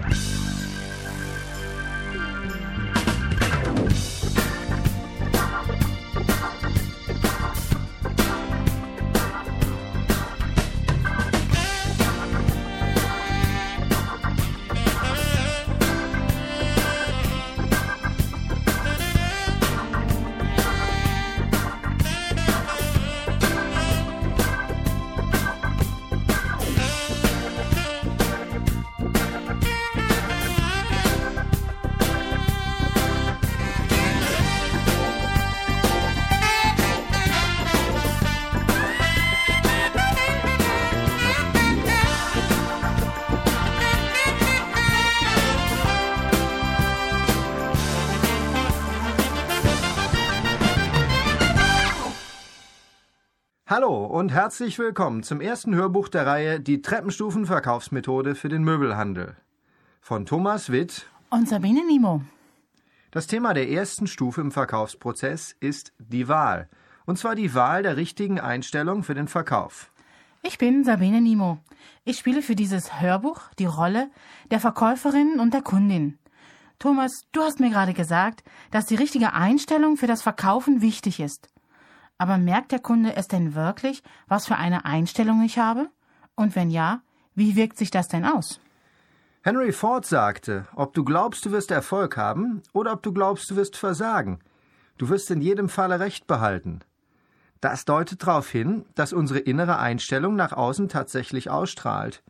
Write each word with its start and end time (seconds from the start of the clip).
Network. 0.00 0.29
Hallo 53.80 54.04
und 54.04 54.30
herzlich 54.30 54.78
willkommen 54.78 55.22
zum 55.22 55.40
ersten 55.40 55.74
Hörbuch 55.74 56.08
der 56.08 56.26
Reihe 56.26 56.60
Die 56.60 56.82
Treppenstufenverkaufsmethode 56.82 58.34
für 58.34 58.50
den 58.50 58.62
Möbelhandel 58.62 59.36
von 60.02 60.26
Thomas 60.26 60.70
Witt 60.70 61.06
und 61.30 61.48
Sabine 61.48 61.86
Nimo. 61.86 62.20
Das 63.10 63.26
Thema 63.26 63.54
der 63.54 63.70
ersten 63.70 64.06
Stufe 64.06 64.42
im 64.42 64.52
Verkaufsprozess 64.52 65.56
ist 65.60 65.94
die 65.98 66.28
Wahl, 66.28 66.68
und 67.06 67.18
zwar 67.18 67.34
die 67.34 67.54
Wahl 67.54 67.82
der 67.82 67.96
richtigen 67.96 68.38
Einstellung 68.38 69.02
für 69.02 69.14
den 69.14 69.28
Verkauf. 69.28 69.90
Ich 70.42 70.58
bin 70.58 70.84
Sabine 70.84 71.22
Nimo. 71.22 71.56
Ich 72.04 72.18
spiele 72.18 72.42
für 72.42 72.56
dieses 72.56 73.00
Hörbuch 73.00 73.40
die 73.58 73.64
Rolle 73.64 74.10
der 74.50 74.60
Verkäuferin 74.60 75.40
und 75.40 75.54
der 75.54 75.62
Kundin. 75.62 76.18
Thomas, 76.78 77.22
du 77.32 77.40
hast 77.40 77.60
mir 77.60 77.70
gerade 77.70 77.94
gesagt, 77.94 78.44
dass 78.72 78.84
die 78.84 78.96
richtige 78.96 79.32
Einstellung 79.32 79.96
für 79.96 80.06
das 80.06 80.20
Verkaufen 80.20 80.82
wichtig 80.82 81.18
ist. 81.18 81.48
Aber 82.20 82.36
merkt 82.36 82.70
der 82.70 82.80
Kunde 82.80 83.16
es 83.16 83.28
denn 83.28 83.54
wirklich, 83.54 84.02
was 84.28 84.46
für 84.46 84.56
eine 84.56 84.84
Einstellung 84.84 85.42
ich 85.42 85.58
habe? 85.58 85.88
Und 86.34 86.54
wenn 86.54 86.68
ja, 86.68 87.00
wie 87.34 87.56
wirkt 87.56 87.78
sich 87.78 87.90
das 87.90 88.08
denn 88.08 88.26
aus? 88.26 88.60
Henry 89.40 89.72
Ford 89.72 90.04
sagte, 90.04 90.66
ob 90.76 90.92
du 90.92 91.02
glaubst, 91.02 91.46
du 91.46 91.50
wirst 91.50 91.70
Erfolg 91.70 92.18
haben 92.18 92.62
oder 92.74 92.92
ob 92.92 93.02
du 93.02 93.14
glaubst, 93.14 93.50
du 93.50 93.56
wirst 93.56 93.78
versagen. 93.78 94.40
Du 94.98 95.08
wirst 95.08 95.30
in 95.30 95.40
jedem 95.40 95.70
Falle 95.70 95.98
Recht 95.98 96.26
behalten. 96.26 96.80
Das 97.62 97.86
deutet 97.86 98.22
darauf 98.22 98.50
hin, 98.50 98.84
dass 98.94 99.14
unsere 99.14 99.38
innere 99.38 99.78
Einstellung 99.78 100.36
nach 100.36 100.52
außen 100.52 100.90
tatsächlich 100.90 101.48
ausstrahlt. 101.48 102.22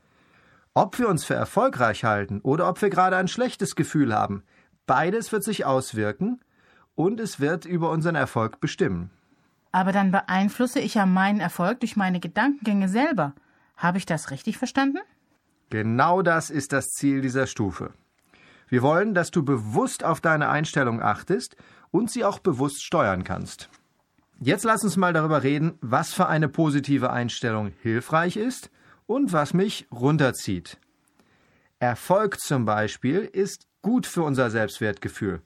Ob 0.73 1.01
wir 1.01 1.09
uns 1.09 1.25
für 1.25 1.35
erfolgreich 1.35 2.05
halten 2.05 2.41
oder 2.43 2.69
ob 2.69 2.81
wir 2.81 2.91
gerade 2.91 3.17
ein 3.17 3.27
schlechtes 3.27 3.75
Gefühl 3.75 4.15
haben, 4.15 4.45
beides 4.87 5.33
wird 5.33 5.43
sich 5.43 5.65
auswirken 5.65 6.39
und 6.95 7.19
es 7.19 7.41
wird 7.41 7.65
über 7.65 7.91
unseren 7.91 8.15
Erfolg 8.15 8.61
bestimmen. 8.61 9.11
Aber 9.73 9.93
dann 9.93 10.11
beeinflusse 10.11 10.81
ich 10.81 10.95
ja 10.95 11.07
meinen 11.07 11.41
Erfolg 11.41 11.81
durch 11.81 11.97
meine 11.97 12.21
Gedankengänge 12.21 12.89
selber. 12.89 13.35
Habe 13.77 13.99
ich 13.99 14.07
das 14.07 14.31
richtig 14.31 14.59
verstanden? 14.59 14.99
Genau 15.71 16.23
das 16.23 16.51
ist 16.51 16.73
das 16.73 16.89
Ziel 16.89 17.21
dieser 17.21 17.47
Stufe. 17.47 17.93
Wir 18.69 18.83
wollen, 18.83 19.15
dass 19.15 19.31
du 19.31 19.45
bewusst 19.45 20.05
auf 20.05 20.21
deine 20.21 20.49
Einstellung 20.49 21.01
achtest 21.03 21.57
und 21.91 22.11
sie 22.11 22.25
auch 22.25 22.39
bewusst 22.39 22.85
steuern 22.85 23.25
kannst. 23.25 23.69
Jetzt 24.39 24.65
lass 24.65 24.83
uns 24.85 24.97
mal 24.97 25.13
darüber 25.13 25.43
reden, 25.43 25.79
was 25.81 26.15
für 26.15 26.27
eine 26.27 26.49
positive 26.49 27.11
Einstellung 27.11 27.73
hilfreich 27.83 28.37
ist 28.37 28.71
und 29.07 29.33
was 29.33 29.55
mich 29.55 29.87
runterzieht. 29.93 30.79
Erfolg 31.79 32.41
zum 32.41 32.65
Beispiel 32.65 33.21
ist 33.21 33.67
gut 33.83 34.07
für 34.07 34.23
unser 34.23 34.51
Selbstwertgefühl. 34.51 35.43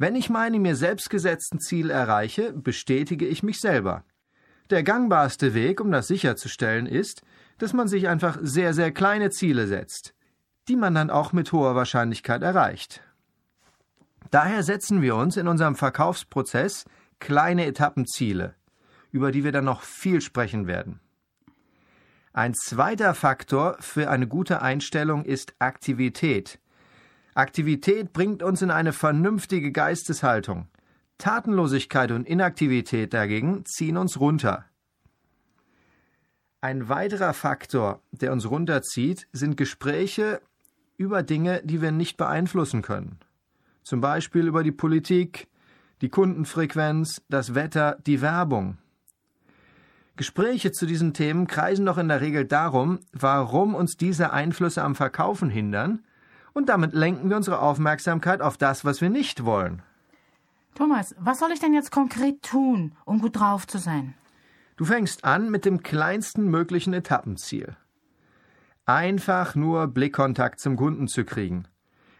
Wenn 0.00 0.14
ich 0.14 0.30
meine 0.30 0.60
mir 0.60 0.76
selbst 0.76 1.10
gesetzten 1.10 1.58
Ziel 1.58 1.90
erreiche, 1.90 2.52
bestätige 2.52 3.26
ich 3.26 3.42
mich 3.42 3.60
selber. 3.60 4.04
Der 4.70 4.84
gangbarste 4.84 5.54
Weg, 5.54 5.80
um 5.80 5.90
das 5.90 6.06
sicherzustellen, 6.06 6.86
ist, 6.86 7.22
dass 7.58 7.72
man 7.72 7.88
sich 7.88 8.06
einfach 8.06 8.38
sehr, 8.40 8.74
sehr 8.74 8.92
kleine 8.92 9.30
Ziele 9.30 9.66
setzt, 9.66 10.14
die 10.68 10.76
man 10.76 10.94
dann 10.94 11.10
auch 11.10 11.32
mit 11.32 11.50
hoher 11.50 11.74
Wahrscheinlichkeit 11.74 12.42
erreicht. 12.42 13.02
Daher 14.30 14.62
setzen 14.62 15.02
wir 15.02 15.16
uns 15.16 15.36
in 15.36 15.48
unserem 15.48 15.74
Verkaufsprozess 15.74 16.84
kleine 17.18 17.66
Etappenziele, 17.66 18.54
über 19.10 19.32
die 19.32 19.42
wir 19.42 19.50
dann 19.50 19.64
noch 19.64 19.82
viel 19.82 20.20
sprechen 20.20 20.68
werden. 20.68 21.00
Ein 22.32 22.54
zweiter 22.54 23.14
Faktor 23.14 23.76
für 23.80 24.10
eine 24.10 24.28
gute 24.28 24.62
Einstellung 24.62 25.24
ist 25.24 25.54
Aktivität, 25.58 26.60
Aktivität 27.38 28.12
bringt 28.12 28.42
uns 28.42 28.62
in 28.62 28.72
eine 28.72 28.92
vernünftige 28.92 29.70
Geisteshaltung. 29.70 30.66
Tatenlosigkeit 31.18 32.10
und 32.10 32.26
Inaktivität 32.26 33.14
dagegen 33.14 33.64
ziehen 33.64 33.96
uns 33.96 34.18
runter. 34.18 34.64
Ein 36.60 36.88
weiterer 36.88 37.34
Faktor, 37.34 38.02
der 38.10 38.32
uns 38.32 38.50
runterzieht, 38.50 39.28
sind 39.30 39.56
Gespräche 39.56 40.40
über 40.96 41.22
Dinge, 41.22 41.62
die 41.62 41.80
wir 41.80 41.92
nicht 41.92 42.16
beeinflussen 42.16 42.82
können. 42.82 43.20
Zum 43.84 44.00
Beispiel 44.00 44.48
über 44.48 44.64
die 44.64 44.72
Politik, 44.72 45.46
die 46.00 46.08
Kundenfrequenz, 46.08 47.22
das 47.28 47.54
Wetter, 47.54 47.98
die 48.04 48.20
Werbung. 48.20 48.78
Gespräche 50.16 50.72
zu 50.72 50.86
diesen 50.86 51.14
Themen 51.14 51.46
kreisen 51.46 51.86
doch 51.86 51.98
in 51.98 52.08
der 52.08 52.20
Regel 52.20 52.46
darum, 52.46 52.98
warum 53.12 53.76
uns 53.76 53.96
diese 53.96 54.32
Einflüsse 54.32 54.82
am 54.82 54.96
Verkaufen 54.96 55.50
hindern 55.50 56.00
und 56.52 56.68
damit 56.68 56.92
lenken 56.92 57.30
wir 57.30 57.36
unsere 57.36 57.60
Aufmerksamkeit 57.60 58.40
auf 58.40 58.56
das, 58.56 58.84
was 58.84 59.00
wir 59.00 59.10
nicht 59.10 59.44
wollen. 59.44 59.82
Thomas, 60.74 61.14
was 61.18 61.38
soll 61.40 61.50
ich 61.50 61.60
denn 61.60 61.74
jetzt 61.74 61.90
konkret 61.90 62.42
tun, 62.42 62.94
um 63.04 63.20
gut 63.20 63.38
drauf 63.38 63.66
zu 63.66 63.78
sein? 63.78 64.14
Du 64.76 64.84
fängst 64.84 65.24
an 65.24 65.50
mit 65.50 65.64
dem 65.64 65.82
kleinsten 65.82 66.48
möglichen 66.48 66.94
Etappenziel. 66.94 67.76
Einfach 68.86 69.56
nur 69.56 69.88
Blickkontakt 69.88 70.60
zum 70.60 70.76
Kunden 70.76 71.08
zu 71.08 71.24
kriegen. 71.24 71.66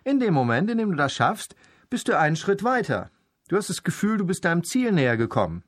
In 0.02 0.18
dem 0.18 0.34
Moment, 0.34 0.70
in 0.70 0.78
dem 0.78 0.90
du 0.90 0.96
das 0.96 1.12
schaffst, 1.12 1.54
bist 1.88 2.08
du 2.08 2.18
einen 2.18 2.36
Schritt 2.36 2.64
weiter. 2.64 3.10
Du 3.48 3.56
hast 3.56 3.70
das 3.70 3.84
Gefühl, 3.84 4.18
du 4.18 4.26
bist 4.26 4.44
deinem 4.44 4.64
Ziel 4.64 4.92
näher 4.92 5.16
gekommen. 5.16 5.62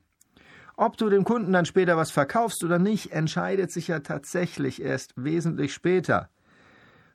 Ob 0.77 0.97
du 0.97 1.09
dem 1.09 1.25
Kunden 1.25 1.53
dann 1.53 1.67
später 1.67 1.97
was 1.97 2.11
verkaufst 2.11 2.65
oder 2.65 2.79
nicht, 2.79 3.13
entscheidet 3.13 3.71
sich 3.71 3.89
ja 3.89 4.01
tatsächlich 4.01 4.83
erst 4.83 5.13
wesentlich 5.15 5.75
später. 5.75 6.29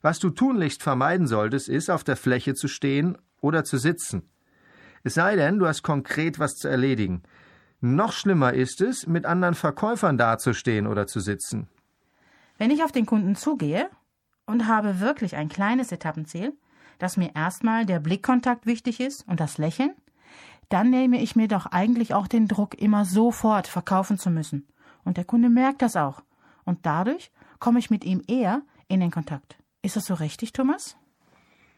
Was 0.05 0.19
du 0.19 0.29
tunlichst 0.29 0.83
vermeiden 0.83 1.25
solltest, 1.25 1.67
ist, 1.67 1.89
auf 1.89 2.03
der 2.03 2.16
Fläche 2.16 2.53
zu 2.53 2.67
stehen 2.67 3.17
oder 3.41 3.63
zu 3.63 3.79
sitzen. 3.79 4.29
Es 5.03 5.16
sei 5.16 5.35
denn, 5.35 5.57
du 5.57 5.66
hast 5.66 5.81
konkret 5.81 6.38
was 6.38 6.57
zu 6.57 6.67
erledigen. 6.67 7.23
Noch 7.81 8.11
schlimmer 8.11 8.53
ist 8.53 8.81
es, 8.81 9.07
mit 9.07 9.25
anderen 9.25 9.55
Verkäufern 9.55 10.19
dazustehen 10.19 10.85
oder 10.85 11.07
zu 11.07 11.21
sitzen. 11.21 11.69
Wenn 12.59 12.69
ich 12.69 12.83
auf 12.83 12.91
den 12.91 13.07
Kunden 13.07 13.35
zugehe 13.35 13.89
und 14.45 14.67
habe 14.67 14.99
wirklich 14.99 15.38
ein 15.38 15.49
kleines 15.49 15.91
Etappenziel, 15.91 16.53
dass 16.99 17.17
mir 17.17 17.31
erstmal 17.33 17.87
der 17.87 17.99
Blickkontakt 17.99 18.67
wichtig 18.67 18.99
ist 18.99 19.27
und 19.27 19.39
das 19.39 19.57
Lächeln, 19.57 19.95
dann 20.69 20.91
nehme 20.91 21.19
ich 21.19 21.35
mir 21.35 21.47
doch 21.47 21.66
eigentlich 21.66 22.13
auch 22.13 22.27
den 22.27 22.47
Druck, 22.47 22.79
immer 22.79 23.05
sofort 23.05 23.66
verkaufen 23.66 24.19
zu 24.19 24.29
müssen. 24.29 24.67
Und 25.03 25.17
der 25.17 25.25
Kunde 25.25 25.49
merkt 25.49 25.81
das 25.81 25.95
auch. 25.95 26.22
Und 26.63 26.85
dadurch 26.85 27.31
komme 27.57 27.79
ich 27.79 27.89
mit 27.89 28.05
ihm 28.05 28.22
eher 28.27 28.61
in 28.87 28.99
den 28.99 29.09
Kontakt. 29.09 29.57
Ist 29.85 29.96
das 29.96 30.05
so 30.08 30.16
richtig, 30.16 30.52
Thomas? 30.52 30.97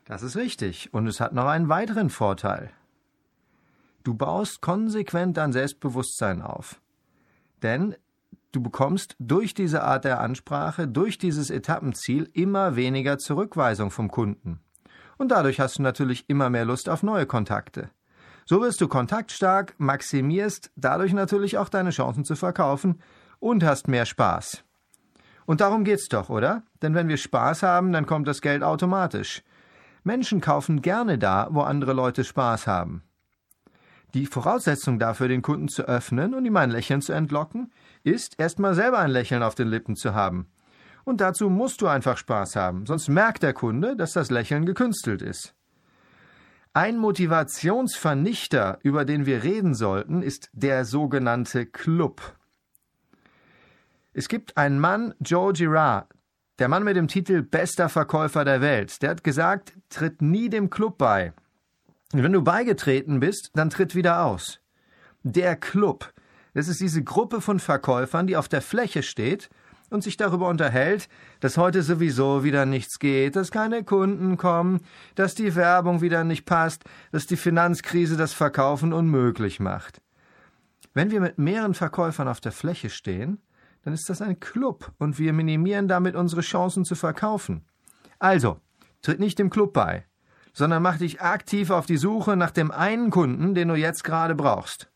Das 0.06 0.24
ist 0.24 0.38
richtig. 0.38 0.94
Und 0.94 1.07
es 1.07 1.19
hat 1.19 1.33
noch 1.33 1.48
einen 1.48 1.68
weiteren 1.68 2.09
Vorteil. 2.09 2.71
Du 4.06 4.13
baust 4.13 4.62
konsequent 4.62 5.36
dein 5.36 5.51
Selbstbewusstsein 5.51 6.42
auf. 6.42 6.80
Denn 7.63 7.98
du 8.54 8.63
bekommst 8.63 9.18
durch 9.19 9.54
diese 9.54 9.83
Art 9.83 10.06
der 10.06 10.21
Ansprache, 10.21 10.88
durch 10.88 11.18
dieses 11.18 11.50
Etappenziel 11.50 12.30
immer 12.31 12.77
weniger 12.77 13.18
Zurückweisung 13.18 13.92
vom 13.92 14.10
Kunden. 14.10 14.62
Und 15.18 15.33
dadurch 15.33 15.60
hast 15.60 15.77
du 15.80 15.81
natürlich 15.81 16.30
immer 16.30 16.50
mehr 16.50 16.63
Lust 16.63 16.88
auf 16.88 17.03
neue 17.03 17.25
Kontakte. 17.25 17.89
So 18.45 18.62
wirst 18.62 18.80
du 18.80 18.88
kontaktstark, 18.88 19.75
maximierst 19.80 20.71
dadurch 20.77 21.12
natürlich 21.12 21.57
auch 21.57 21.68
deine 21.68 21.89
Chancen 21.89 22.24
zu 22.24 22.38
verkaufen 22.38 23.01
und 23.39 23.65
hast 23.65 23.89
mehr 23.89 24.06
Spaß. 24.06 24.63
Und 25.47 25.61
darum 25.61 25.85
geht's 25.85 26.09
doch, 26.09 26.29
oder? 26.29 26.63
Denn 26.81 26.94
wenn 26.94 27.07
wir 27.07 27.15
Spaß 27.15 27.63
haben, 27.63 27.94
dann 27.94 28.05
kommt 28.05 28.27
das 28.27 28.41
Geld 28.41 28.63
automatisch. 28.63 29.44
Menschen 30.03 30.41
kaufen 30.41 30.81
gerne 30.81 31.17
da, 31.17 31.47
wo 31.51 31.61
andere 31.61 31.94
Leute 31.94 32.25
Spaß 32.25 32.67
haben. 32.67 33.01
Die 34.13 34.25
Voraussetzung 34.25 34.99
dafür, 34.99 35.29
den 35.29 35.41
Kunden 35.41 35.69
zu 35.69 35.83
öffnen 35.83 36.33
und 36.33 36.45
ihm 36.45 36.57
ein 36.57 36.69
Lächeln 36.69 37.01
zu 37.01 37.13
entlocken, 37.13 37.71
ist, 38.03 38.38
erstmal 38.38 38.75
selber 38.75 38.99
ein 38.99 39.09
Lächeln 39.09 39.41
auf 39.41 39.55
den 39.55 39.69
Lippen 39.69 39.95
zu 39.95 40.13
haben. 40.13 40.47
Und 41.05 41.21
dazu 41.21 41.50
musst 41.50 41.81
du 41.81 41.88
einfach 41.88 42.17
Spaß 42.17 42.57
haben, 42.57 42.85
sonst 42.85 43.07
merkt 43.07 43.41
der 43.41 43.53
Kunde, 43.53 43.95
dass 43.95 44.11
das 44.11 44.29
Lächeln 44.29 44.65
gekünstelt 44.65 45.21
ist. 45.21 45.55
Ein 46.73 46.97
Motivationsvernichter, 46.97 48.79
über 48.83 49.05
den 49.05 49.25
wir 49.25 49.43
reden 49.43 49.75
sollten, 49.75 50.21
ist 50.21 50.50
der 50.51 50.83
sogenannte 50.83 51.65
Club. 51.65 52.37
Es 54.17 54.29
gibt 54.29 54.57
einen 54.57 54.79
Mann, 54.79 55.13
Joe 55.19 55.53
Girard, 55.53 56.07
der 56.57 56.69
Mann 56.69 56.83
mit 56.83 56.95
dem 56.95 57.07
Titel 57.07 57.43
Bester 57.43 57.87
Verkäufer 57.87 58.43
der 58.45 58.61
Welt, 58.61 59.03
der 59.03 59.11
hat 59.11 59.23
gesagt, 59.23 59.73
tritt 59.89 60.23
nie 60.23 60.49
dem 60.49 60.71
Club 60.71 60.97
bei. 60.97 61.33
Und 62.13 62.23
wenn 62.23 62.33
du 62.33 62.41
beigetreten 62.41 63.19
bist, 63.19 63.51
dann 63.53 63.69
tritt 63.69 63.93
wieder 63.93 64.25
aus. 64.25 64.59
Der 65.21 65.55
Club, 65.55 66.11
das 66.55 66.67
ist 66.67 66.81
diese 66.81 67.03
Gruppe 67.03 67.41
von 67.41 67.59
Verkäufern, 67.59 68.25
die 68.25 68.37
auf 68.37 68.47
der 68.47 68.63
Fläche 68.63 69.03
steht 69.03 69.51
und 69.91 70.01
sich 70.03 70.17
darüber 70.17 70.49
unterhält, 70.49 71.09
dass 71.39 71.57
heute 71.57 71.83
sowieso 71.83 72.43
wieder 72.43 72.65
nichts 72.65 72.97
geht, 72.97 73.35
dass 73.35 73.51
keine 73.51 73.83
Kunden 73.83 74.35
kommen, 74.37 74.79
dass 75.13 75.35
die 75.35 75.53
Werbung 75.53 76.01
wieder 76.01 76.23
nicht 76.23 76.45
passt, 76.45 76.85
dass 77.11 77.27
die 77.27 77.37
Finanzkrise 77.37 78.17
das 78.17 78.33
Verkaufen 78.33 78.93
unmöglich 78.93 79.59
macht. 79.59 80.01
Wenn 80.95 81.11
wir 81.11 81.21
mit 81.21 81.37
mehreren 81.37 81.75
Verkäufern 81.75 82.27
auf 82.27 82.41
der 82.41 82.51
Fläche 82.51 82.89
stehen, 82.89 83.43
dann 83.88 83.94
ist 83.94 84.10
das 84.10 84.22
ein 84.22 84.42
Club 84.42 84.92
und 84.98 85.18
wir 85.18 85.31
minimieren 85.31 85.88
damit 85.88 86.18
unsere 86.18 86.42
Chancen 86.42 86.84
zu 86.84 86.94
verkaufen. 86.94 87.66
Also, 88.19 88.60
tritt 89.01 89.22
nicht 89.22 89.39
dem 89.39 89.50
Club 89.50 89.72
bei, 89.72 90.06
sondern 90.51 90.84
mach 90.84 90.98
dich 90.98 91.22
aktiv 91.22 91.69
auf 91.69 91.86
die 91.86 91.95
Suche 91.95 92.36
nach 92.36 92.51
dem 92.51 92.69
einen 92.69 93.12
Kunden, 93.12 93.56
den 93.56 93.69
du 93.69 93.75
jetzt 93.75 94.04
gerade 94.04 94.36
brauchst. 94.36 94.92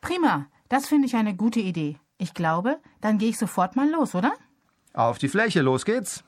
Prima, 0.00 0.46
das 0.68 0.86
finde 0.86 1.08
ich 1.08 1.16
eine 1.16 1.34
gute 1.34 1.58
Idee. 1.58 1.98
Ich 2.18 2.32
glaube, 2.32 2.78
dann 3.00 3.18
gehe 3.18 3.30
ich 3.30 3.36
sofort 3.36 3.74
mal 3.74 3.90
los, 3.90 4.14
oder? 4.14 4.30
Auf 4.94 5.18
die 5.18 5.28
Fläche, 5.28 5.60
los 5.60 5.84
geht's. 5.84 6.22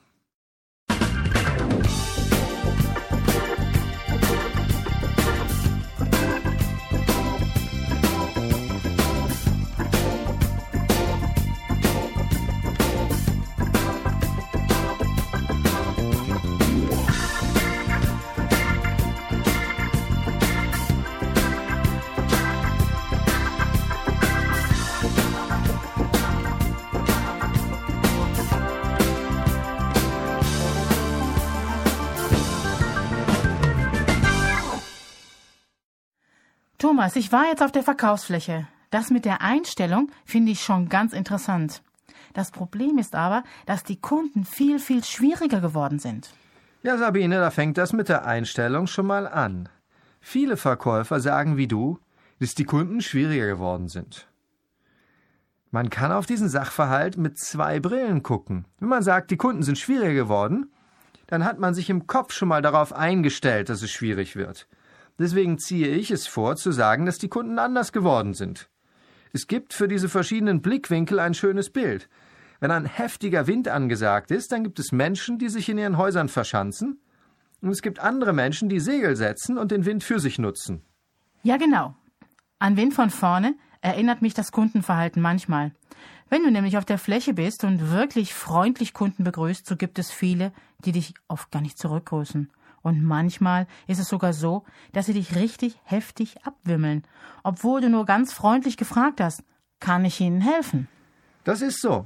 Thomas, 36.93 37.15
ich 37.15 37.31
war 37.31 37.45
jetzt 37.45 37.63
auf 37.63 37.71
der 37.71 37.81
Verkaufsfläche. 37.81 38.67
Das 38.91 39.09
mit 39.09 39.25
der 39.25 39.41
Einstellung 39.41 40.11
finde 40.25 40.51
ich 40.51 40.61
schon 40.61 40.89
ganz 40.89 41.11
interessant. 41.11 41.81
Das 42.35 42.51
Problem 42.51 42.99
ist 42.99 43.15
aber, 43.15 43.43
dass 43.65 43.83
die 43.83 43.99
Kunden 43.99 44.45
viel, 44.45 44.77
viel 44.77 45.03
schwieriger 45.03 45.59
geworden 45.59 45.97
sind. 45.97 46.29
Ja, 46.83 46.95
Sabine, 46.99 47.39
da 47.39 47.49
fängt 47.49 47.79
das 47.79 47.93
mit 47.93 48.09
der 48.09 48.27
Einstellung 48.27 48.85
schon 48.85 49.07
mal 49.07 49.27
an. 49.27 49.69
Viele 50.21 50.55
Verkäufer 50.55 51.19
sagen 51.19 51.57
wie 51.57 51.67
du, 51.67 51.97
dass 52.39 52.53
die 52.53 52.65
Kunden 52.65 53.01
schwieriger 53.01 53.47
geworden 53.47 53.87
sind. 53.87 54.27
Man 55.71 55.89
kann 55.89 56.11
auf 56.11 56.27
diesen 56.27 56.47
Sachverhalt 56.47 57.17
mit 57.17 57.39
zwei 57.39 57.79
Brillen 57.79 58.21
gucken. 58.21 58.65
Wenn 58.77 58.89
man 58.89 59.01
sagt, 59.01 59.31
die 59.31 59.37
Kunden 59.37 59.63
sind 59.63 59.79
schwieriger 59.79 60.13
geworden, 60.13 60.71
dann 61.25 61.43
hat 61.43 61.57
man 61.57 61.73
sich 61.73 61.89
im 61.89 62.05
Kopf 62.05 62.33
schon 62.33 62.49
mal 62.49 62.61
darauf 62.61 62.93
eingestellt, 62.93 63.69
dass 63.69 63.81
es 63.81 63.89
schwierig 63.89 64.35
wird. 64.35 64.67
Deswegen 65.19 65.59
ziehe 65.59 65.87
ich 65.87 66.11
es 66.11 66.27
vor, 66.27 66.55
zu 66.55 66.71
sagen, 66.71 67.05
dass 67.05 67.17
die 67.17 67.29
Kunden 67.29 67.59
anders 67.59 67.91
geworden 67.91 68.33
sind. 68.33 68.69
Es 69.31 69.47
gibt 69.47 69.73
für 69.73 69.87
diese 69.87 70.09
verschiedenen 70.09 70.61
Blickwinkel 70.61 71.19
ein 71.19 71.33
schönes 71.33 71.69
Bild. 71.69 72.09
Wenn 72.59 72.71
ein 72.71 72.85
heftiger 72.85 73.47
Wind 73.47 73.67
angesagt 73.67 74.31
ist, 74.31 74.51
dann 74.51 74.63
gibt 74.63 74.79
es 74.79 74.91
Menschen, 74.91 75.37
die 75.37 75.49
sich 75.49 75.69
in 75.69 75.77
ihren 75.77 75.97
Häusern 75.97 76.29
verschanzen, 76.29 76.99
und 77.63 77.69
es 77.69 77.81
gibt 77.81 77.99
andere 77.99 78.33
Menschen, 78.33 78.67
die 78.67 78.81
Segel 78.81 79.15
setzen 79.15 79.57
und 79.57 79.71
den 79.71 79.85
Wind 79.85 80.03
für 80.03 80.19
sich 80.19 80.37
nutzen. 80.37 80.83
Ja, 81.43 81.55
genau. 81.55 81.95
An 82.59 82.75
Wind 82.75 82.93
von 82.93 83.09
vorne 83.09 83.55
erinnert 83.79 84.21
mich 84.21 84.33
das 84.33 84.51
Kundenverhalten 84.51 85.21
manchmal. 85.21 85.71
Wenn 86.29 86.43
du 86.43 86.51
nämlich 86.51 86.77
auf 86.77 86.83
der 86.83 86.97
Fläche 86.97 87.33
bist 87.33 87.63
und 87.63 87.91
wirklich 87.91 88.33
freundlich 88.33 88.93
Kunden 88.93 89.23
begrüßt, 89.23 89.65
so 89.65 89.77
gibt 89.77 89.97
es 89.97 90.11
viele, 90.11 90.51
die 90.83 90.91
dich 90.91 91.13
oft 91.29 91.51
gar 91.51 91.61
nicht 91.61 91.77
zurückgrüßen. 91.77 92.51
Und 92.83 93.01
manchmal 93.01 93.65
ist 93.87 93.99
es 93.99 94.09
sogar 94.09 94.33
so, 94.33 94.63
dass 94.91 95.07
sie 95.07 95.13
dich 95.13 95.35
richtig 95.35 95.79
heftig 95.83 96.45
abwimmeln, 96.45 97.03
obwohl 97.41 97.81
du 97.81 97.89
nur 97.89 98.05
ganz 98.05 98.33
freundlich 98.33 98.77
gefragt 98.77 99.21
hast, 99.21 99.43
kann 99.79 100.05
ich 100.05 100.19
Ihnen 100.21 100.41
helfen? 100.41 100.87
Das 101.43 101.61
ist 101.61 101.81
so. 101.81 102.05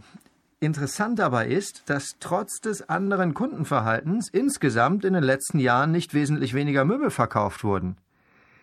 Interessant 0.59 1.19
aber 1.19 1.45
ist, 1.45 1.89
dass 1.89 2.15
trotz 2.19 2.62
des 2.62 2.89
anderen 2.89 3.33
Kundenverhaltens 3.33 4.29
insgesamt 4.29 5.06
in 5.06 5.13
den 5.13 5.24
letzten 5.24 5.59
Jahren 5.59 5.91
nicht 5.91 6.13
wesentlich 6.13 6.53
weniger 6.53 6.85
Möbel 6.85 7.12
verkauft 7.12 7.63
wurden. 7.63 7.97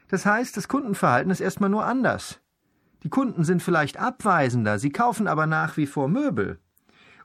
Das 0.08 0.26
heißt, 0.26 0.56
das 0.56 0.66
Kundenverhalten 0.68 1.30
ist 1.30 1.40
erstmal 1.40 1.70
nur 1.70 1.84
anders. 1.84 2.40
Die 3.04 3.10
Kunden 3.10 3.44
sind 3.44 3.62
vielleicht 3.62 3.98
abweisender, 3.98 4.78
sie 4.78 4.90
kaufen 4.90 5.28
aber 5.28 5.46
nach 5.46 5.76
wie 5.76 5.86
vor 5.86 6.08
Möbel. 6.08 6.58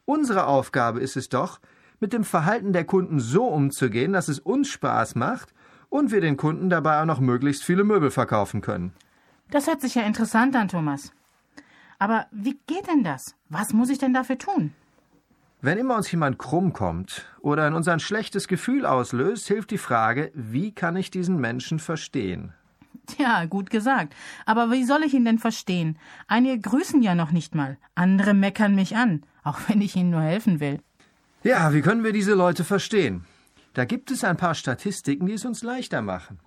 Unsere 0.06 0.46
Aufgabe 0.46 1.00
ist 1.00 1.18
es 1.18 1.30
doch, 1.30 1.60
mit 2.00 2.14
dem 2.14 2.24
Verhalten 2.24 2.74
der 2.74 2.86
Kunden 2.86 3.20
so 3.20 3.46
umzugehen, 3.46 4.14
dass 4.14 4.28
es 4.28 4.40
uns 4.40 4.70
Spaß 4.70 5.16
macht 5.16 5.54
und 5.90 6.12
wir 6.12 6.22
den 6.22 6.38
Kunden 6.38 6.70
dabei 6.70 7.02
auch 7.02 7.06
noch 7.06 7.20
möglichst 7.20 7.64
viele 7.64 7.84
Möbel 7.84 8.12
verkaufen 8.12 8.62
können. 8.62 8.94
Das 9.52 9.68
hört 9.68 9.82
sich 9.82 9.96
ja 9.96 10.04
interessant 10.04 10.56
an, 10.56 10.68
Thomas. 10.68 11.12
Aber 11.98 12.28
wie 12.32 12.60
geht 12.68 12.88
denn 12.88 13.04
das? 13.04 13.36
Was 13.50 13.74
muss 13.74 13.90
ich 13.90 13.98
denn 13.98 14.14
dafür 14.14 14.38
tun? 14.38 14.74
Wenn 15.62 15.78
immer 15.78 15.98
uns 15.98 16.10
jemand 16.10 16.38
krumm 16.38 16.72
kommt 16.72 17.26
oder 17.42 17.68
in 17.68 17.74
uns 17.74 17.90
ein 17.90 18.00
schlechtes 18.00 18.48
Gefühl 18.48 18.86
auslöst, 18.86 19.48
hilft 19.48 19.72
die 19.72 19.78
Frage, 19.78 20.32
wie 20.34 20.72
kann 20.72 20.96
ich 20.96 21.12
diesen 21.12 21.38
Menschen 21.38 21.80
verstehen? 21.80 22.54
Tja, 23.08 23.46
gut 23.46 23.70
gesagt. 23.70 24.16
Aber 24.46 24.72
wie 24.72 24.86
soll 24.86 25.04
ich 25.04 25.14
ihn 25.14 25.26
denn 25.26 25.40
verstehen? 25.40 25.98
Einige 26.28 26.60
grüßen 26.60 27.02
ja 27.02 27.16
noch 27.16 27.32
nicht 27.32 27.56
mal, 27.56 27.78
andere 27.96 28.34
meckern 28.34 28.76
mich 28.76 28.96
an, 28.96 29.24
auch 29.44 29.60
wenn 29.68 29.82
ich 29.82 29.98
ihnen 29.98 30.12
nur 30.12 30.22
helfen 30.22 30.62
will. 30.62 30.80
Ja, 31.44 31.74
wie 31.74 31.82
können 31.82 32.04
wir 32.04 32.12
diese 32.12 32.34
Leute 32.34 32.66
verstehen? 32.66 33.26
Da 33.74 33.86
gibt 33.86 34.12
es 34.12 34.26
ein 34.26 34.36
paar 34.36 34.56
Statistiken, 34.56 35.26
die 35.26 35.34
es 35.34 35.46
uns 35.46 35.64
leichter 35.64 36.02
machen. 36.02 36.40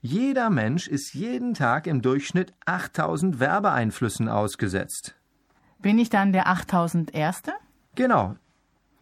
Jeder 0.00 0.48
Mensch 0.48 0.86
ist 0.86 1.12
jeden 1.12 1.54
Tag 1.54 1.88
im 1.88 2.02
Durchschnitt 2.02 2.54
8000 2.64 3.40
Werbeeinflüssen 3.40 4.28
ausgesetzt. 4.28 5.16
Bin 5.80 5.98
ich 5.98 6.08
dann 6.08 6.32
der 6.32 6.46
8000 6.46 7.12
Erste? 7.14 7.52
Genau. 7.96 8.36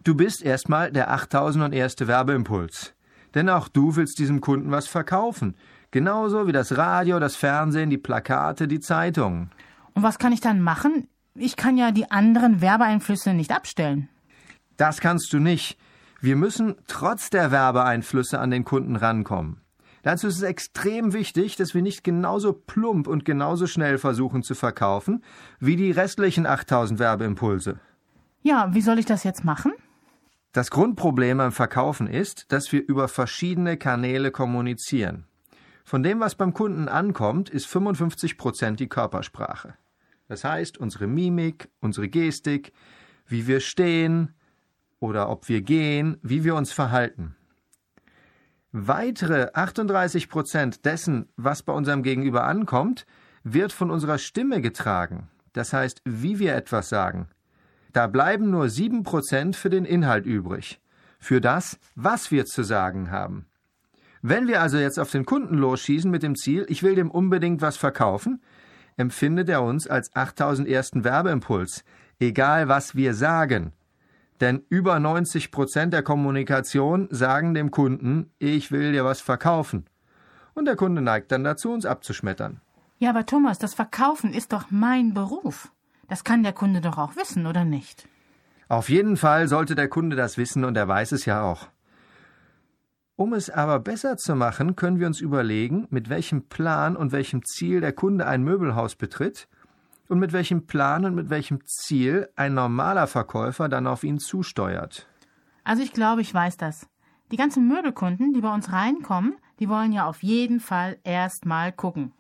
Du 0.05 0.15
bist 0.15 0.43
erstmal 0.43 0.91
der 0.91 1.11
8000 1.11 1.67
und 1.67 1.73
erste 1.75 2.09
Werbeimpuls. 2.09 2.95
Denn 3.35 3.51
auch 3.51 3.69
du 3.69 3.97
willst 3.97 4.19
diesem 4.19 4.41
Kunden 4.41 4.71
was 4.71 4.89
verkaufen. 4.89 5.55
Genauso 5.91 6.47
wie 6.47 6.53
das 6.53 6.79
Radio, 6.79 7.19
das 7.19 7.37
Fernsehen, 7.37 7.91
die 7.91 7.99
Plakate, 7.99 8.69
die 8.69 8.81
Zeitungen. 8.81 9.51
Und 9.93 10.03
was 10.03 10.19
kann 10.19 10.33
ich 10.33 10.41
dann 10.41 10.63
machen? 10.63 11.09
Ich 11.35 11.57
kann 11.57 11.77
ja 11.77 11.91
die 11.91 12.11
anderen 12.11 12.63
Werbeeinflüsse 12.63 13.35
nicht 13.35 13.53
abstellen. 13.53 14.09
Das 14.77 15.01
kannst 15.01 15.33
du 15.33 15.39
nicht. 15.39 15.79
Wir 16.21 16.37
müssen 16.37 16.77
trotz 16.87 17.31
der 17.31 17.51
Werbeeinflüsse 17.51 18.39
an 18.39 18.51
den 18.51 18.65
Kunden 18.65 18.97
rankommen. 18.97 19.61
Dazu 20.03 20.29
ist 20.29 20.37
es 20.37 20.43
extrem 20.43 21.13
wichtig, 21.13 21.57
dass 21.57 21.75
wir 21.75 21.83
nicht 21.83 22.05
genauso 22.05 22.53
plump 22.53 23.09
und 23.09 23.25
genauso 23.25 23.67
schnell 23.67 23.99
versuchen 23.99 24.45
zu 24.45 24.55
verkaufen 24.55 25.25
wie 25.59 25.75
die 25.75 25.91
restlichen 25.91 26.47
8000 26.47 27.01
Werbeimpulse. 27.01 27.81
Ja, 28.43 28.73
wie 28.73 28.83
soll 28.83 29.01
ich 29.01 29.07
das 29.07 29.25
jetzt 29.25 29.45
machen? 29.45 29.73
Das 30.53 30.71
Grundproblem 30.71 31.39
beim 31.39 31.51
Verkaufen 31.51 32.07
ist, 32.07 32.53
dass 32.53 32.71
wir 32.71 32.87
über 32.87 33.09
verschiedene 33.09 33.77
Kanäle 33.77 34.31
kommunizieren. 34.31 35.27
Von 35.85 36.05
dem, 36.05 36.21
was 36.21 36.37
beim 36.37 36.55
Kunden 36.55 36.89
ankommt, 36.89 37.51
ist 37.51 37.67
55 37.67 38.39
Prozent 38.39 38.79
die 38.79 38.89
Körpersprache. 38.89 39.75
Das 40.29 40.45
heißt, 40.45 40.79
unsere 40.79 41.09
Mimik, 41.09 41.69
unsere 41.81 42.09
Gestik, 42.09 42.73
wie 43.27 43.49
wir 43.49 43.59
stehen, 43.59 44.36
oder 45.01 45.29
ob 45.29 45.49
wir 45.49 45.63
gehen, 45.63 46.17
wie 46.23 46.45
wir 46.45 46.55
uns 46.55 46.73
verhalten. 46.73 47.35
Weitere 48.73 49.49
38 49.55 50.29
Prozent 50.29 50.85
dessen, 50.85 51.29
was 51.37 51.63
bei 51.63 51.73
unserem 51.73 52.03
Gegenüber 52.03 52.45
ankommt, 52.45 53.07
wird 53.43 53.73
von 53.73 53.91
unserer 53.91 54.19
Stimme 54.19 54.61
getragen. 54.61 55.29
Das 55.53 55.73
heißt, 55.73 56.03
wie 56.05 56.39
wir 56.39 56.55
etwas 56.55 56.89
sagen. 56.89 57.29
Da 57.93 58.07
bleiben 58.07 58.51
nur 58.51 58.69
7 58.69 59.05
Prozent 59.05 59.57
für 59.57 59.71
den 59.71 59.87
Inhalt 59.87 60.27
übrig. 60.27 60.81
Für 61.19 61.41
das, 61.41 61.79
was 61.95 62.31
wir 62.31 62.45
zu 62.45 62.63
sagen 62.63 63.11
haben. 63.11 63.47
Wenn 64.21 64.49
wir 64.49 64.61
also 64.61 64.77
jetzt 64.77 64.99
auf 64.99 65.11
den 65.11 65.25
Kunden 65.25 65.57
losschießen 65.57 66.11
mit 66.11 66.23
dem 66.23 66.37
Ziel, 66.37 66.67
ich 66.69 66.83
will 66.83 66.95
dem 66.95 67.11
unbedingt 67.11 67.63
was 67.63 67.77
verkaufen, 67.77 68.43
empfindet 68.97 69.49
er 69.49 69.63
uns 69.63 69.87
als 69.87 70.15
8000 70.15 70.69
ersten 70.69 71.05
Werbeimpuls, 71.05 71.85
egal 72.19 72.69
was 72.69 72.95
wir 72.97 73.15
sagen. 73.15 73.73
Denn 74.41 74.65
über 74.69 74.99
90 74.99 75.51
Prozent 75.51 75.93
der 75.93 76.03
Kommunikation 76.03 77.09
sagen 77.11 77.55
dem 77.55 77.71
Kunden, 77.71 78.31
ich 78.39 78.71
will 78.71 78.93
dir 78.93 79.05
was 79.05 79.21
verkaufen. 79.21 79.87
Und 80.55 80.67
der 80.67 80.77
Kunde 80.77 81.03
neigt 81.03 81.33
dann 81.33 81.45
dazu, 81.45 81.73
uns 81.73 81.87
abzuschmettern. 81.87 82.61
Ja, 82.99 83.11
aber 83.11 83.27
Thomas, 83.27 83.59
das 83.59 83.75
Verkaufen 83.75 84.33
ist 84.33 84.53
doch 84.53 84.67
mein 84.71 85.15
Beruf. 85.15 85.71
Das 86.09 86.25
kann 86.25 86.43
der 86.43 86.53
Kunde 86.53 86.81
doch 86.81 86.99
auch 86.99 87.17
wissen, 87.17 87.47
oder 87.47 87.65
nicht? 87.65 88.09
Auf 88.69 88.89
jeden 88.89 89.17
Fall 89.17 89.49
sollte 89.49 89.75
der 89.75 89.89
Kunde 89.89 90.17
das 90.17 90.39
wissen 90.39 90.65
und 90.65 90.77
er 90.77 90.89
weiß 90.89 91.13
es 91.13 91.25
ja 91.25 91.43
auch. 91.43 91.69
Um 93.17 93.33
es 93.33 93.49
aber 93.49 93.81
besser 93.81 94.17
zu 94.19 94.35
machen, 94.35 94.77
können 94.77 95.01
wir 95.01 95.07
uns 95.07 95.21
überlegen, 95.21 95.87
mit 95.91 96.11
welchem 96.11 96.49
Plan 96.49 96.97
und 96.97 97.13
welchem 97.13 97.45
Ziel 97.45 97.81
der 97.81 97.93
Kunde 97.93 98.27
ein 98.27 98.43
Möbelhaus 98.43 98.95
betritt 98.95 99.49
und 100.09 100.19
mit 100.19 100.33
welchem 100.33 100.67
Plan 100.67 101.05
und 101.05 101.15
mit 101.15 101.31
welchem 101.31 101.65
Ziel 101.65 102.29
ein 102.37 102.55
normaler 102.55 103.07
Verkäufer 103.07 103.69
dann 103.69 103.87
auf 103.87 104.05
ihn 104.05 104.19
zusteuert. 104.19 105.07
Also 105.65 105.83
ich 105.83 105.93
glaube, 105.93 106.21
ich 106.21 106.33
weiß 106.33 106.57
das. 106.57 106.89
Die 107.33 107.37
ganzen 107.37 107.67
Möbelkunden, 107.67 108.33
die 108.33 108.41
bei 108.41 108.55
uns 108.55 108.73
reinkommen, 108.73 109.37
die 109.59 109.69
wollen 109.69 109.93
ja 109.93 110.07
auf 110.07 110.23
jeden 110.23 110.61
Fall 110.61 110.99
erst 111.03 111.45
mal 111.45 111.73
gucken. 111.73 112.13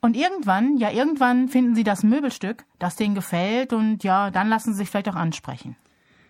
Und 0.00 0.16
irgendwann, 0.16 0.76
ja 0.76 0.90
irgendwann 0.90 1.48
finden 1.48 1.74
sie 1.74 1.84
das 1.84 2.02
Möbelstück, 2.02 2.64
das 2.78 2.96
denen 2.96 3.14
gefällt 3.14 3.72
und 3.72 4.04
ja, 4.04 4.30
dann 4.30 4.48
lassen 4.48 4.72
sie 4.72 4.78
sich 4.78 4.90
vielleicht 4.90 5.08
auch 5.08 5.16
ansprechen. 5.16 5.76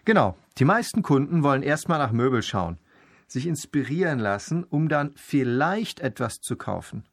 Genau, 0.05 0.37
die 0.59 0.65
meisten 0.65 1.03
Kunden 1.03 1.43
wollen 1.43 1.63
erstmal 1.63 1.99
nach 1.99 2.13
Möbel 2.13 2.43
schauen, 2.43 2.79
sich 3.27 3.47
inspirieren 3.47 4.19
lassen, 4.19 4.65
um 4.65 4.89
dann 4.89 5.13
vielleicht 5.17 6.01
etwas 6.01 6.41
zu 6.41 6.57
kaufen. 6.57 7.05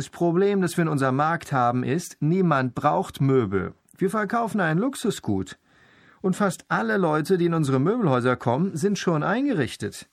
Das 0.00 0.08
Problem, 0.08 0.62
das 0.62 0.78
wir 0.78 0.82
in 0.82 0.88
unserem 0.88 1.16
Markt 1.16 1.52
haben, 1.52 1.84
ist, 1.84 2.16
niemand 2.20 2.74
braucht 2.74 3.20
Möbel. 3.20 3.74
Wir 3.98 4.08
verkaufen 4.08 4.58
ein 4.58 4.78
Luxusgut. 4.78 5.58
Und 6.22 6.36
fast 6.36 6.64
alle 6.68 6.96
Leute, 6.96 7.36
die 7.36 7.44
in 7.44 7.52
unsere 7.52 7.78
Möbelhäuser 7.80 8.34
kommen, 8.36 8.74
sind 8.74 8.98
schon 8.98 9.22
eingerichtet. 9.22 10.08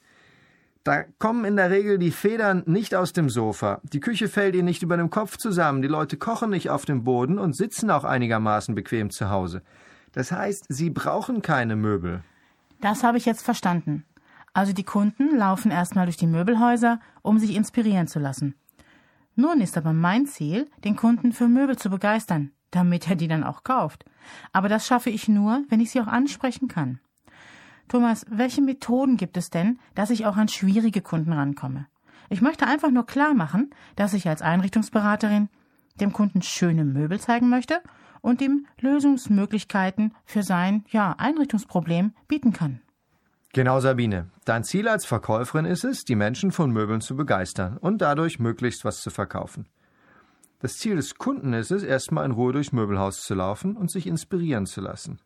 Da 0.84 1.04
kommen 1.20 1.46
in 1.46 1.56
der 1.56 1.72
Regel 1.72 2.00
die 2.00 2.12
Federn 2.12 2.64
nicht 2.66 2.96
aus 2.96 3.14
dem 3.14 3.30
Sofa, 3.30 3.80
die 3.84 4.02
Küche 4.02 4.28
fällt 4.28 4.56
ihnen 4.56 4.66
nicht 4.66 4.84
über 4.84 4.98
dem 4.98 5.10
Kopf 5.10 5.38
zusammen, 5.38 5.82
die 5.82 5.88
Leute 5.88 6.18
kochen 6.18 6.50
nicht 6.50 6.70
auf 6.70 6.84
dem 6.84 7.06
Boden 7.06 7.40
und 7.40 7.56
sitzen 7.56 7.90
auch 7.90 8.04
einigermaßen 8.04 8.76
bequem 8.76 9.10
zu 9.10 9.30
Hause. 9.30 9.62
Das 10.12 10.34
heißt, 10.34 10.66
sie 10.68 10.90
brauchen 10.90 11.42
keine 11.42 11.78
Möbel. 11.78 12.26
Das 12.82 13.06
habe 13.06 13.18
ich 13.18 13.26
jetzt 13.26 13.42
verstanden. 13.42 14.04
Also 14.52 14.74
die 14.74 14.84
Kunden 14.84 15.38
laufen 15.38 15.72
erstmal 15.72 16.08
durch 16.08 16.18
die 16.18 16.28
Möbelhäuser, 16.28 17.00
um 17.22 17.40
sich 17.40 17.56
inspirieren 17.56 18.08
zu 18.08 18.20
lassen. 18.20 18.54
Nun 19.40 19.62
ist 19.62 19.78
aber 19.78 19.94
mein 19.94 20.26
Ziel, 20.26 20.68
den 20.84 20.96
Kunden 20.96 21.32
für 21.32 21.48
Möbel 21.48 21.78
zu 21.78 21.92
begeistern, 21.92 22.54
damit 22.72 23.08
er 23.08 23.16
die 23.16 23.28
dann 23.28 23.44
auch 23.44 23.64
kauft. 23.64 24.04
Aber 24.52 24.68
das 24.68 24.88
schaffe 24.88 25.12
ich 25.12 25.28
nur, 25.28 25.64
wenn 25.70 25.80
ich 25.80 25.92
sie 25.92 26.02
auch 26.02 26.08
ansprechen 26.08 26.68
kann. 26.68 27.00
Thomas, 27.88 28.26
welche 28.30 28.64
Methoden 28.64 29.16
gibt 29.16 29.38
es 29.38 29.52
denn, 29.52 29.78
dass 29.94 30.10
ich 30.10 30.26
auch 30.26 30.38
an 30.38 30.48
schwierige 30.48 31.02
Kunden 31.02 31.34
rankomme? 31.34 31.86
Ich 32.30 32.42
möchte 32.42 32.66
einfach 32.66 32.90
nur 32.90 33.06
klar 33.06 33.36
machen, 33.36 33.70
dass 33.96 34.16
ich 34.16 34.28
als 34.28 34.42
Einrichtungsberaterin 34.42 35.50
dem 36.02 36.14
Kunden 36.14 36.42
schöne 36.42 36.84
Möbel 36.84 37.20
zeigen 37.20 37.48
möchte 37.48 37.84
und 38.22 38.42
ihm 38.42 38.66
Lösungsmöglichkeiten 38.82 40.16
für 40.26 40.42
sein, 40.42 40.84
ja, 40.90 41.14
Einrichtungsproblem 41.20 42.14
bieten 42.28 42.54
kann. 42.54 42.82
Genau, 43.54 43.80
Sabine. 43.80 44.30
Dein 44.46 44.64
Ziel 44.64 44.88
als 44.88 45.06
Verkäuferin 45.06 45.66
ist 45.66 45.84
es, 45.84 46.04
die 46.04 46.16
Menschen 46.16 46.52
von 46.52 46.72
Möbeln 46.72 47.02
zu 47.02 47.16
begeistern 47.16 47.78
und 47.78 48.02
dadurch 48.02 48.40
möglichst 48.40 48.86
was 48.86 49.02
zu 49.02 49.10
verkaufen. 49.10 49.68
Das 50.60 50.78
Ziel 50.78 50.96
des 50.96 51.16
Kunden 51.16 51.54
ist 51.54 51.72
es, 51.72 51.84
erstmal 51.84 52.26
in 52.26 52.32
Ruhe 52.32 52.54
durchs 52.54 52.72
Möbelhaus 52.72 53.22
zu 53.22 53.36
laufen 53.36 53.78
und 53.78 53.92
sich 53.92 54.08
inspirieren 54.08 54.66
zu 54.66 54.82
lassen. 54.82 55.20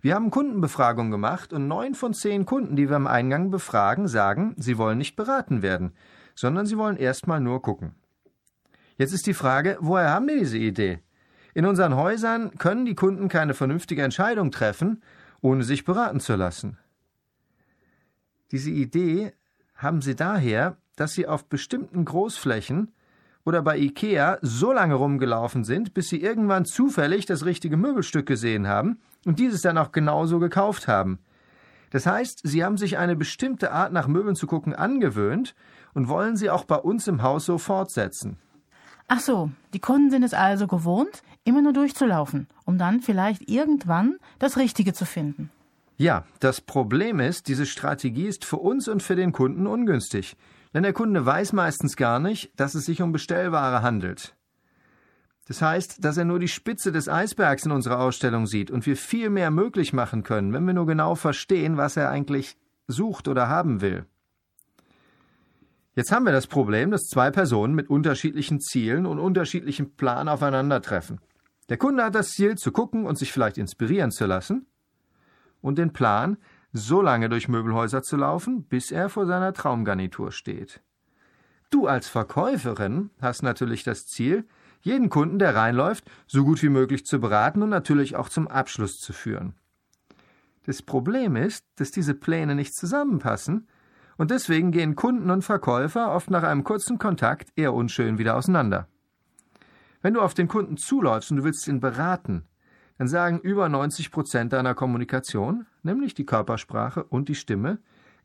Wir 0.00 0.14
haben 0.14 0.30
Kundenbefragungen 0.30 1.10
gemacht 1.10 1.52
und 1.52 1.66
neun 1.66 1.94
von 1.94 2.12
zehn 2.12 2.44
Kunden, 2.44 2.76
die 2.76 2.88
wir 2.88 2.96
am 2.96 3.06
Eingang 3.06 3.50
befragen, 3.50 4.06
sagen, 4.06 4.54
sie 4.58 4.78
wollen 4.78 4.98
nicht 4.98 5.16
beraten 5.16 5.62
werden, 5.62 5.92
sondern 6.34 6.66
sie 6.66 6.76
wollen 6.76 6.96
erstmal 6.96 7.40
nur 7.40 7.62
gucken. 7.62 7.94
Jetzt 8.96 9.12
ist 9.12 9.26
die 9.26 9.34
Frage, 9.34 9.76
woher 9.80 10.10
haben 10.10 10.28
die 10.28 10.38
diese 10.38 10.58
Idee? 10.58 11.00
In 11.54 11.66
unseren 11.66 11.96
Häusern 11.96 12.56
können 12.58 12.84
die 12.84 12.94
Kunden 12.94 13.28
keine 13.28 13.54
vernünftige 13.54 14.02
Entscheidung 14.02 14.50
treffen, 14.50 15.02
ohne 15.40 15.64
sich 15.64 15.84
beraten 15.84 16.20
zu 16.20 16.36
lassen. 16.36 16.78
Diese 18.52 18.70
Idee 18.70 19.32
haben 19.74 20.00
sie 20.00 20.14
daher, 20.14 20.76
dass 20.96 21.12
sie 21.12 21.26
auf 21.26 21.48
bestimmten 21.48 22.04
Großflächen 22.04 22.92
oder 23.44 23.62
bei 23.62 23.78
Ikea 23.78 24.38
so 24.42 24.72
lange 24.72 24.94
rumgelaufen 24.94 25.64
sind, 25.64 25.94
bis 25.94 26.08
sie 26.08 26.20
irgendwann 26.20 26.64
zufällig 26.64 27.26
das 27.26 27.44
richtige 27.44 27.76
Möbelstück 27.76 28.26
gesehen 28.26 28.66
haben 28.66 29.00
und 29.24 29.38
dieses 29.38 29.62
dann 29.62 29.78
auch 29.78 29.92
genauso 29.92 30.38
gekauft 30.38 30.88
haben. 30.88 31.18
Das 31.90 32.06
heißt, 32.06 32.40
sie 32.42 32.64
haben 32.64 32.76
sich 32.76 32.98
eine 32.98 33.16
bestimmte 33.16 33.70
Art 33.70 33.92
nach 33.92 34.08
Möbeln 34.08 34.34
zu 34.34 34.46
gucken 34.46 34.74
angewöhnt 34.74 35.54
und 35.92 36.08
wollen 36.08 36.36
sie 36.36 36.50
auch 36.50 36.64
bei 36.64 36.76
uns 36.76 37.06
im 37.06 37.22
Haus 37.22 37.44
so 37.44 37.58
fortsetzen. 37.58 38.38
Ach 39.06 39.20
so, 39.20 39.50
die 39.74 39.80
Kunden 39.80 40.10
sind 40.10 40.22
es 40.22 40.34
also 40.34 40.66
gewohnt, 40.66 41.22
immer 41.44 41.60
nur 41.60 41.74
durchzulaufen, 41.74 42.48
um 42.64 42.78
dann 42.78 43.00
vielleicht 43.00 43.48
irgendwann 43.48 44.16
das 44.38 44.56
Richtige 44.56 44.94
zu 44.94 45.04
finden. 45.04 45.50
Ja, 45.96 46.24
das 46.40 46.60
Problem 46.60 47.20
ist, 47.20 47.46
diese 47.46 47.66
Strategie 47.66 48.26
ist 48.26 48.44
für 48.44 48.56
uns 48.56 48.88
und 48.88 49.02
für 49.02 49.14
den 49.14 49.32
Kunden 49.32 49.66
ungünstig, 49.66 50.36
denn 50.72 50.82
der 50.82 50.92
Kunde 50.92 51.24
weiß 51.24 51.52
meistens 51.52 51.96
gar 51.96 52.18
nicht, 52.18 52.50
dass 52.58 52.74
es 52.74 52.84
sich 52.84 53.00
um 53.00 53.12
Bestellware 53.12 53.82
handelt. 53.82 54.34
Das 55.46 55.62
heißt, 55.62 56.04
dass 56.04 56.16
er 56.16 56.24
nur 56.24 56.38
die 56.38 56.48
Spitze 56.48 56.90
des 56.90 57.08
Eisbergs 57.08 57.66
in 57.66 57.72
unserer 57.72 58.00
Ausstellung 58.00 58.46
sieht 58.46 58.70
und 58.70 58.86
wir 58.86 58.96
viel 58.96 59.30
mehr 59.30 59.50
möglich 59.50 59.92
machen 59.92 60.24
können, 60.24 60.52
wenn 60.52 60.66
wir 60.66 60.74
nur 60.74 60.86
genau 60.86 61.14
verstehen, 61.14 61.76
was 61.76 61.96
er 61.96 62.10
eigentlich 62.10 62.56
sucht 62.88 63.28
oder 63.28 63.48
haben 63.48 63.80
will. 63.80 64.06
Jetzt 65.94 66.10
haben 66.10 66.24
wir 66.24 66.32
das 66.32 66.48
Problem, 66.48 66.90
dass 66.90 67.02
zwei 67.02 67.30
Personen 67.30 67.74
mit 67.74 67.88
unterschiedlichen 67.88 68.60
Zielen 68.60 69.06
und 69.06 69.20
unterschiedlichem 69.20 69.94
Plan 69.94 70.28
aufeinandertreffen. 70.28 71.20
Der 71.68 71.76
Kunde 71.76 72.02
hat 72.02 72.16
das 72.16 72.30
Ziel, 72.30 72.56
zu 72.56 72.72
gucken 72.72 73.06
und 73.06 73.16
sich 73.16 73.30
vielleicht 73.30 73.58
inspirieren 73.58 74.10
zu 74.10 74.26
lassen, 74.26 74.66
und 75.64 75.78
den 75.78 75.94
Plan, 75.94 76.36
so 76.72 77.00
lange 77.00 77.30
durch 77.30 77.48
Möbelhäuser 77.48 78.02
zu 78.02 78.16
laufen, 78.18 78.64
bis 78.64 78.90
er 78.90 79.08
vor 79.08 79.24
seiner 79.24 79.54
Traumgarnitur 79.54 80.30
steht. 80.30 80.82
Du 81.70 81.86
als 81.86 82.06
Verkäuferin 82.06 83.10
hast 83.22 83.42
natürlich 83.42 83.82
das 83.82 84.06
Ziel, 84.06 84.46
jeden 84.82 85.08
Kunden, 85.08 85.38
der 85.38 85.54
reinläuft, 85.54 86.04
so 86.26 86.44
gut 86.44 86.62
wie 86.62 86.68
möglich 86.68 87.06
zu 87.06 87.18
beraten 87.18 87.62
und 87.62 87.70
natürlich 87.70 88.14
auch 88.14 88.28
zum 88.28 88.46
Abschluss 88.46 88.98
zu 88.98 89.14
führen. 89.14 89.54
Das 90.66 90.82
Problem 90.82 91.34
ist, 91.34 91.64
dass 91.76 91.90
diese 91.90 92.14
Pläne 92.14 92.54
nicht 92.54 92.74
zusammenpassen, 92.74 93.66
und 94.16 94.30
deswegen 94.30 94.70
gehen 94.70 94.94
Kunden 94.94 95.30
und 95.30 95.42
Verkäufer 95.42 96.12
oft 96.12 96.30
nach 96.30 96.44
einem 96.44 96.62
kurzen 96.62 96.98
Kontakt 96.98 97.48
eher 97.56 97.72
unschön 97.72 98.18
wieder 98.18 98.36
auseinander. 98.36 98.86
Wenn 100.02 100.14
du 100.14 100.20
auf 100.20 100.34
den 100.34 100.46
Kunden 100.46 100.76
zuläufst 100.76 101.30
und 101.30 101.38
du 101.38 101.44
willst 101.44 101.66
ihn 101.66 101.80
beraten, 101.80 102.44
dann 102.98 103.08
sagen 103.08 103.40
über 103.40 103.68
90 103.68 104.10
Prozent 104.10 104.52
deiner 104.52 104.74
Kommunikation, 104.74 105.66
nämlich 105.82 106.14
die 106.14 106.26
Körpersprache 106.26 107.04
und 107.04 107.28
die 107.28 107.34
Stimme, 107.34 107.78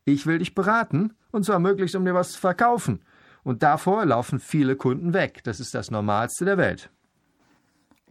ich 0.04 0.26
will 0.26 0.38
dich 0.38 0.54
beraten, 0.54 1.14
und 1.30 1.44
zwar 1.44 1.58
möglichst, 1.58 1.94
um 1.96 2.04
dir 2.04 2.14
was 2.14 2.32
zu 2.32 2.40
verkaufen 2.40 3.00
und 3.42 3.62
davor 3.62 4.04
laufen 4.04 4.38
viele 4.40 4.76
Kunden 4.76 5.12
weg. 5.12 5.42
Das 5.44 5.60
ist 5.60 5.74
das 5.74 5.90
Normalste 5.90 6.44
der 6.44 6.58
Welt. 6.58 6.90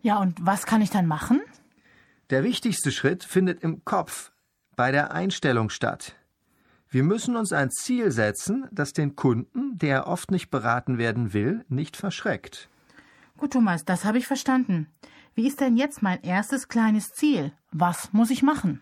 Ja, 0.02 0.18
und 0.20 0.38
was 0.42 0.66
kann 0.66 0.82
ich 0.82 0.90
dann 0.90 1.06
machen? 1.06 1.42
Der 2.30 2.44
wichtigste 2.44 2.92
Schritt 2.92 3.24
findet 3.24 3.64
im 3.64 3.84
Kopf, 3.86 4.32
bei 4.76 4.92
der 4.92 5.12
Einstellung 5.12 5.70
statt. 5.70 6.16
Wir 6.90 7.04
müssen 7.04 7.36
uns 7.36 7.54
ein 7.54 7.70
Ziel 7.70 8.12
setzen, 8.12 8.68
das 8.72 8.94
den 8.94 9.16
Kunden, 9.16 9.78
der 9.78 10.08
oft 10.08 10.32
nicht 10.32 10.50
beraten 10.50 10.98
werden 10.98 11.34
will, 11.34 11.64
nicht 11.70 11.98
verschreckt. 11.98 12.70
Gut, 13.38 13.54
Thomas, 13.54 13.86
das 13.86 14.06
habe 14.06 14.18
ich 14.18 14.28
verstanden. 14.28 14.88
Wie 15.40 15.48
ist 15.48 15.62
denn 15.62 15.78
jetzt 15.78 16.02
mein 16.02 16.22
erstes 16.22 16.68
kleines 16.68 17.14
Ziel? 17.14 17.54
Was 17.72 18.12
muss 18.12 18.30
ich 18.30 18.44
machen? 18.44 18.82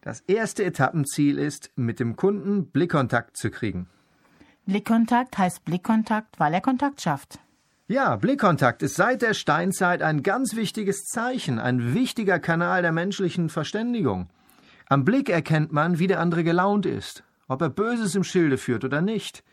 Das 0.00 0.22
erste 0.26 0.64
Etappenziel 0.64 1.38
ist, 1.38 1.70
mit 1.76 2.00
dem 2.00 2.16
Kunden 2.16 2.66
Blickkontakt 2.66 3.36
zu 3.36 3.48
kriegen. 3.48 3.86
Blickkontakt 4.66 5.38
heißt 5.38 5.64
Blickkontakt, 5.64 6.40
weil 6.40 6.52
er 6.52 6.62
Kontakt 6.62 7.00
schafft. 7.00 7.38
Ja, 7.86 8.16
Blickkontakt 8.16 8.82
ist 8.82 8.96
seit 8.96 9.22
der 9.22 9.34
Steinzeit 9.34 10.02
ein 10.02 10.24
ganz 10.24 10.56
wichtiges 10.56 11.04
Zeichen, 11.04 11.60
ein 11.60 11.94
wichtiger 11.94 12.40
Kanal 12.40 12.82
der 12.82 12.90
menschlichen 12.90 13.48
Verständigung. 13.48 14.28
Am 14.88 15.04
Blick 15.04 15.28
erkennt 15.28 15.70
man, 15.70 16.00
wie 16.00 16.08
der 16.08 16.18
andere 16.18 16.42
gelaunt 16.42 16.86
ist, 16.86 17.22
ob 17.46 17.62
er 17.62 17.70
Böses 17.70 18.16
im 18.16 18.24
Schilde 18.24 18.58
führt 18.58 18.82
oder 18.82 19.00
nicht. 19.00 19.44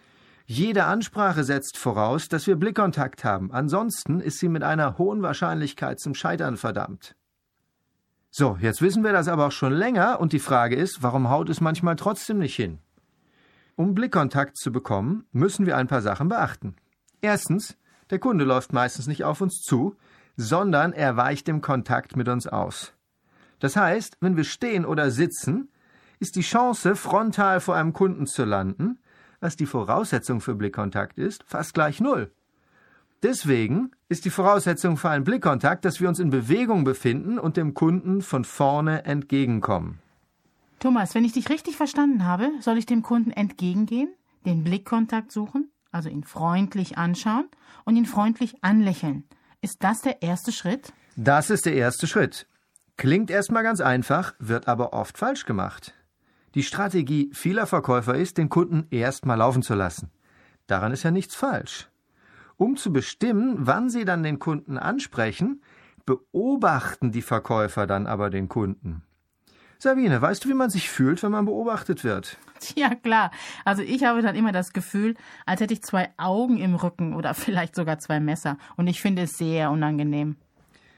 Jede 0.48 0.86
Ansprache 0.86 1.44
setzt 1.44 1.76
voraus, 1.76 2.28
dass 2.28 2.46
wir 2.46 2.56
Blickkontakt 2.56 3.24
haben, 3.24 3.52
ansonsten 3.52 4.20
ist 4.20 4.38
sie 4.38 4.48
mit 4.48 4.62
einer 4.62 5.00
hohen 5.00 5.24
Wahrscheinlichkeit 5.24 6.00
zum 6.00 6.14
Scheitern 6.14 6.56
verdammt. 6.56 7.16
So, 8.30 8.56
jetzt 8.62 8.82
wissen 8.82 9.04
wir 9.04 9.12
das 9.12 9.28
aber 9.28 9.48
auch 9.48 9.52
schon 9.52 9.74
länger 9.74 10.20
und 10.20 10.34
die 10.34 10.40
Frage 10.40 10.76
ist, 10.76 11.02
warum 11.02 11.30
haut 11.30 11.50
es 11.50 11.62
manchmal 11.62 11.96
trotzdem 11.96 12.38
nicht 12.38 12.56
hin? 12.56 12.78
Um 13.76 13.96
Blickkontakt 13.96 14.56
zu 14.58 14.72
bekommen, 14.72 15.26
müssen 15.32 15.66
wir 15.66 15.78
ein 15.78 15.88
paar 15.88 16.04
Sachen 16.04 16.30
beachten. 16.30 16.76
Erstens, 17.22 17.76
der 18.12 18.20
Kunde 18.20 18.46
läuft 18.46 18.72
meistens 18.72 19.08
nicht 19.08 19.24
auf 19.24 19.42
uns 19.42 19.62
zu, 19.62 19.96
sondern 20.38 20.94
er 20.94 21.18
weicht 21.18 21.48
dem 21.48 21.62
Kontakt 21.62 22.16
mit 22.16 22.30
uns 22.30 22.46
aus. 22.46 22.94
Das 23.60 23.76
heißt, 23.76 24.18
wenn 24.22 24.38
wir 24.38 24.44
stehen 24.44 24.86
oder 24.86 25.10
sitzen, 25.10 25.70
ist 26.20 26.36
die 26.36 26.42
Chance, 26.42 26.96
frontal 26.96 27.60
vor 27.62 27.76
einem 27.76 27.94
Kunden 27.94 28.28
zu 28.28 28.46
landen, 28.46 29.00
was 29.40 29.56
die 29.56 29.66
Voraussetzung 29.66 30.42
für 30.42 30.56
Blickkontakt 30.56 31.18
ist, 31.18 31.44
fast 31.48 31.74
gleich 31.74 32.00
null. 32.00 32.32
Deswegen 33.24 33.92
ist 34.08 34.26
die 34.26 34.30
Voraussetzung 34.30 34.98
für 34.98 35.10
einen 35.10 35.24
Blickkontakt, 35.24 35.86
dass 35.86 36.00
wir 36.00 36.10
uns 36.10 36.20
in 36.20 36.30
Bewegung 36.30 36.84
befinden 36.84 37.40
und 37.40 37.58
dem 37.58 37.74
Kunden 37.74 38.22
von 38.22 38.46
vorne 38.46 39.06
entgegenkommen. 39.06 40.00
Thomas, 40.80 41.16
wenn 41.16 41.26
ich 41.26 41.32
dich 41.32 41.50
richtig 41.50 41.78
verstanden 41.78 42.26
habe, 42.26 42.52
soll 42.60 42.78
ich 42.78 42.86
dem 42.86 43.02
Kunden 43.02 43.32
entgegengehen, 43.32 44.10
den 44.46 44.64
Blickkontakt 44.64 45.32
suchen, 45.32 45.72
also 45.92 46.10
ihn 46.10 46.24
freundlich 46.24 46.98
anschauen 46.98 47.48
und 47.86 47.96
ihn 47.96 48.06
freundlich 48.06 48.64
anlächeln. 48.64 49.24
Ist 49.62 49.84
das 49.84 50.02
der 50.02 50.22
erste 50.22 50.52
Schritt? 50.52 50.94
Das 51.16 51.50
ist 51.50 51.66
der 51.66 51.74
erste 51.74 52.06
Schritt. 52.06 52.46
Klingt 52.98 53.32
erstmal 53.32 53.64
ganz 53.64 53.82
einfach, 53.82 54.36
wird 54.38 54.68
aber 54.68 54.94
oft 54.94 55.18
falsch 55.18 55.46
gemacht. 55.46 55.94
Die 56.56 56.64
Strategie 56.64 57.30
vieler 57.34 57.68
Verkäufer 57.68 58.16
ist, 58.16 58.38
den 58.38 58.50
Kunden 58.50 58.88
erstmal 58.90 59.38
laufen 59.38 59.62
zu 59.62 59.76
lassen. 59.76 60.10
Daran 60.68 60.94
ist 60.94 61.04
ja 61.04 61.12
nichts 61.12 61.36
falsch. 61.36 61.90
Um 62.56 62.78
zu 62.78 62.94
bestimmen, 62.94 63.56
wann 63.60 63.90
sie 63.90 64.06
dann 64.06 64.24
den 64.24 64.40
Kunden 64.40 64.78
ansprechen, 64.78 65.62
beobachten 66.06 67.12
die 67.12 67.22
Verkäufer 67.22 67.88
dann 67.88 68.08
aber 68.08 68.30
den 68.30 68.48
Kunden. 68.48 69.04
Sabine, 69.80 70.22
weißt 70.22 70.46
du, 70.46 70.50
wie 70.50 70.54
man 70.54 70.70
sich 70.70 70.90
fühlt, 70.90 71.22
wenn 71.24 71.32
man 71.32 71.46
beobachtet 71.46 72.04
wird? 72.04 72.38
Ja, 72.76 72.96
klar. 72.96 73.32
Also 73.66 73.84
ich 73.84 74.06
habe 74.06 74.22
dann 74.22 74.36
immer 74.36 74.54
das 74.54 74.72
Gefühl, 74.72 75.16
als 75.46 75.60
hätte 75.60 75.74
ich 75.74 75.84
zwei 75.84 76.10
Augen 76.16 76.58
im 76.58 76.74
Rücken 76.74 77.14
oder 77.14 77.34
vielleicht 77.34 77.76
sogar 77.76 78.00
zwei 78.00 78.22
Messer. 78.22 78.58
Und 78.78 78.88
ich 78.88 79.02
finde 79.02 79.24
es 79.24 79.34
sehr 79.38 79.70
unangenehm. 79.72 80.38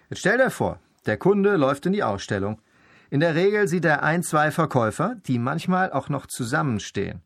Jetzt 0.09 0.19
stell 0.19 0.37
dir 0.37 0.51
vor, 0.51 0.79
der 1.07 1.17
Kunde 1.17 1.55
läuft 1.55 1.87
in 1.87 1.93
die 1.93 2.03
Ausstellung. 2.03 2.61
In 3.09 3.19
der 3.21 3.35
Regel 3.35 3.67
sieht 3.67 3.85
er 3.85 4.03
ein, 4.03 4.23
zwei 4.23 4.51
Verkäufer, 4.51 5.15
die 5.27 5.39
manchmal 5.39 5.91
auch 5.91 6.09
noch 6.09 6.25
zusammenstehen, 6.25 7.21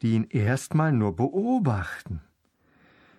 die 0.00 0.12
ihn 0.12 0.24
erstmal 0.24 0.92
nur 0.92 1.14
beobachten. 1.14 2.22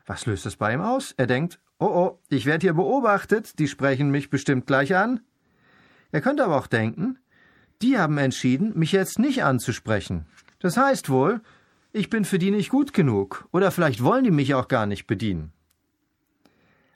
Was 0.06 0.26
löst 0.26 0.46
es 0.46 0.56
bei 0.56 0.74
ihm 0.74 0.82
aus? 0.82 1.14
Er 1.18 1.28
denkt, 1.28 1.60
oh 1.80 1.86
oh, 1.86 2.20
ich 2.30 2.46
werde 2.46 2.66
hier 2.66 2.74
beobachtet, 2.74 3.60
die 3.60 3.68
sprechen 3.68 4.10
mich 4.10 4.30
bestimmt 4.30 4.66
gleich 4.66 4.96
an. 4.96 5.22
Er 6.12 6.22
könnte 6.22 6.44
aber 6.44 6.58
auch 6.58 6.68
denken, 6.68 7.20
die 7.82 7.98
haben 7.98 8.18
entschieden, 8.18 8.78
mich 8.78 8.92
jetzt 8.92 9.20
nicht 9.20 9.44
anzusprechen. 9.44 10.26
Das 10.60 10.78
heißt 10.78 11.10
wohl, 11.10 11.42
ich 11.92 12.10
bin 12.10 12.26
für 12.26 12.40
die 12.40 12.52
nicht 12.52 12.70
gut 12.70 12.94
genug, 12.94 13.48
oder 13.52 13.70
vielleicht 13.70 14.04
wollen 14.04 14.24
die 14.24 14.32
mich 14.32 14.56
auch 14.56 14.68
gar 14.68 14.86
nicht 14.86 15.06
bedienen. 15.06 15.54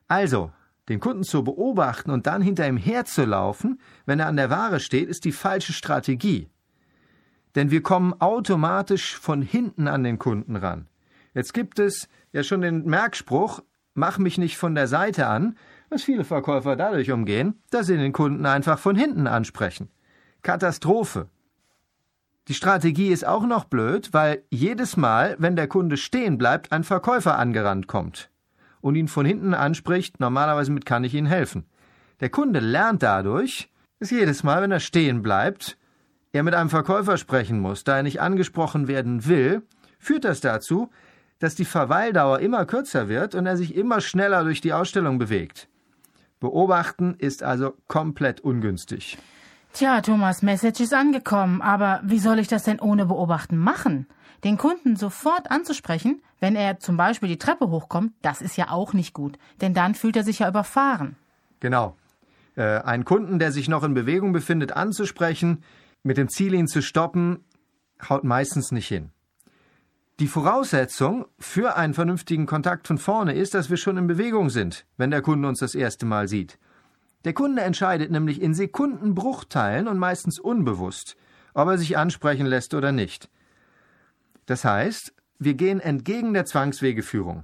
Also, 0.08 0.52
den 0.90 1.00
Kunden 1.00 1.24
zu 1.24 1.44
beobachten 1.44 2.12
und 2.12 2.28
dann 2.28 2.42
hinter 2.42 2.68
ihm 2.68 2.78
herzulaufen, 2.78 3.80
wenn 4.06 4.20
er 4.20 4.28
an 4.28 4.38
der 4.38 4.50
Ware 4.50 4.80
steht, 4.80 5.10
ist 5.10 5.26
die 5.26 5.32
falsche 5.32 5.74
Strategie. 5.74 6.50
Denn 7.56 7.72
wir 7.72 7.82
kommen 7.82 8.14
automatisch 8.20 9.18
von 9.18 9.42
hinten 9.42 9.88
an 9.88 10.04
den 10.04 10.20
Kunden 10.20 10.56
ran. 10.56 10.88
Jetzt 11.34 11.54
gibt 11.54 11.80
es 11.80 12.08
ja 12.32 12.44
schon 12.44 12.62
den 12.62 12.86
Merkspruch, 12.86 13.62
mach 13.94 14.18
mich 14.18 14.38
nicht 14.38 14.58
von 14.58 14.76
der 14.76 14.88
Seite 14.88 15.28
an, 15.28 15.58
was 15.90 16.04
viele 16.04 16.24
Verkäufer 16.24 16.76
dadurch 16.76 17.12
umgehen, 17.12 17.62
dass 17.70 17.88
sie 17.88 17.98
den 17.98 18.14
Kunden 18.14 18.46
einfach 18.46 18.80
von 18.80 18.96
hinten 18.96 19.28
ansprechen. 19.28 19.90
Katastrophe. 20.42 21.28
Die 22.48 22.54
Strategie 22.54 23.10
ist 23.10 23.28
auch 23.28 23.46
noch 23.46 23.66
blöd, 23.66 24.14
weil 24.14 24.44
jedes 24.50 24.96
Mal, 24.96 25.36
wenn 25.38 25.58
der 25.58 25.68
Kunde 25.68 25.98
stehen 25.98 26.38
bleibt, 26.38 26.72
ein 26.72 26.86
Verkäufer 26.86 27.38
angerannt 27.38 27.88
kommt 27.88 28.30
und 28.88 28.96
ihn 28.96 29.08
von 29.08 29.26
hinten 29.26 29.54
anspricht, 29.54 30.20
normalerweise 30.20 30.72
mit 30.72 30.86
kann 30.86 31.04
ich 31.04 31.14
Ihnen 31.14 31.28
helfen. 31.28 31.66
Der 32.22 32.30
Kunde 32.30 32.60
lernt 32.60 33.04
dadurch, 33.04 33.70
dass 34.00 34.12
jedes 34.12 34.44
Mal, 34.44 34.62
wenn 34.62 34.72
er 34.72 34.80
stehen 34.80 35.22
bleibt, 35.22 35.78
er 36.32 36.44
mit 36.44 36.54
einem 36.54 36.70
Verkäufer 36.70 37.18
sprechen 37.18 37.60
muss, 37.60 37.84
da 37.84 37.98
er 37.98 38.04
nicht 38.04 38.22
angesprochen 38.22 38.88
werden 38.88 39.28
will, 39.28 39.64
führt 40.00 40.24
das 40.24 40.40
dazu, 40.40 40.90
dass 41.40 41.56
die 41.56 41.66
Verweildauer 41.66 42.40
immer 42.40 42.66
kürzer 42.66 43.10
wird 43.10 43.36
und 43.36 43.46
er 43.46 43.58
sich 43.58 43.76
immer 43.76 44.02
schneller 44.02 44.44
durch 44.44 44.62
die 44.62 44.74
Ausstellung 44.74 45.20
bewegt. 45.20 45.68
Beobachten 46.40 47.16
ist 47.18 47.44
also 47.44 47.74
komplett 47.88 48.42
ungünstig. 48.42 49.18
Tja, 49.74 50.02
Thomas, 50.02 50.42
Message 50.42 50.80
ist 50.80 50.94
angekommen, 50.94 51.62
aber 51.62 52.02
wie 52.04 52.20
soll 52.20 52.40
ich 52.40 52.48
das 52.48 52.64
denn 52.64 52.80
ohne 52.80 53.06
Beobachten 53.06 53.58
machen? 53.58 54.08
Den 54.44 54.58
Kunden 54.58 54.96
sofort 54.96 55.50
anzusprechen, 55.52 56.22
wenn 56.40 56.56
er 56.56 56.80
zum 56.80 56.98
Beispiel 56.98 57.30
die 57.30 57.40
Treppe 57.40 57.70
hochkommt, 57.70 58.14
das 58.22 58.42
ist 58.42 58.58
ja 58.58 58.70
auch 58.70 58.94
nicht 58.94 59.14
gut, 59.14 59.38
denn 59.62 59.74
dann 59.74 59.96
fühlt 59.96 60.16
er 60.16 60.24
sich 60.24 60.40
ja 60.40 60.50
überfahren. 60.50 61.16
Genau. 61.60 61.96
Äh, 62.56 62.80
einen 62.80 63.06
Kunden, 63.06 63.40
der 63.40 63.52
sich 63.52 63.68
noch 63.68 63.84
in 63.84 63.94
Bewegung 63.94 64.34
befindet, 64.34 64.74
anzusprechen, 64.74 65.64
mit 66.04 66.18
dem 66.18 66.30
Ziel, 66.30 66.54
ihn 66.54 66.68
zu 66.68 66.82
stoppen, 66.82 67.44
haut 68.08 68.24
meistens 68.24 68.72
nicht 68.72 68.88
hin. 68.88 69.12
Die 70.20 70.28
Voraussetzung 70.28 71.26
für 71.38 71.76
einen 71.76 71.94
vernünftigen 71.94 72.48
Kontakt 72.48 72.88
von 72.88 72.98
vorne 72.98 73.34
ist, 73.34 73.54
dass 73.54 73.70
wir 73.70 73.78
schon 73.78 73.98
in 73.98 74.08
Bewegung 74.08 74.50
sind, 74.50 74.86
wenn 74.98 75.12
der 75.12 75.22
Kunde 75.22 75.48
uns 75.48 75.60
das 75.60 75.76
erste 75.76 76.08
Mal 76.08 76.28
sieht. 76.28 76.58
Der 77.24 77.34
Kunde 77.34 77.62
entscheidet 77.62 78.10
nämlich 78.10 78.42
in 78.42 78.54
Sekundenbruchteilen 78.54 79.88
und 79.88 80.00
meistens 80.00 80.40
unbewusst, 80.40 81.18
ob 81.54 81.68
er 81.68 81.78
sich 81.78 81.98
ansprechen 81.98 82.48
lässt 82.48 82.74
oder 82.74 82.92
nicht. 82.92 83.30
Das 84.48 84.66
heißt, 84.66 85.14
wir 85.38 85.54
gehen 85.54 85.80
entgegen 85.80 86.34
der 86.34 86.46
Zwangswegeführung. 86.46 87.44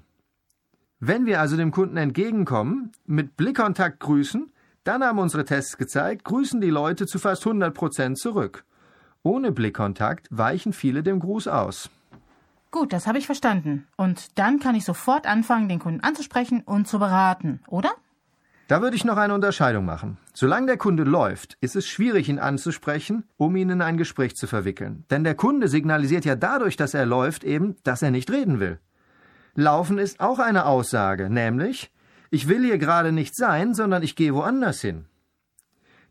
Wenn 1.00 1.26
wir 1.26 1.42
also 1.42 1.58
dem 1.58 1.72
Kunden 1.72 1.98
entgegenkommen, 1.98 2.94
mit 3.06 3.36
Blickkontakt 3.36 4.00
grüßen, 4.00 4.52
dann 4.86 5.04
haben 5.04 5.20
unsere 5.20 5.46
Tests 5.46 5.78
gezeigt, 5.78 6.24
grüßen 6.24 6.62
die 6.62 6.70
Leute 6.70 7.06
zu 7.06 7.20
fast 7.20 7.46
100 7.46 7.74
Prozent 7.74 8.18
zurück. 8.18 8.66
Ohne 9.22 9.52
Blickkontakt 9.52 10.28
weichen 10.32 10.74
viele 10.74 11.04
dem 11.04 11.20
Gruß 11.20 11.48
aus. 11.48 11.90
Gut, 12.72 12.92
das 12.92 13.06
habe 13.06 13.18
ich 13.18 13.26
verstanden. 13.26 13.86
Und 13.98 14.40
dann 14.40 14.60
kann 14.60 14.76
ich 14.76 14.86
sofort 14.86 15.28
anfangen, 15.28 15.70
den 15.70 15.80
Kunden 15.80 16.00
anzusprechen 16.00 16.62
und 16.62 16.88
zu 16.88 17.00
beraten, 17.00 17.62
oder? 17.68 17.92
Da 18.68 18.82
würde 18.82 18.96
ich 18.96 19.04
noch 19.04 19.18
eine 19.18 19.34
Unterscheidung 19.34 19.84
machen. 19.84 20.18
Solange 20.34 20.68
der 20.68 20.78
Kunde 20.78 21.04
läuft, 21.04 21.58
ist 21.60 21.76
es 21.76 21.86
schwierig, 21.86 22.30
ihn 22.30 22.40
anzusprechen, 22.40 23.26
um 23.36 23.56
ihn 23.56 23.70
in 23.70 23.82
ein 23.82 23.98
Gespräch 23.98 24.36
zu 24.36 24.48
verwickeln. 24.48 25.06
Denn 25.10 25.24
der 25.24 25.36
Kunde 25.36 25.68
signalisiert 25.68 26.24
ja 26.24 26.36
dadurch, 26.36 26.78
dass 26.78 26.94
er 26.94 27.06
läuft, 27.06 27.44
eben, 27.44 27.76
dass 27.84 28.02
er 28.02 28.12
nicht 28.12 28.32
reden 28.32 28.60
will. 28.60 28.80
Laufen 29.56 29.98
ist 29.98 30.20
auch 30.22 30.40
eine 30.40 30.66
Aussage, 30.66 31.30
nämlich, 31.30 31.92
ich 32.32 32.48
will 32.48 32.64
hier 32.64 32.78
gerade 32.78 33.12
nicht 33.12 33.36
sein, 33.36 33.74
sondern 33.74 34.02
ich 34.02 34.16
gehe 34.16 34.34
woanders 34.34 34.82
hin. 34.82 35.06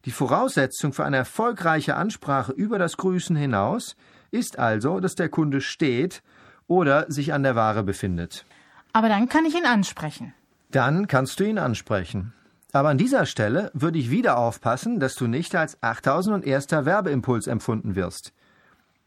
Die 0.05 0.11
Voraussetzung 0.11 0.93
für 0.93 1.05
eine 1.05 1.17
erfolgreiche 1.17 1.97
Ansprache 1.97 2.53
über 2.53 2.79
das 2.79 2.97
Grüßen 2.97 3.35
hinaus 3.35 3.97
ist 4.31 4.59
also, 4.59 5.01
dass 5.01 5.15
der 5.15 5.29
Kunde 5.29 5.61
steht 5.61 6.23
oder 6.67 7.11
sich 7.11 7.33
an 7.33 7.43
der 7.43 7.57
Ware 7.57 7.83
befindet. 7.83 8.45
Aber 8.93 9.09
dann 9.09 9.29
kann 9.29 9.45
ich 9.47 9.57
ihn 9.57 9.67
ansprechen. 9.67 10.35
Dann 10.71 11.07
kannst 11.07 11.41
du 11.41 11.45
ihn 11.45 11.59
ansprechen. 11.59 12.33
Aber 12.73 12.89
an 12.89 12.99
dieser 12.99 13.27
Stelle 13.27 13.71
würde 13.75 13.99
ich 13.99 14.11
wieder 14.11 14.39
aufpassen, 14.39 14.99
dass 14.99 15.15
du 15.15 15.27
nicht 15.27 15.55
als 15.55 15.83
8001. 15.83 16.71
Werbeimpuls 16.71 17.47
empfunden 17.47 17.95
wirst. 17.95 18.33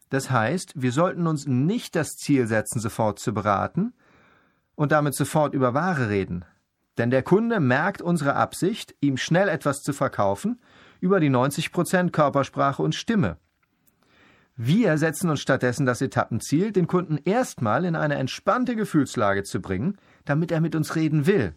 Das 0.08 0.30
heißt, 0.30 0.80
wir 0.80 0.92
sollten 0.92 1.26
uns 1.26 1.46
nicht 1.46 1.96
das 1.96 2.16
Ziel 2.16 2.46
setzen, 2.46 2.78
sofort 2.78 3.18
zu 3.18 3.34
beraten 3.34 3.92
und 4.76 4.92
damit 4.92 5.16
sofort 5.16 5.52
über 5.52 5.74
Ware 5.74 6.08
reden. 6.08 6.44
Denn 6.96 7.10
der 7.10 7.24
Kunde 7.24 7.58
merkt 7.58 8.00
unsere 8.00 8.36
Absicht, 8.36 8.94
ihm 9.00 9.16
schnell 9.16 9.48
etwas 9.48 9.82
zu 9.82 9.92
verkaufen, 9.92 10.60
über 11.00 11.18
die 11.18 11.28
90% 11.28 12.10
Körpersprache 12.10 12.82
und 12.82 12.94
Stimme. 12.94 13.36
Wir 14.54 14.96
setzen 14.96 15.28
uns 15.28 15.40
stattdessen 15.40 15.84
das 15.84 16.00
Etappenziel, 16.00 16.72
den 16.72 16.86
Kunden 16.86 17.18
erstmal 17.18 17.84
in 17.84 17.96
eine 17.96 18.14
entspannte 18.14 18.76
Gefühlslage 18.76 19.42
zu 19.42 19.60
bringen, 19.60 19.98
damit 20.24 20.50
er 20.50 20.60
mit 20.60 20.74
uns 20.74 20.94
reden 20.94 21.26
will. 21.26 21.54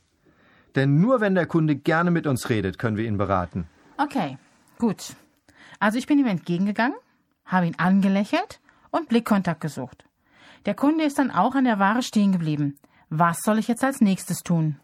Denn 0.75 0.99
nur 0.99 1.21
wenn 1.21 1.35
der 1.35 1.45
Kunde 1.45 1.75
gerne 1.75 2.11
mit 2.11 2.27
uns 2.27 2.49
redet, 2.49 2.77
können 2.77 2.97
wir 2.97 3.05
ihn 3.05 3.17
beraten. 3.17 3.67
Okay, 3.97 4.37
gut. 4.77 5.15
Also 5.79 5.97
ich 5.97 6.07
bin 6.07 6.19
ihm 6.19 6.27
entgegengegangen, 6.27 6.97
habe 7.45 7.67
ihn 7.67 7.75
angelächelt 7.77 8.59
und 8.91 9.09
Blickkontakt 9.09 9.61
gesucht. 9.61 10.05
Der 10.65 10.73
Kunde 10.73 11.03
ist 11.03 11.17
dann 11.17 11.31
auch 11.31 11.55
an 11.55 11.63
der 11.63 11.79
Ware 11.79 12.03
stehen 12.03 12.31
geblieben. 12.31 12.77
Was 13.09 13.39
soll 13.43 13.59
ich 13.59 13.67
jetzt 13.67 13.83
als 13.83 14.01
nächstes 14.01 14.39
tun? 14.39 14.77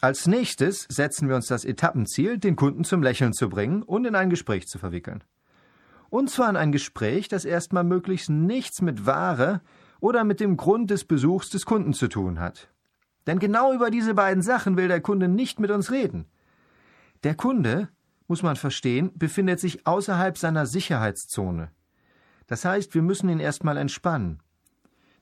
Als 0.00 0.26
nächstes 0.26 0.86
setzen 0.88 1.28
wir 1.28 1.36
uns 1.36 1.46
das 1.46 1.64
Etappenziel, 1.64 2.38
den 2.38 2.56
Kunden 2.56 2.84
zum 2.84 3.02
Lächeln 3.02 3.34
zu 3.34 3.50
bringen 3.50 3.82
und 3.82 4.06
in 4.06 4.14
ein 4.14 4.30
Gespräch 4.30 4.66
zu 4.66 4.78
verwickeln. 4.78 5.22
Und 6.08 6.30
zwar 6.30 6.48
in 6.48 6.56
ein 6.56 6.72
Gespräch, 6.72 7.28
das 7.28 7.44
erstmal 7.44 7.84
möglichst 7.84 8.30
nichts 8.30 8.80
mit 8.80 9.04
Ware 9.04 9.60
oder 10.00 10.24
mit 10.24 10.40
dem 10.40 10.56
Grund 10.56 10.90
des 10.90 11.04
Besuchs 11.04 11.50
des 11.50 11.66
Kunden 11.66 11.92
zu 11.92 12.08
tun 12.08 12.40
hat. 12.40 12.68
Denn 13.30 13.38
genau 13.38 13.72
über 13.72 13.92
diese 13.92 14.14
beiden 14.14 14.42
Sachen 14.42 14.76
will 14.76 14.88
der 14.88 15.00
Kunde 15.00 15.28
nicht 15.28 15.60
mit 15.60 15.70
uns 15.70 15.92
reden. 15.92 16.26
Der 17.22 17.36
Kunde, 17.36 17.88
muss 18.26 18.42
man 18.42 18.56
verstehen, 18.56 19.12
befindet 19.14 19.60
sich 19.60 19.86
außerhalb 19.86 20.36
seiner 20.36 20.66
Sicherheitszone. 20.66 21.70
Das 22.48 22.64
heißt, 22.64 22.92
wir 22.92 23.02
müssen 23.02 23.28
ihn 23.28 23.38
erstmal 23.38 23.76
entspannen. 23.76 24.40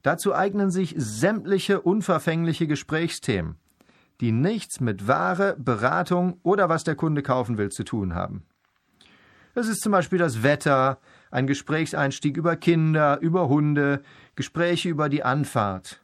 Dazu 0.00 0.34
eignen 0.34 0.70
sich 0.70 0.94
sämtliche 0.96 1.82
unverfängliche 1.82 2.66
Gesprächsthemen, 2.66 3.56
die 4.22 4.32
nichts 4.32 4.80
mit 4.80 5.06
Ware, 5.06 5.54
Beratung 5.58 6.40
oder 6.42 6.70
was 6.70 6.84
der 6.84 6.94
Kunde 6.94 7.22
kaufen 7.22 7.58
will 7.58 7.70
zu 7.70 7.84
tun 7.84 8.14
haben. 8.14 8.42
Das 9.52 9.68
ist 9.68 9.82
zum 9.82 9.92
Beispiel 9.92 10.18
das 10.18 10.42
Wetter, 10.42 10.98
ein 11.30 11.46
Gesprächseinstieg 11.46 12.38
über 12.38 12.56
Kinder, 12.56 13.18
über 13.20 13.50
Hunde, 13.50 14.00
Gespräche 14.34 14.88
über 14.88 15.10
die 15.10 15.24
Anfahrt. 15.24 16.00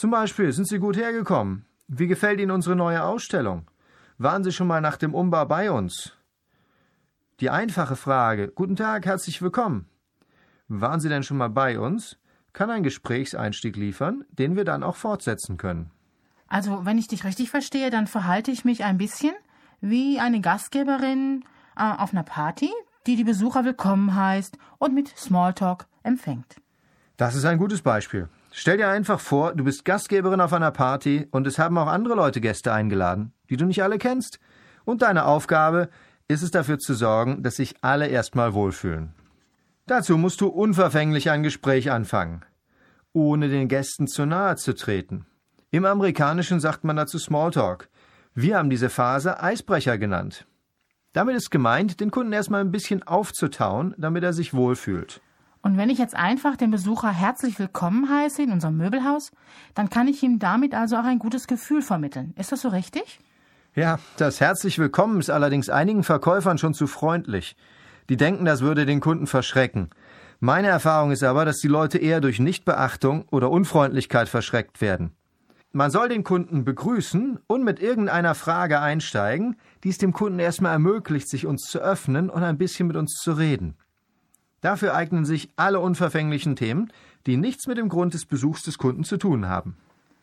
Zum 0.00 0.10
Beispiel, 0.10 0.50
sind 0.50 0.66
Sie 0.66 0.78
gut 0.78 0.96
hergekommen? 0.96 1.66
Wie 1.86 2.06
gefällt 2.06 2.40
Ihnen 2.40 2.52
unsere 2.52 2.74
neue 2.74 3.02
Ausstellung? 3.02 3.70
Waren 4.16 4.42
Sie 4.42 4.50
schon 4.50 4.66
mal 4.66 4.80
nach 4.80 4.96
dem 4.96 5.14
Umbau 5.14 5.44
bei 5.44 5.70
uns? 5.70 6.16
Die 7.40 7.50
einfache 7.50 7.96
Frage 7.96 8.48
Guten 8.48 8.76
Tag, 8.76 9.04
herzlich 9.04 9.42
willkommen. 9.42 9.90
Waren 10.68 11.00
Sie 11.00 11.10
denn 11.10 11.22
schon 11.22 11.36
mal 11.36 11.50
bei 11.50 11.78
uns? 11.78 12.16
kann 12.54 12.70
ein 12.70 12.82
Gesprächseinstieg 12.82 13.76
liefern, 13.76 14.24
den 14.30 14.56
wir 14.56 14.64
dann 14.64 14.82
auch 14.84 14.96
fortsetzen 14.96 15.58
können. 15.58 15.90
Also, 16.48 16.86
wenn 16.86 16.96
ich 16.96 17.08
dich 17.08 17.24
richtig 17.24 17.50
verstehe, 17.50 17.90
dann 17.90 18.06
verhalte 18.06 18.50
ich 18.50 18.64
mich 18.64 18.84
ein 18.84 18.96
bisschen 18.96 19.34
wie 19.82 20.18
eine 20.18 20.40
Gastgeberin 20.40 21.44
äh, 21.76 21.82
auf 21.82 22.14
einer 22.14 22.24
Party, 22.24 22.70
die 23.06 23.16
die 23.16 23.24
Besucher 23.24 23.66
willkommen 23.66 24.14
heißt 24.14 24.56
und 24.78 24.94
mit 24.94 25.08
Smalltalk 25.08 25.86
empfängt. 26.02 26.56
Das 27.18 27.34
ist 27.34 27.44
ein 27.44 27.58
gutes 27.58 27.82
Beispiel. 27.82 28.30
Stell 28.52 28.78
dir 28.78 28.88
einfach 28.88 29.20
vor, 29.20 29.54
du 29.54 29.62
bist 29.62 29.84
Gastgeberin 29.84 30.40
auf 30.40 30.52
einer 30.52 30.72
Party 30.72 31.28
und 31.30 31.46
es 31.46 31.58
haben 31.58 31.78
auch 31.78 31.86
andere 31.86 32.14
Leute 32.14 32.40
Gäste 32.40 32.72
eingeladen, 32.72 33.32
die 33.48 33.56
du 33.56 33.64
nicht 33.64 33.82
alle 33.82 33.98
kennst. 33.98 34.40
Und 34.84 35.02
deine 35.02 35.24
Aufgabe 35.24 35.88
ist 36.26 36.42
es 36.42 36.50
dafür 36.50 36.78
zu 36.78 36.94
sorgen, 36.94 37.44
dass 37.44 37.56
sich 37.56 37.76
alle 37.80 38.08
erstmal 38.08 38.52
wohlfühlen. 38.52 39.14
Dazu 39.86 40.18
musst 40.18 40.40
du 40.40 40.48
unverfänglich 40.48 41.30
ein 41.30 41.44
Gespräch 41.44 41.92
anfangen, 41.92 42.44
ohne 43.12 43.48
den 43.48 43.68
Gästen 43.68 44.08
zu 44.08 44.26
nahe 44.26 44.56
zu 44.56 44.74
treten. 44.74 45.26
Im 45.70 45.84
Amerikanischen 45.84 46.58
sagt 46.58 46.82
man 46.82 46.96
dazu 46.96 47.18
Smalltalk. 47.18 47.88
Wir 48.34 48.58
haben 48.58 48.70
diese 48.70 48.90
Phase 48.90 49.40
Eisbrecher 49.40 49.96
genannt. 49.96 50.46
Damit 51.12 51.36
ist 51.36 51.50
gemeint, 51.50 52.00
den 52.00 52.10
Kunden 52.10 52.32
erstmal 52.32 52.60
ein 52.60 52.72
bisschen 52.72 53.04
aufzutauen, 53.04 53.94
damit 53.96 54.24
er 54.24 54.32
sich 54.32 54.54
wohlfühlt. 54.54 55.20
Und 55.62 55.76
wenn 55.76 55.90
ich 55.90 55.98
jetzt 55.98 56.16
einfach 56.16 56.56
den 56.56 56.70
Besucher 56.70 57.10
herzlich 57.10 57.58
willkommen 57.58 58.08
heiße 58.08 58.42
in 58.42 58.52
unserem 58.52 58.78
Möbelhaus, 58.78 59.30
dann 59.74 59.90
kann 59.90 60.08
ich 60.08 60.22
ihm 60.22 60.38
damit 60.38 60.74
also 60.74 60.96
auch 60.96 61.04
ein 61.04 61.18
gutes 61.18 61.46
Gefühl 61.46 61.82
vermitteln. 61.82 62.32
Ist 62.38 62.50
das 62.50 62.62
so 62.62 62.68
richtig? 62.68 63.20
Ja, 63.74 63.98
das 64.16 64.40
herzlich 64.40 64.78
willkommen 64.78 65.20
ist 65.20 65.30
allerdings 65.30 65.68
einigen 65.68 66.02
Verkäufern 66.02 66.58
schon 66.58 66.74
zu 66.74 66.86
freundlich. 66.86 67.56
Die 68.08 68.16
denken, 68.16 68.44
das 68.44 68.62
würde 68.62 68.86
den 68.86 69.00
Kunden 69.00 69.26
verschrecken. 69.26 69.90
Meine 70.40 70.68
Erfahrung 70.68 71.12
ist 71.12 71.22
aber, 71.22 71.44
dass 71.44 71.58
die 71.58 71.68
Leute 71.68 71.98
eher 71.98 72.22
durch 72.22 72.40
Nichtbeachtung 72.40 73.26
oder 73.30 73.50
Unfreundlichkeit 73.50 74.30
verschreckt 74.30 74.80
werden. 74.80 75.12
Man 75.72 75.90
soll 75.90 76.08
den 76.08 76.24
Kunden 76.24 76.64
begrüßen 76.64 77.38
und 77.46 77.62
mit 77.62 77.78
irgendeiner 77.78 78.34
Frage 78.34 78.80
einsteigen, 78.80 79.56
die 79.84 79.90
es 79.90 79.98
dem 79.98 80.12
Kunden 80.12 80.40
erstmal 80.40 80.72
ermöglicht, 80.72 81.28
sich 81.28 81.46
uns 81.46 81.64
zu 81.64 81.78
öffnen 81.78 82.30
und 82.30 82.42
ein 82.42 82.58
bisschen 82.58 82.88
mit 82.88 82.96
uns 82.96 83.14
zu 83.14 83.32
reden. 83.32 83.76
Dafür 84.60 84.94
eignen 84.94 85.24
sich 85.24 85.50
alle 85.56 85.80
unverfänglichen 85.80 86.56
Themen, 86.56 86.92
die 87.26 87.36
nichts 87.36 87.66
mit 87.66 87.78
dem 87.78 87.88
Grund 87.88 88.14
des 88.14 88.26
Besuchs 88.26 88.62
des 88.62 88.78
Kunden 88.78 89.04
zu 89.04 89.16
tun 89.16 89.48
haben. 89.48 89.76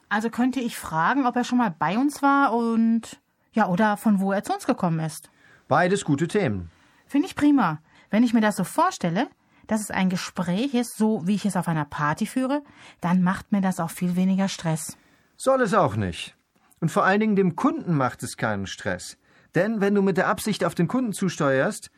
Also 0.10 0.30
könnte 0.30 0.60
ich 0.60 0.78
fragen, 0.78 1.26
ob 1.26 1.36
er 1.36 1.44
schon 1.44 1.58
mal 1.58 1.74
bei 1.78 1.98
uns 1.98 2.22
war 2.22 2.54
und 2.54 3.20
ja, 3.54 3.68
oder 3.68 3.98
von 3.98 4.20
wo 4.20 4.32
er 4.32 4.44
zu 4.44 4.54
uns 4.54 4.66
gekommen 4.66 5.00
ist. 5.00 5.30
Beides 5.68 6.06
gute 6.06 6.28
Themen. 6.28 6.70
Finde 7.08 7.28
ich 7.28 7.36
prima. 7.36 7.80
Wenn 8.10 8.24
ich 8.24 8.34
mir 8.34 8.42
das 8.42 8.56
so 8.56 8.64
vorstelle, 8.64 9.28
dass 9.66 9.82
es 9.82 9.92
ein 9.92 10.10
Gespräch 10.10 10.74
ist, 10.74 10.98
so 10.98 11.28
wie 11.28 11.36
ich 11.36 11.46
es 11.46 11.58
auf 11.58 11.68
einer 11.68 11.86
Party 11.86 12.26
führe, 12.26 12.62
dann 13.02 13.22
macht 13.22 13.52
mir 13.52 13.62
das 13.62 13.80
auch 13.80 13.90
viel 13.90 14.16
weniger 14.16 14.48
Stress. 14.48 14.98
Soll 15.36 15.62
es 15.62 15.74
auch 15.74 15.96
nicht. 15.96 16.36
Und 16.80 16.90
vor 16.90 17.04
allen 17.04 17.20
Dingen 17.20 17.36
dem 17.36 17.56
Kunden 17.56 17.96
macht 17.96 18.24
es 18.24 18.38
keinen 18.38 18.68
Stress. 18.68 19.18
Denn 19.56 19.82
wenn 19.82 19.96
du 19.96 20.02
mit 20.02 20.18
der 20.18 20.28
Absicht 20.28 20.64
auf 20.64 20.76
den 20.76 20.88
Kunden 20.88 21.12
zusteuerst, 21.14 21.92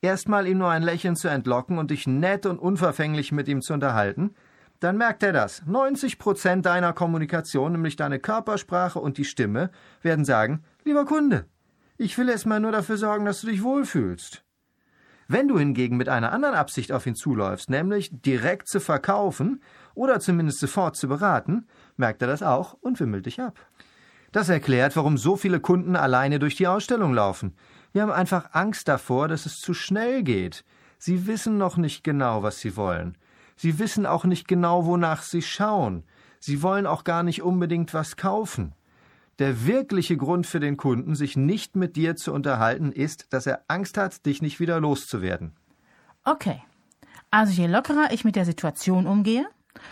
erstmal 0.00 0.46
ihm 0.46 0.58
nur 0.58 0.70
ein 0.70 0.82
Lächeln 0.82 1.16
zu 1.16 1.28
entlocken 1.28 1.78
und 1.78 1.90
dich 1.90 2.06
nett 2.06 2.46
und 2.46 2.58
unverfänglich 2.58 3.32
mit 3.32 3.48
ihm 3.48 3.62
zu 3.62 3.72
unterhalten, 3.74 4.34
dann 4.80 4.98
merkt 4.98 5.22
er 5.22 5.32
das. 5.32 5.62
90 5.66 6.18
Prozent 6.18 6.66
deiner 6.66 6.92
Kommunikation, 6.92 7.72
nämlich 7.72 7.96
deine 7.96 8.18
Körpersprache 8.18 8.98
und 8.98 9.18
die 9.18 9.24
Stimme, 9.24 9.70
werden 10.02 10.24
sagen, 10.24 10.64
lieber 10.84 11.04
Kunde, 11.04 11.46
ich 11.96 12.16
will 12.18 12.28
erstmal 12.28 12.60
nur 12.60 12.72
dafür 12.72 12.98
sorgen, 12.98 13.24
dass 13.24 13.40
du 13.40 13.46
dich 13.46 13.62
wohlfühlst. 13.62 14.42
Wenn 15.28 15.48
du 15.48 15.58
hingegen 15.58 15.96
mit 15.96 16.08
einer 16.08 16.30
anderen 16.30 16.54
Absicht 16.54 16.92
auf 16.92 17.06
ihn 17.06 17.16
zuläufst, 17.16 17.68
nämlich 17.68 18.10
direkt 18.12 18.68
zu 18.68 18.78
verkaufen 18.78 19.60
oder 19.94 20.20
zumindest 20.20 20.60
sofort 20.60 20.96
zu 20.96 21.08
beraten, 21.08 21.66
merkt 21.96 22.22
er 22.22 22.28
das 22.28 22.42
auch 22.42 22.74
und 22.74 23.00
wimmelt 23.00 23.26
dich 23.26 23.40
ab. 23.40 23.58
Das 24.30 24.48
erklärt, 24.48 24.94
warum 24.94 25.16
so 25.16 25.36
viele 25.36 25.58
Kunden 25.58 25.96
alleine 25.96 26.38
durch 26.38 26.54
die 26.54 26.66
Ausstellung 26.68 27.12
laufen. 27.12 27.56
Wir 27.96 28.02
haben 28.02 28.12
einfach 28.12 28.50
Angst 28.52 28.88
davor, 28.88 29.26
dass 29.26 29.46
es 29.46 29.58
zu 29.58 29.72
schnell 29.72 30.22
geht. 30.22 30.66
Sie 30.98 31.26
wissen 31.26 31.56
noch 31.56 31.78
nicht 31.78 32.04
genau, 32.04 32.42
was 32.42 32.60
sie 32.60 32.76
wollen. 32.76 33.16
Sie 33.56 33.78
wissen 33.78 34.04
auch 34.04 34.24
nicht 34.24 34.46
genau, 34.46 34.84
wonach 34.84 35.22
sie 35.22 35.40
schauen. 35.40 36.04
Sie 36.38 36.60
wollen 36.60 36.86
auch 36.86 37.04
gar 37.04 37.22
nicht 37.22 37.40
unbedingt 37.40 37.94
was 37.94 38.18
kaufen. 38.18 38.74
Der 39.38 39.64
wirkliche 39.64 40.18
Grund 40.18 40.46
für 40.46 40.60
den 40.60 40.76
Kunden, 40.76 41.14
sich 41.14 41.38
nicht 41.38 41.74
mit 41.74 41.96
dir 41.96 42.16
zu 42.16 42.34
unterhalten, 42.34 42.92
ist, 42.92 43.32
dass 43.32 43.46
er 43.46 43.62
Angst 43.66 43.96
hat, 43.96 44.26
dich 44.26 44.42
nicht 44.42 44.60
wieder 44.60 44.78
loszuwerden. 44.78 45.56
Okay. 46.22 46.62
Also 47.30 47.54
je 47.54 47.66
lockerer 47.66 48.12
ich 48.12 48.26
mit 48.26 48.36
der 48.36 48.44
Situation 48.44 49.06
umgehe 49.06 49.46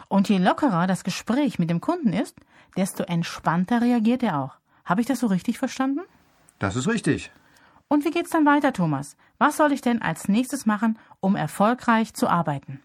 und 0.08 0.28
je 0.28 0.36
lockerer 0.36 0.86
das 0.86 1.04
Gespräch 1.04 1.58
mit 1.58 1.70
dem 1.70 1.80
Kunden 1.80 2.12
ist, 2.12 2.36
desto 2.76 3.04
entspannter 3.04 3.80
reagiert 3.80 4.22
er 4.22 4.40
auch. 4.40 4.56
Habe 4.84 5.00
ich 5.00 5.06
das 5.06 5.20
so 5.20 5.26
richtig 5.28 5.56
verstanden? 5.56 6.02
Das 6.58 6.76
ist 6.76 6.86
richtig. 6.86 7.32
Und 7.94 8.04
wie 8.04 8.10
geht's 8.10 8.30
dann 8.30 8.44
weiter, 8.44 8.72
Thomas? 8.72 9.16
Was 9.38 9.56
soll 9.56 9.70
ich 9.70 9.80
denn 9.80 10.02
als 10.02 10.26
nächstes 10.26 10.66
machen, 10.66 10.98
um 11.20 11.36
erfolgreich 11.36 12.12
zu 12.12 12.26
arbeiten? 12.26 12.80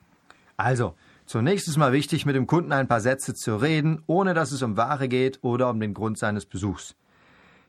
Also, 0.56 0.94
zunächst 1.26 1.68
ist 1.68 1.78
mal 1.78 1.94
wichtig, 1.94 2.28
mit 2.28 2.36
dem 2.36 2.46
Kunden 2.46 2.72
ein 2.72 2.88
paar 2.88 3.02
Sätze 3.02 3.34
zu 3.34 3.56
reden, 3.56 4.04
ohne 4.06 4.36
dass 4.36 4.52
es 4.52 4.62
um 4.62 4.78
Ware 4.78 5.08
geht 5.08 5.40
oder 5.42 5.72
um 5.72 5.80
den 5.80 5.96
Grund 5.96 6.20
seines 6.20 6.46
Besuchs. 6.46 6.96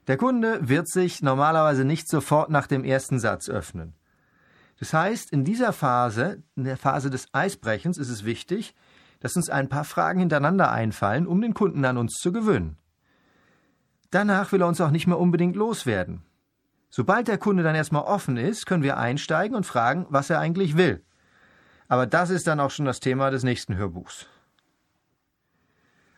Der 0.07 0.19
Kunde 0.19 0.69
wird 0.69 0.87
sich 0.87 1.23
normalerweise 1.23 1.87
nicht 1.87 2.11
sofort 2.11 2.51
nach 2.51 2.67
dem 2.67 2.85
ersten 2.85 3.19
Satz 3.19 3.49
öffnen. 3.49 3.95
Das 4.79 4.93
heißt, 4.93 5.33
in 5.33 5.43
dieser 5.43 5.73
Phase, 5.73 6.43
in 6.57 6.65
der 6.65 6.77
Phase 6.77 7.09
des 7.09 7.29
Eisbrechens, 7.33 7.97
ist 7.97 8.11
es 8.11 8.27
wichtig, 8.27 8.75
dass 9.21 9.35
uns 9.35 9.49
ein 9.49 9.71
paar 9.71 9.85
Fragen 9.85 10.21
hintereinander 10.21 10.71
einfallen, 10.71 11.27
um 11.27 11.41
den 11.41 11.55
Kunden 11.55 11.87
an 11.87 11.97
uns 11.97 12.17
zu 12.17 12.33
gewöhnen. 12.33 12.77
Danach 14.11 14.53
will 14.53 14.61
er 14.61 14.69
uns 14.69 14.83
auch 14.83 14.91
nicht 14.91 15.07
mehr 15.07 15.19
unbedingt 15.19 15.57
loswerden. 15.57 16.21
Sobald 16.91 17.29
der 17.29 17.39
Kunde 17.39 17.63
dann 17.63 17.77
erstmal 17.77 18.03
offen 18.03 18.37
ist, 18.37 18.67
können 18.67 18.83
wir 18.83 18.99
einsteigen 18.99 19.57
und 19.57 19.65
fragen, 19.65 20.07
was 20.11 20.29
er 20.29 20.41
eigentlich 20.41 20.77
will. 20.77 21.05
Aber 21.89 22.07
das 22.07 22.31
ist 22.31 22.47
dann 22.47 22.61
auch 22.61 22.71
schon 22.71 22.85
das 22.85 23.01
Thema 23.01 23.31
des 23.31 23.45
nächsten 23.45 23.77
Hörbuchs. 23.77 24.27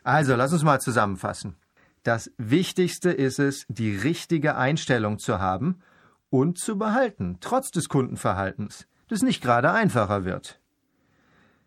Also, 0.03 0.35
lass 0.35 0.53
uns 0.53 0.65
mal 0.65 0.81
zusammenfassen. 0.81 1.57
Das 2.03 2.33
Wichtigste 2.37 3.11
ist 3.13 3.39
es, 3.39 3.65
die 3.69 3.97
richtige 3.97 4.57
Einstellung 4.57 5.19
zu 5.19 5.39
haben 5.39 5.81
und 6.31 6.59
zu 6.59 6.77
behalten, 6.77 7.39
trotz 7.41 7.71
des 7.71 7.89
Kundenverhaltens, 7.89 8.89
das 9.09 9.23
nicht 9.23 9.43
gerade 9.43 9.71
einfacher 9.71 10.25
wird. 10.25 10.59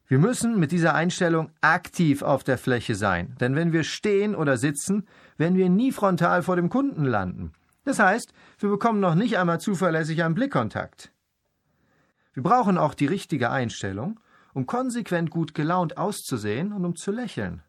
Wir 0.07 0.19
müssen 0.19 0.59
mit 0.59 0.71
dieser 0.71 0.93
Einstellung 0.93 1.51
aktiv 1.61 2.21
auf 2.21 2.43
der 2.43 2.57
Fläche 2.57 2.95
sein, 2.95 3.35
denn 3.39 3.55
wenn 3.55 3.71
wir 3.71 3.83
stehen 3.83 4.35
oder 4.35 4.57
sitzen, 4.57 5.07
werden 5.37 5.57
wir 5.57 5.69
nie 5.69 5.91
frontal 5.91 6.43
vor 6.43 6.55
dem 6.57 6.69
Kunden 6.69 7.05
landen. 7.05 7.53
Das 7.85 7.99
heißt, 7.99 8.33
wir 8.59 8.69
bekommen 8.69 8.99
noch 8.99 9.15
nicht 9.15 9.37
einmal 9.37 9.61
zuverlässig 9.61 10.23
einen 10.23 10.35
Blickkontakt. 10.35 11.11
Wir 12.33 12.43
brauchen 12.43 12.77
auch 12.77 12.93
die 12.93 13.05
richtige 13.05 13.49
Einstellung, 13.49 14.19
um 14.53 14.65
konsequent 14.65 15.29
gut 15.29 15.53
gelaunt 15.53 15.97
auszusehen 15.97 16.73
und 16.73 16.83
um 16.83 16.95
zu 16.95 17.11
lächeln. 17.11 17.63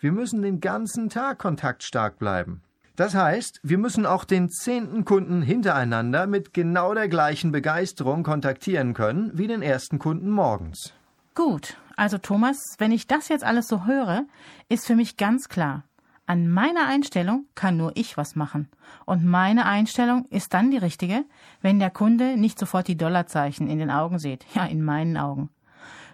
Wir 0.00 0.12
müssen 0.12 0.42
den 0.42 0.60
ganzen 0.60 1.10
Tag 1.10 1.38
kontaktstark 1.38 2.18
bleiben. 2.18 2.62
Das 2.94 3.14
heißt, 3.14 3.60
wir 3.62 3.78
müssen 3.78 4.06
auch 4.06 4.24
den 4.24 4.48
zehnten 4.48 5.04
Kunden 5.04 5.42
hintereinander 5.42 6.26
mit 6.26 6.54
genau 6.54 6.94
der 6.94 7.08
gleichen 7.08 7.52
Begeisterung 7.52 8.22
kontaktieren 8.22 8.94
können 8.94 9.30
wie 9.34 9.46
den 9.46 9.62
ersten 9.62 9.98
Kunden 9.98 10.30
morgens. 10.30 10.94
Gut, 11.34 11.76
also 11.96 12.18
Thomas, 12.18 12.56
wenn 12.78 12.90
ich 12.90 13.06
das 13.06 13.28
jetzt 13.28 13.44
alles 13.44 13.68
so 13.68 13.86
höre, 13.86 14.24
ist 14.68 14.86
für 14.86 14.96
mich 14.96 15.16
ganz 15.16 15.48
klar, 15.48 15.84
an 16.28 16.46
meiner 16.50 16.86
Einstellung 16.86 17.46
kann 17.54 17.78
nur 17.78 17.92
ich 17.94 18.18
was 18.18 18.36
machen. 18.36 18.68
Und 19.06 19.24
meine 19.24 19.64
Einstellung 19.64 20.26
ist 20.26 20.52
dann 20.52 20.70
die 20.70 20.76
richtige, 20.76 21.24
wenn 21.62 21.78
der 21.78 21.88
Kunde 21.88 22.36
nicht 22.36 22.58
sofort 22.58 22.86
die 22.86 22.98
Dollarzeichen 22.98 23.66
in 23.66 23.78
den 23.78 23.90
Augen 23.90 24.18
sieht. 24.18 24.44
Ja, 24.54 24.66
in 24.66 24.84
meinen 24.84 25.16
Augen. 25.16 25.48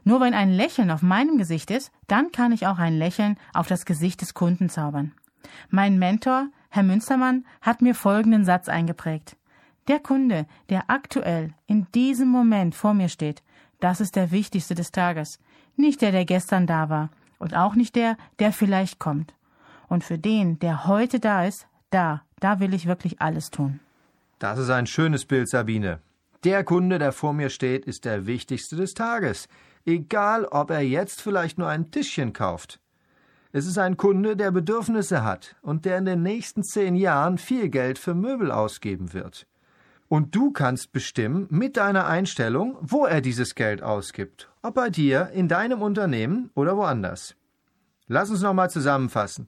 Nur 0.04 0.20
wenn 0.20 0.32
ein 0.32 0.50
Lächeln 0.52 0.92
auf 0.92 1.02
meinem 1.02 1.36
Gesicht 1.36 1.68
ist, 1.72 1.90
dann 2.06 2.30
kann 2.30 2.52
ich 2.52 2.68
auch 2.68 2.78
ein 2.78 2.96
Lächeln 2.96 3.36
auf 3.52 3.66
das 3.66 3.86
Gesicht 3.86 4.20
des 4.20 4.34
Kunden 4.34 4.68
zaubern. 4.68 5.12
Mein 5.68 5.98
Mentor, 5.98 6.46
Herr 6.68 6.84
Münstermann, 6.84 7.44
hat 7.60 7.82
mir 7.82 7.96
folgenden 7.96 8.44
Satz 8.44 8.68
eingeprägt. 8.68 9.36
Der 9.88 9.98
Kunde, 9.98 10.46
der 10.68 10.90
aktuell 10.90 11.54
in 11.66 11.88
diesem 11.92 12.28
Moment 12.28 12.76
vor 12.76 12.94
mir 12.94 13.08
steht, 13.08 13.42
das 13.80 14.00
ist 14.00 14.14
der 14.14 14.30
wichtigste 14.30 14.76
des 14.76 14.92
Tages. 14.92 15.40
Nicht 15.74 16.02
der, 16.02 16.12
der 16.12 16.24
gestern 16.24 16.68
da 16.68 16.88
war. 16.88 17.10
Und 17.40 17.56
auch 17.56 17.74
nicht 17.74 17.96
der, 17.96 18.16
der 18.38 18.52
vielleicht 18.52 19.00
kommt. 19.00 19.34
Und 19.94 20.02
für 20.02 20.18
den, 20.18 20.58
der 20.58 20.88
heute 20.88 21.20
da 21.20 21.46
ist, 21.46 21.68
da, 21.90 22.22
da 22.40 22.58
will 22.58 22.74
ich 22.74 22.88
wirklich 22.88 23.20
alles 23.20 23.52
tun. 23.52 23.78
Das 24.40 24.58
ist 24.58 24.68
ein 24.68 24.88
schönes 24.88 25.24
Bild, 25.24 25.48
Sabine. 25.48 26.00
Der 26.42 26.64
Kunde, 26.64 26.98
der 26.98 27.12
vor 27.12 27.32
mir 27.32 27.48
steht, 27.48 27.84
ist 27.84 28.04
der 28.04 28.26
wichtigste 28.26 28.74
des 28.74 28.94
Tages, 28.94 29.46
egal 29.86 30.46
ob 30.46 30.70
er 30.70 30.80
jetzt 30.80 31.22
vielleicht 31.22 31.58
nur 31.58 31.68
ein 31.68 31.92
Tischchen 31.92 32.32
kauft. 32.32 32.80
Es 33.52 33.68
ist 33.68 33.78
ein 33.78 33.96
Kunde, 33.96 34.34
der 34.36 34.50
Bedürfnisse 34.50 35.22
hat 35.22 35.54
und 35.62 35.84
der 35.84 35.98
in 35.98 36.06
den 36.06 36.24
nächsten 36.24 36.64
zehn 36.64 36.96
Jahren 36.96 37.38
viel 37.38 37.68
Geld 37.68 38.00
für 38.00 38.14
Möbel 38.14 38.50
ausgeben 38.50 39.12
wird. 39.12 39.46
Und 40.08 40.34
du 40.34 40.50
kannst 40.50 40.90
bestimmen 40.90 41.46
mit 41.50 41.76
deiner 41.76 42.08
Einstellung, 42.08 42.76
wo 42.80 43.06
er 43.06 43.20
dieses 43.20 43.54
Geld 43.54 43.80
ausgibt, 43.80 44.50
ob 44.60 44.74
bei 44.74 44.90
dir, 44.90 45.30
in 45.34 45.46
deinem 45.46 45.82
Unternehmen 45.82 46.50
oder 46.56 46.76
woanders. 46.76 47.36
Lass 48.08 48.28
uns 48.28 48.42
nochmal 48.42 48.70
zusammenfassen, 48.70 49.46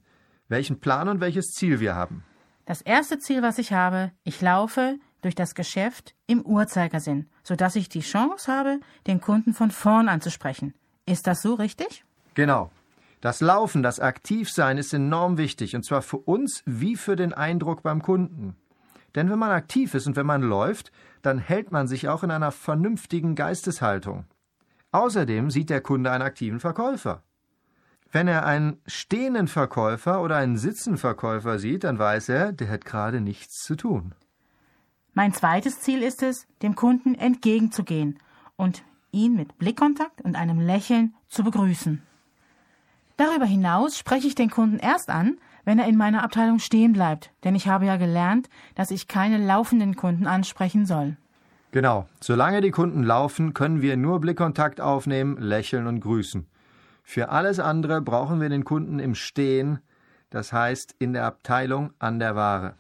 welchen 0.49 0.81
Plan 0.81 1.09
und 1.09 1.21
welches 1.21 1.47
Ziel 1.47 1.81
wir 1.81 1.95
haben. 1.95 2.25
Das 2.65 2.83
erste 2.83 3.19
Ziel, 3.19 3.43
was 3.43 3.59
ich 3.59 3.73
habe, 3.73 4.13
ich 4.25 4.41
laufe 4.41 4.99
durch 5.23 5.35
das 5.35 5.55
Geschäft 5.55 6.15
im 6.27 6.43
Uhrzeigersinn, 6.43 7.27
sodass 7.43 7.77
ich 7.77 7.89
die 7.89 8.01
Chance 8.01 8.53
habe, 8.53 8.81
den 9.07 9.21
Kunden 9.21 9.55
von 9.55 9.71
vorn 9.71 10.09
anzusprechen. 10.09 10.75
Ist 11.07 11.27
das 11.27 11.43
so 11.43 11.55
richtig? 11.55 12.05
Genau. 12.35 12.71
Das 13.21 13.41
Laufen, 13.41 13.83
das 13.83 13.99
Aktivsein 13.99 14.79
ist 14.79 14.93
enorm 14.93 15.39
wichtig, 15.39 15.75
und 15.75 15.85
zwar 15.85 16.03
für 16.03 16.19
uns 16.19 16.63
wie 16.67 16.97
für 16.97 17.17
den 17.17 17.33
Eindruck 17.33 17.83
beim 17.83 18.03
Kunden. 18.03 18.57
Denn 19.15 19.31
wenn 19.31 19.39
man 19.39 19.51
aktiv 19.51 19.95
ist 19.95 20.07
und 20.07 20.17
wenn 20.17 20.27
man 20.27 20.43
läuft, 20.43 20.93
dann 21.23 21.39
hält 21.39 21.73
man 21.73 21.89
sich 21.89 22.09
auch 22.09 22.23
in 22.23 22.31
einer 22.31 22.53
vernünftigen 22.53 23.35
Geisteshaltung. 23.35 24.27
Außerdem 24.93 25.51
sieht 25.51 25.71
der 25.71 25.81
Kunde 25.81 26.13
einen 26.13 26.23
aktiven 26.23 26.61
Verkäufer. 26.61 27.23
Wenn 28.17 28.29
er 28.29 28.47
einen 28.47 28.79
stehenden 28.87 29.47
Verkäufer 29.47 30.23
oder 30.23 30.37
einen 30.37 30.57
sitzenden 30.57 30.97
Verkäufer 30.97 31.59
sieht, 31.59 31.85
dann 31.85 31.99
weiß 31.99 32.31
er, 32.31 32.51
der 32.51 32.71
hat 32.71 32.87
gerade 32.87 33.21
nichts 33.21 33.63
zu 33.63 33.77
tun. 33.77 34.15
Mein 35.13 35.35
zweites 35.35 35.81
Ziel 35.81 36.03
ist 36.03 36.23
es, 36.23 36.47
dem 36.63 36.77
Kunden 36.77 37.15
entgegenzugehen 37.15 38.19
und 38.57 38.85
ihn 39.13 39.35
mit 39.35 39.59
Blickkontakt 39.59 40.23
und 40.23 40.35
einem 40.35 40.61
Lächeln 40.61 41.15
zu 41.29 41.45
begrüßen. 41.45 42.01
Darüber 43.19 43.45
hinaus 43.45 43.99
spreche 43.99 44.29
ich 44.29 44.35
den 44.35 44.49
Kunden 44.49 44.79
erst 44.79 45.11
an, 45.11 45.37
wenn 45.67 45.79
er 45.79 45.87
in 45.87 45.99
meiner 45.99 46.25
Abteilung 46.25 46.59
stehen 46.59 46.95
bleibt, 46.95 47.33
denn 47.45 47.55
ich 47.55 47.69
habe 47.69 47.85
ja 47.85 47.99
gelernt, 47.99 48.49
dass 48.77 48.91
ich 48.91 49.09
keine 49.09 49.37
laufenden 49.37 49.95
Kunden 49.95 50.27
ansprechen 50.27 50.87
soll. 50.87 51.19
Genau. 51.71 52.09
Solange 52.23 52.63
die 52.63 52.71
Kunden 52.71 53.03
laufen, 53.03 53.53
können 53.53 53.83
wir 53.83 53.99
nur 53.99 54.21
Blickkontakt 54.21 54.81
aufnehmen, 54.81 55.37
lächeln 55.37 55.87
und 55.87 56.01
grüßen. 56.01 56.47
Für 57.09 57.29
alles 57.29 57.61
andere 57.61 58.03
brauchen 58.03 58.41
wir 58.41 58.49
den 58.49 58.65
Kunden 58.65 58.99
im 58.99 59.15
Stehen, 59.15 59.79
das 60.29 60.53
heißt 60.53 60.97
in 60.99 61.13
der 61.13 61.25
Abteilung 61.25 61.93
an 62.01 62.19
der 62.19 62.35
Ware. 62.35 62.75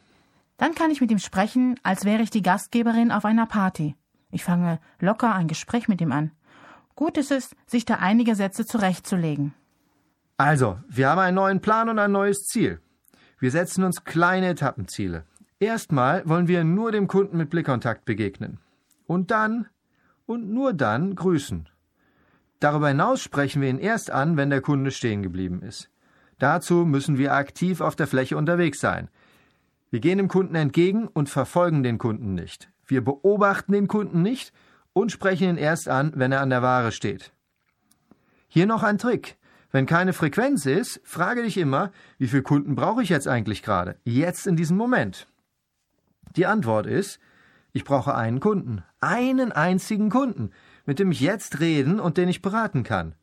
Dann 0.57 0.75
kann 0.75 0.91
ich 0.91 1.01
mit 1.01 1.13
ihm 1.13 1.21
sprechen, 1.21 1.79
als 1.85 2.05
wäre 2.05 2.23
ich 2.23 2.31
die 2.31 2.43
Gastgeberin 2.43 3.13
auf 3.13 3.25
einer 3.25 3.47
Party. 3.47 3.95
Ich 4.33 4.43
fange 4.43 4.81
locker 4.99 5.33
ein 5.33 5.47
Gespräch 5.47 5.87
mit 5.87 6.01
ihm 6.01 6.11
an. 6.11 6.33
Gut 6.97 7.17
ist 7.19 7.31
es, 7.31 7.55
sich 7.69 7.85
da 7.85 7.95
einige 7.95 8.35
Sätze 8.35 8.67
zurechtzulegen. 8.67 9.55
Also, 10.39 10.81
wir 10.89 11.09
haben 11.09 11.21
einen 11.21 11.37
neuen 11.37 11.61
Plan 11.61 11.89
und 11.89 12.01
ein 12.01 12.11
neues 12.11 12.47
Ziel. 12.47 12.81
Wir 13.39 13.53
setzen 13.53 13.85
uns 13.85 14.03
kleine 14.03 14.49
Etappenziele. 14.49 15.25
Erstmal 15.61 16.29
wollen 16.29 16.49
wir 16.49 16.65
nur 16.65 16.91
dem 16.91 17.07
Kunden 17.07 17.37
mit 17.37 17.49
Blickkontakt 17.49 18.05
begegnen. 18.05 18.59
Und 19.07 19.31
dann 19.31 19.69
und 20.27 20.51
nur 20.51 20.73
dann 20.73 21.15
grüßen. 21.15 21.69
Darüber 22.61 22.89
hinaus 22.89 23.21
sprechen 23.21 23.61
wir 23.61 23.69
ihn 23.69 23.79
erst 23.79 24.11
an, 24.11 24.37
wenn 24.37 24.51
der 24.51 24.61
Kunde 24.61 24.91
stehen 24.91 25.23
geblieben 25.23 25.63
ist. 25.63 25.91
Dazu 26.39 26.85
müssen 26.85 27.19
wir 27.19 27.33
aktiv 27.33 27.81
auf 27.81 27.97
der 27.97 28.07
Fläche 28.07 28.37
unterwegs 28.37 28.81
sein. 28.81 29.09
Wir 29.91 30.01
gehen 30.01 30.19
dem 30.19 30.29
Kunden 30.29 30.55
entgegen 30.55 31.07
und 31.07 31.29
verfolgen 31.29 31.83
den 31.83 31.99
Kunden 31.99 32.35
nicht. 32.35 32.71
Wir 32.87 33.03
beobachten 33.03 33.73
den 33.73 33.89
Kunden 33.89 34.23
nicht 34.23 34.53
und 34.93 35.13
sprechen 35.13 35.51
ihn 35.51 35.57
erst 35.57 35.89
an, 35.89 36.13
wenn 36.15 36.33
er 36.33 36.41
an 36.41 36.51
der 36.51 36.63
Ware 36.63 36.93
steht. 36.93 37.33
Hier 38.49 38.67
noch 38.67 38.83
ein 38.83 38.99
Trick. 38.99 39.37
Wenn 39.71 39.87
keine 39.87 40.13
Frequenz 40.13 40.65
ist, 40.65 41.01
frage 41.05 41.43
dich 41.43 41.59
immer, 41.59 41.93
wie 42.19 42.29
viele 42.29 42.43
Kunden 42.43 42.77
brauche 42.77 43.03
ich 43.03 43.09
jetzt 43.09 43.29
eigentlich 43.29 43.63
gerade? 43.63 43.97
Jetzt 44.05 44.47
in 44.47 44.57
diesem 44.57 44.77
Moment. 44.77 45.27
Die 46.37 46.47
Antwort 46.47 46.87
ist, 46.87 47.19
ich 47.73 47.85
brauche 47.85 48.15
einen 48.15 48.41
Kunden. 48.41 48.83
Einen 49.01 49.53
einzigen 49.53 50.09
Kunden, 50.09 50.51
mit 50.87 50.99
dem 50.99 51.11
ich 51.11 51.21
jetzt 51.21 51.61
reden 51.61 52.01
und 52.01 52.17
den 52.17 52.29
ich 52.29 52.43
beraten 52.43 52.83
kann. 52.83 53.15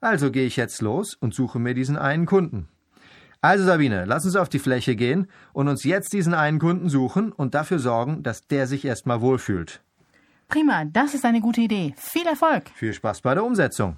Also 0.00 0.30
gehe 0.30 0.46
ich 0.46 0.56
jetzt 0.56 0.80
los 0.80 1.14
und 1.14 1.34
suche 1.34 1.58
mir 1.58 1.74
diesen 1.74 1.96
einen 1.96 2.26
Kunden. 2.26 2.68
Also 3.42 3.64
Sabine, 3.64 4.04
lass 4.04 4.24
uns 4.26 4.36
auf 4.36 4.48
die 4.48 4.58
Fläche 4.58 4.96
gehen 4.96 5.26
und 5.52 5.68
uns 5.68 5.84
jetzt 5.84 6.12
diesen 6.12 6.34
einen 6.34 6.58
Kunden 6.58 6.90
suchen 6.90 7.32
und 7.32 7.54
dafür 7.54 7.78
sorgen, 7.78 8.22
dass 8.22 8.46
der 8.46 8.66
sich 8.66 8.84
erstmal 8.84 9.20
wohlfühlt. 9.22 9.82
Prima, 10.48 10.84
das 10.84 11.14
ist 11.14 11.24
eine 11.24 11.40
gute 11.40 11.62
Idee. 11.62 11.94
Viel 11.96 12.26
Erfolg. 12.26 12.64
Viel 12.74 12.92
Spaß 12.92 13.22
bei 13.22 13.34
der 13.34 13.44
Umsetzung. 13.44 13.96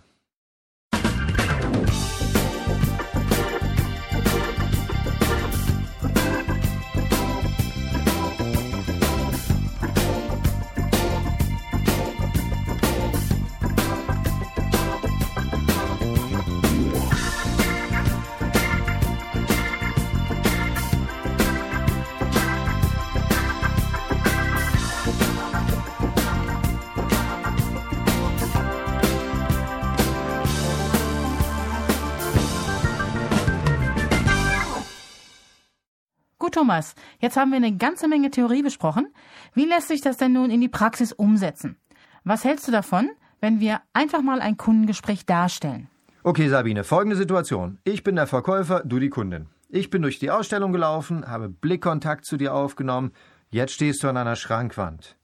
Thomas, 36.62 36.94
jetzt 37.18 37.36
haben 37.36 37.50
wir 37.50 37.56
eine 37.56 37.76
ganze 37.76 38.06
Menge 38.06 38.30
Theorie 38.30 38.62
besprochen. 38.62 39.08
Wie 39.52 39.64
lässt 39.64 39.88
sich 39.88 40.00
das 40.00 40.16
denn 40.16 40.32
nun 40.32 40.48
in 40.48 40.60
die 40.60 40.68
Praxis 40.68 41.12
umsetzen? 41.12 41.76
Was 42.22 42.44
hältst 42.44 42.68
du 42.68 42.70
davon, 42.70 43.10
wenn 43.40 43.58
wir 43.58 43.80
einfach 43.94 44.22
mal 44.22 44.40
ein 44.40 44.56
Kundengespräch 44.56 45.26
darstellen? 45.26 45.88
Okay, 46.22 46.48
Sabine, 46.48 46.84
folgende 46.84 47.16
Situation. 47.16 47.80
Ich 47.82 48.04
bin 48.04 48.14
der 48.14 48.28
Verkäufer, 48.28 48.84
du 48.84 49.00
die 49.00 49.08
Kundin. 49.08 49.48
Ich 49.70 49.90
bin 49.90 50.02
durch 50.02 50.20
die 50.20 50.30
Ausstellung 50.30 50.70
gelaufen, 50.70 51.26
habe 51.26 51.48
Blickkontakt 51.48 52.24
zu 52.24 52.36
dir 52.36 52.54
aufgenommen. 52.54 53.10
Jetzt 53.50 53.72
stehst 53.72 54.04
du 54.04 54.08
an 54.08 54.16
einer 54.16 54.36
Schrankwand. 54.36 55.16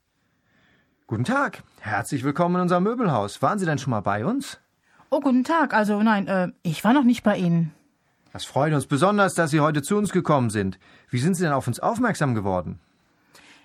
Guten 1.07 1.23
Tag, 1.23 1.63
herzlich 1.79 2.25
willkommen 2.25 2.57
in 2.57 2.63
unserem 2.63 2.83
Möbelhaus. 2.83 3.41
Waren 3.43 3.61
Sie 3.61 3.67
denn 3.67 3.79
schon 3.79 3.93
mal 3.93 4.01
bei 4.01 4.27
uns? 4.27 4.59
Oh, 5.09 5.21
guten 5.21 5.45
Tag. 5.45 5.73
Also 5.73 6.03
nein, 6.03 6.27
äh, 6.27 6.49
ich 6.65 6.83
war 6.83 6.95
noch 6.95 7.05
nicht 7.05 7.23
bei 7.23 7.37
Ihnen. 7.37 7.73
Das 8.33 8.45
freut 8.45 8.73
uns 8.73 8.87
besonders, 8.87 9.35
dass 9.35 9.51
Sie 9.51 9.61
heute 9.61 9.83
zu 9.83 9.97
uns 9.97 10.13
gekommen 10.13 10.51
sind. 10.51 10.79
Wie 11.11 11.19
sind 11.19 11.35
Sie 11.35 11.45
denn 11.45 11.53
auf 11.53 11.67
uns 11.67 11.81
aufmerksam 11.81 12.35
geworden? 12.35 12.79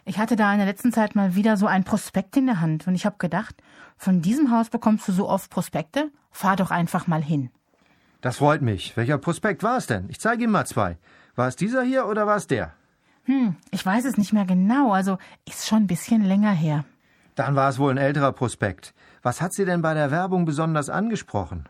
Ich 0.06 0.18
hatte 0.18 0.36
da 0.36 0.52
in 0.52 0.58
der 0.58 0.68
letzten 0.68 0.92
Zeit 0.92 1.16
mal 1.16 1.36
wieder 1.36 1.56
so 1.56 1.66
ein 1.66 1.84
Prospekt 1.84 2.36
in 2.36 2.46
der 2.46 2.60
Hand 2.60 2.88
und 2.88 2.96
ich 2.96 3.06
habe 3.06 3.16
gedacht, 3.20 3.56
von 3.98 4.22
diesem 4.22 4.52
Haus 4.52 4.70
bekommst 4.70 5.08
du 5.08 5.12
so 5.14 5.30
oft 5.30 5.50
Prospekte? 5.50 6.12
Fahr 6.32 6.56
doch 6.56 6.72
einfach 6.72 7.08
mal 7.08 7.24
hin. 7.24 7.50
Das 8.22 8.38
freut 8.38 8.62
mich. 8.62 8.98
Welcher 8.98 9.18
Prospekt 9.18 9.64
war 9.64 9.78
es 9.78 9.88
denn? 9.88 10.10
Ich 10.10 10.20
zeige 10.20 10.44
Ihnen 10.44 10.52
mal 10.52 10.66
zwei. 10.66 10.98
War 11.36 11.48
es 11.48 11.56
dieser 11.56 11.84
hier 11.84 12.08
oder 12.08 12.28
war 12.28 12.38
es 12.38 12.48
der? 12.48 12.74
Hm, 13.26 13.56
ich 13.72 13.86
weiß 13.86 14.06
es 14.06 14.18
nicht 14.18 14.34
mehr 14.34 14.46
genau, 14.46 14.92
also 14.92 15.18
ist 15.48 15.68
schon 15.68 15.84
ein 15.84 15.88
bisschen 15.88 16.24
länger 16.24 16.52
her. 16.52 16.84
Dann 17.36 17.56
war 17.56 17.70
es 17.70 17.80
wohl 17.80 17.92
ein 17.92 17.98
älterer 17.98 18.34
Prospekt. 18.34 18.94
Was 19.22 19.42
hat 19.42 19.54
Sie 19.54 19.66
denn 19.66 19.82
bei 19.82 19.94
der 19.94 20.12
Werbung 20.12 20.46
besonders 20.46 20.90
angesprochen? 20.90 21.66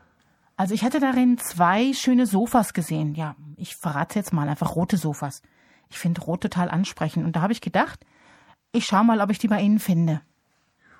Also 0.56 0.74
ich 0.74 0.84
hatte 0.84 1.00
darin 1.00 1.38
zwei 1.38 1.92
schöne 1.92 2.26
Sofas 2.26 2.72
gesehen. 2.72 3.14
Ja, 3.14 3.34
ich 3.56 3.74
verrate 3.76 4.18
jetzt 4.18 4.32
mal 4.32 4.48
einfach 4.48 4.76
rote 4.76 4.96
Sofas. 4.96 5.42
Ich 5.88 5.98
finde 5.98 6.20
rot 6.22 6.42
total 6.42 6.70
ansprechend 6.70 7.24
und 7.24 7.36
da 7.36 7.42
habe 7.42 7.52
ich 7.52 7.60
gedacht, 7.60 8.04
ich 8.72 8.86
schau 8.86 9.02
mal, 9.04 9.20
ob 9.20 9.30
ich 9.30 9.38
die 9.38 9.48
bei 9.48 9.60
Ihnen 9.60 9.78
finde. 9.78 10.20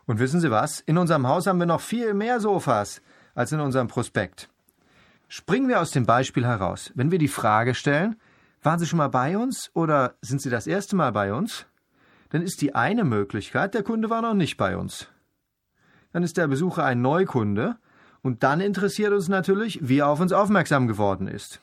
Und 0.07 0.19
wissen 0.19 0.41
Sie 0.41 0.51
was? 0.51 0.81
In 0.81 0.99
unserem 0.99 1.27
Haus 1.27 1.47
haben 1.47 1.59
wir 1.59 1.67
noch 1.67 1.81
viel 1.81 2.15
mehr 2.15 2.41
Sofas 2.41 3.01
als 3.35 3.53
in 3.53 3.61
unserem 3.61 3.89
Prospekt. 3.89 4.49
Springen 5.29 5.69
wir 5.69 5.81
aus 5.81 5.91
dem 5.91 6.05
Beispiel 6.05 6.47
heraus. 6.47 6.93
Wenn 6.95 7.11
wir 7.11 7.19
die 7.19 7.29
Frage 7.29 7.75
stellen, 7.75 8.17
waren 8.63 8.79
Sie 8.79 8.87
schon 8.87 8.99
mal 8.99 9.09
bei 9.09 9.39
uns 9.39 9.71
oder 9.75 10.15
sind 10.21 10.43
Sie 10.43 10.51
das 10.51 10.67
erste 10.67 10.97
Mal 10.97 11.13
bei 11.13 11.33
uns? 11.33 11.67
Dann 12.31 12.43
ist 12.43 12.61
die 12.61 12.75
eine 12.75 13.05
Möglichkeit, 13.05 13.75
der 13.75 13.83
Kunde 13.83 14.11
war 14.11 14.21
noch 14.21 14.35
nicht 14.35 14.57
bei 14.57 14.77
uns. 14.77 15.09
Dann 16.13 16.23
ist 16.23 16.37
der 16.37 16.49
Besucher 16.49 16.85
ein 16.85 17.01
Neukunde 17.01 17.77
und 18.25 18.43
dann 18.43 18.63
interessiert 18.63 19.13
uns 19.13 19.29
natürlich, 19.29 19.87
wie 19.87 19.99
er 19.99 20.09
auf 20.09 20.19
uns 20.19 20.33
aufmerksam 20.33 20.89
geworden 20.89 21.29
ist. 21.29 21.61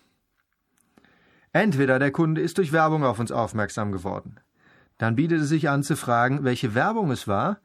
Entweder 1.53 1.97
der 1.97 2.11
Kunde 2.11 2.39
ist 2.39 2.59
durch 2.59 2.71
Werbung 2.71 3.03
auf 3.03 3.19
uns 3.19 3.31
aufmerksam 3.31 3.91
geworden. 3.91 4.39
Dann 4.99 5.15
bietet 5.15 5.41
es 5.41 5.49
sich 5.49 5.69
an 5.69 5.81
zu 5.81 5.95
fragen, 5.95 6.43
welche 6.43 6.75
Werbung 6.75 7.09
es 7.09 7.27
war 7.27 7.57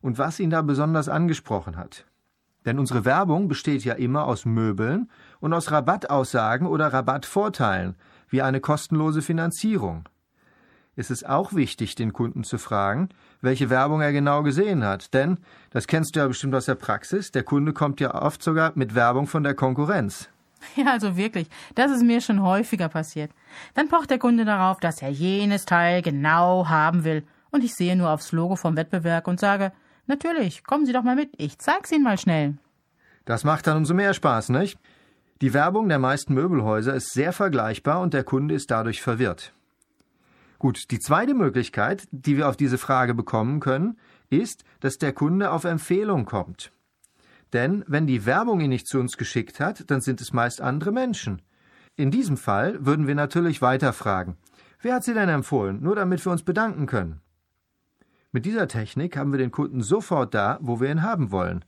und 0.00 0.16
was 0.16 0.38
ihn 0.38 0.50
da 0.50 0.62
besonders 0.62 1.08
angesprochen 1.08 1.76
hat. 1.76 2.06
Denn 2.64 2.78
unsere 2.78 3.04
Werbung 3.04 3.48
besteht 3.48 3.84
ja 3.84 3.94
immer 3.94 4.26
aus 4.26 4.44
Möbeln 4.44 5.10
und 5.40 5.52
aus 5.52 5.72
Rabattaussagen 5.72 6.68
oder 6.68 6.92
Rabattvorteilen, 6.92 7.96
wie 8.28 8.42
eine 8.42 8.60
kostenlose 8.60 9.22
Finanzierung. 9.22 10.08
ist 10.94 11.10
es 11.10 11.24
auch 11.24 11.52
wichtig, 11.52 11.96
den 11.96 12.12
Kunden 12.12 12.44
zu 12.44 12.58
fragen, 12.58 13.08
welche 13.46 13.70
Werbung 13.70 14.02
er 14.02 14.12
genau 14.12 14.42
gesehen 14.42 14.84
hat. 14.84 15.14
Denn, 15.14 15.38
das 15.70 15.86
kennst 15.86 16.14
du 16.14 16.20
ja 16.20 16.26
bestimmt 16.26 16.54
aus 16.54 16.66
der 16.66 16.74
Praxis, 16.74 17.32
der 17.32 17.44
Kunde 17.44 17.72
kommt 17.72 18.00
ja 18.00 18.14
oft 18.14 18.42
sogar 18.42 18.72
mit 18.74 18.94
Werbung 18.94 19.26
von 19.26 19.42
der 19.42 19.54
Konkurrenz. 19.54 20.28
Ja, 20.74 20.86
also 20.92 21.16
wirklich, 21.16 21.48
das 21.74 21.92
ist 21.92 22.02
mir 22.02 22.20
schon 22.20 22.42
häufiger 22.42 22.88
passiert. 22.88 23.30
Dann 23.74 23.88
pocht 23.88 24.10
der 24.10 24.18
Kunde 24.18 24.44
darauf, 24.44 24.80
dass 24.80 25.00
er 25.00 25.10
jenes 25.10 25.64
Teil 25.64 26.02
genau 26.02 26.68
haben 26.68 27.04
will. 27.04 27.24
Und 27.50 27.62
ich 27.62 27.74
sehe 27.74 27.94
nur 27.94 28.10
aufs 28.10 28.32
Logo 28.32 28.56
vom 28.56 28.74
Wettbewerb 28.76 29.28
und 29.28 29.38
sage, 29.38 29.70
natürlich, 30.06 30.64
kommen 30.64 30.84
Sie 30.84 30.92
doch 30.92 31.04
mal 31.04 31.14
mit, 31.14 31.30
ich 31.36 31.58
zeig's 31.58 31.92
Ihnen 31.92 32.02
mal 32.02 32.18
schnell. 32.18 32.54
Das 33.26 33.44
macht 33.44 33.66
dann 33.66 33.76
umso 33.76 33.94
mehr 33.94 34.14
Spaß, 34.14 34.48
nicht? 34.48 34.78
Die 35.40 35.52
Werbung 35.52 35.88
der 35.88 35.98
meisten 35.98 36.34
Möbelhäuser 36.34 36.94
ist 36.94 37.12
sehr 37.12 37.32
vergleichbar 37.32 38.00
und 38.00 38.14
der 38.14 38.24
Kunde 38.24 38.54
ist 38.54 38.70
dadurch 38.70 39.02
verwirrt. 39.02 39.52
Gut, 40.58 40.90
die 40.90 40.98
zweite 40.98 41.34
Möglichkeit, 41.34 42.08
die 42.10 42.36
wir 42.36 42.48
auf 42.48 42.56
diese 42.56 42.78
Frage 42.78 43.14
bekommen 43.14 43.60
können, 43.60 43.98
ist, 44.30 44.64
dass 44.80 44.98
der 44.98 45.12
Kunde 45.12 45.50
auf 45.50 45.64
Empfehlung 45.64 46.24
kommt. 46.24 46.72
Denn 47.52 47.84
wenn 47.86 48.06
die 48.06 48.26
Werbung 48.26 48.60
ihn 48.60 48.70
nicht 48.70 48.86
zu 48.86 48.98
uns 48.98 49.16
geschickt 49.16 49.60
hat, 49.60 49.90
dann 49.90 50.00
sind 50.00 50.20
es 50.20 50.32
meist 50.32 50.60
andere 50.60 50.92
Menschen. 50.92 51.42
In 51.94 52.10
diesem 52.10 52.36
Fall 52.36 52.84
würden 52.84 53.06
wir 53.06 53.14
natürlich 53.14 53.62
weiterfragen. 53.62 54.36
Wer 54.80 54.94
hat 54.94 55.04
sie 55.04 55.14
denn 55.14 55.28
empfohlen? 55.28 55.82
Nur 55.82 55.96
damit 55.96 56.24
wir 56.24 56.32
uns 56.32 56.42
bedanken 56.42 56.86
können. 56.86 57.20
Mit 58.32 58.44
dieser 58.44 58.68
Technik 58.68 59.16
haben 59.16 59.32
wir 59.32 59.38
den 59.38 59.50
Kunden 59.50 59.82
sofort 59.82 60.34
da, 60.34 60.58
wo 60.60 60.80
wir 60.80 60.90
ihn 60.90 61.02
haben 61.02 61.30
wollen. 61.30 61.64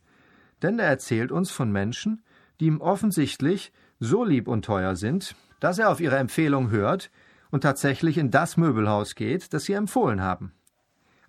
Denn 0.63 0.79
er 0.79 0.87
erzählt 0.87 1.33
uns 1.33 1.51
von 1.51 1.73
Menschen, 1.73 2.23
die 2.61 2.67
ihm 2.67 2.81
offensichtlich 2.81 3.73
so 4.01 4.25
lieb 4.25 4.49
und 4.49 4.65
teuer 4.65 4.97
sind, 4.97 5.35
dass 5.61 5.79
er 5.79 5.91
auf 5.91 6.01
ihre 6.01 6.19
Empfehlung 6.19 6.71
hört 6.71 7.11
und 7.51 7.63
tatsächlich 7.63 8.19
in 8.19 8.31
das 8.31 8.57
Möbelhaus 8.57 9.15
geht, 9.15 9.53
das 9.53 9.65
Sie 9.65 9.73
empfohlen 9.73 10.23
haben. 10.23 10.53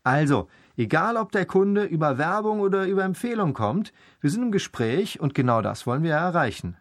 Also, 0.04 0.48
egal 0.78 1.18
ob 1.18 1.32
der 1.32 1.46
Kunde 1.46 1.84
über 1.84 2.18
Werbung 2.18 2.62
oder 2.62 2.86
über 2.86 3.04
Empfehlung 3.04 3.54
kommt, 3.54 3.94
wir 4.22 4.30
sind 4.30 4.44
im 4.44 4.52
Gespräch 4.52 5.20
und 5.20 5.34
genau 5.34 5.62
das 5.62 5.86
wollen 5.86 6.04
wir 6.04 6.14
erreichen. 6.14 6.78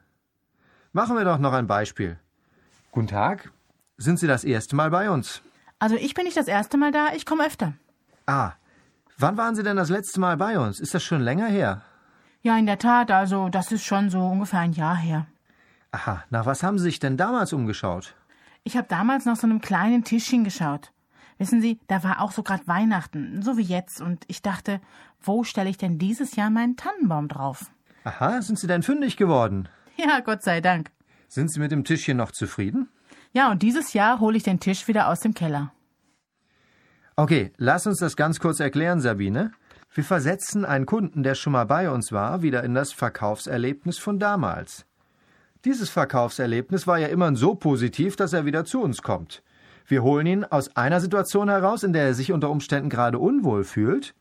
Machen 0.92 1.16
wir 1.16 1.24
doch 1.24 1.38
noch 1.38 1.52
ein 1.52 1.66
Beispiel. 1.66 2.18
Guten 2.92 3.08
Tag. 3.08 3.52
Sind 3.96 4.18
Sie 4.18 4.26
das 4.26 4.44
erste 4.44 4.76
Mal 4.76 4.90
bei 4.90 5.10
uns? 5.10 5.42
Also 5.78 5.96
ich 5.96 6.14
bin 6.14 6.24
nicht 6.24 6.36
das 6.36 6.48
erste 6.48 6.76
Mal 6.76 6.92
da, 6.92 7.08
ich 7.14 7.26
komme 7.26 7.46
öfter. 7.46 7.74
Ah. 8.26 8.52
Wann 9.16 9.36
waren 9.36 9.56
Sie 9.56 9.64
denn 9.64 9.76
das 9.76 9.90
letzte 9.90 10.20
Mal 10.20 10.36
bei 10.36 10.58
uns? 10.58 10.78
Ist 10.78 10.94
das 10.94 11.02
schon 11.02 11.20
länger 11.20 11.46
her? 11.46 11.82
Ja, 12.42 12.56
in 12.56 12.66
der 12.66 12.78
Tat, 12.78 13.10
also 13.10 13.48
das 13.48 13.72
ist 13.72 13.84
schon 13.84 14.10
so 14.10 14.20
ungefähr 14.20 14.60
ein 14.60 14.72
Jahr 14.72 14.96
her. 14.96 15.26
Aha, 15.90 16.24
nach 16.30 16.46
was 16.46 16.62
haben 16.62 16.78
Sie 16.78 16.84
sich 16.84 17.00
denn 17.00 17.16
damals 17.16 17.52
umgeschaut? 17.52 18.14
Ich 18.64 18.76
habe 18.76 18.88
damals 18.88 19.24
nach 19.24 19.36
so 19.36 19.46
einem 19.46 19.60
kleinen 19.60 20.04
Tischchen 20.04 20.44
geschaut. 20.44 20.92
Wissen 21.38 21.60
Sie, 21.60 21.78
da 21.86 22.02
war 22.02 22.20
auch 22.20 22.32
so 22.32 22.42
gerade 22.42 22.66
Weihnachten, 22.66 23.42
so 23.42 23.56
wie 23.56 23.62
jetzt, 23.62 24.00
und 24.00 24.24
ich 24.26 24.42
dachte, 24.42 24.80
wo 25.20 25.44
stelle 25.44 25.70
ich 25.70 25.78
denn 25.78 25.98
dieses 25.98 26.34
Jahr 26.36 26.50
meinen 26.50 26.76
Tannenbaum 26.76 27.28
drauf? 27.28 27.70
Aha, 28.04 28.42
sind 28.42 28.58
Sie 28.58 28.66
denn 28.66 28.82
fündig 28.82 29.16
geworden? 29.16 29.68
Ja, 29.96 30.20
Gott 30.20 30.42
sei 30.42 30.60
Dank. 30.60 30.90
Sind 31.28 31.52
Sie 31.52 31.60
mit 31.60 31.72
dem 31.72 31.84
Tischchen 31.84 32.16
noch 32.16 32.32
zufrieden? 32.32 32.88
Ja, 33.32 33.50
und 33.50 33.62
dieses 33.62 33.92
Jahr 33.92 34.20
hole 34.20 34.36
ich 34.36 34.42
den 34.42 34.60
Tisch 34.60 34.88
wieder 34.88 35.08
aus 35.08 35.20
dem 35.20 35.34
Keller. 35.34 35.72
Okay, 37.16 37.52
lass 37.56 37.86
uns 37.86 37.98
das 37.98 38.16
ganz 38.16 38.40
kurz 38.40 38.60
erklären, 38.60 39.00
Sabine. 39.00 39.52
Wir 39.92 40.04
versetzen 40.04 40.64
einen 40.64 40.86
Kunden, 40.86 41.22
der 41.22 41.34
schon 41.34 41.52
mal 41.52 41.66
bei 41.66 41.90
uns 41.90 42.12
war, 42.12 42.42
wieder 42.42 42.62
in 42.62 42.74
das 42.74 42.92
Verkaufserlebnis 42.92 43.98
von 43.98 44.18
damals. 44.18 44.86
Dieses 45.68 45.90
Verkaufserlebnis 45.90 46.86
war 46.86 46.96
ja 46.96 47.08
immer 47.08 47.36
so 47.36 47.54
positiv, 47.54 48.16
dass 48.16 48.32
er 48.32 48.46
wieder 48.46 48.64
zu 48.64 48.80
uns 48.80 49.02
kommt. 49.02 49.42
Wir 49.86 50.02
holen 50.02 50.26
ihn 50.26 50.44
aus 50.44 50.74
einer 50.76 50.98
Situation 50.98 51.50
heraus, 51.50 51.82
in 51.82 51.92
der 51.92 52.04
er 52.04 52.14
sich 52.14 52.32
unter 52.32 52.48
Umständen 52.48 52.88
gerade 52.88 53.18
unwohl 53.18 53.64
fühlt, 53.64 54.14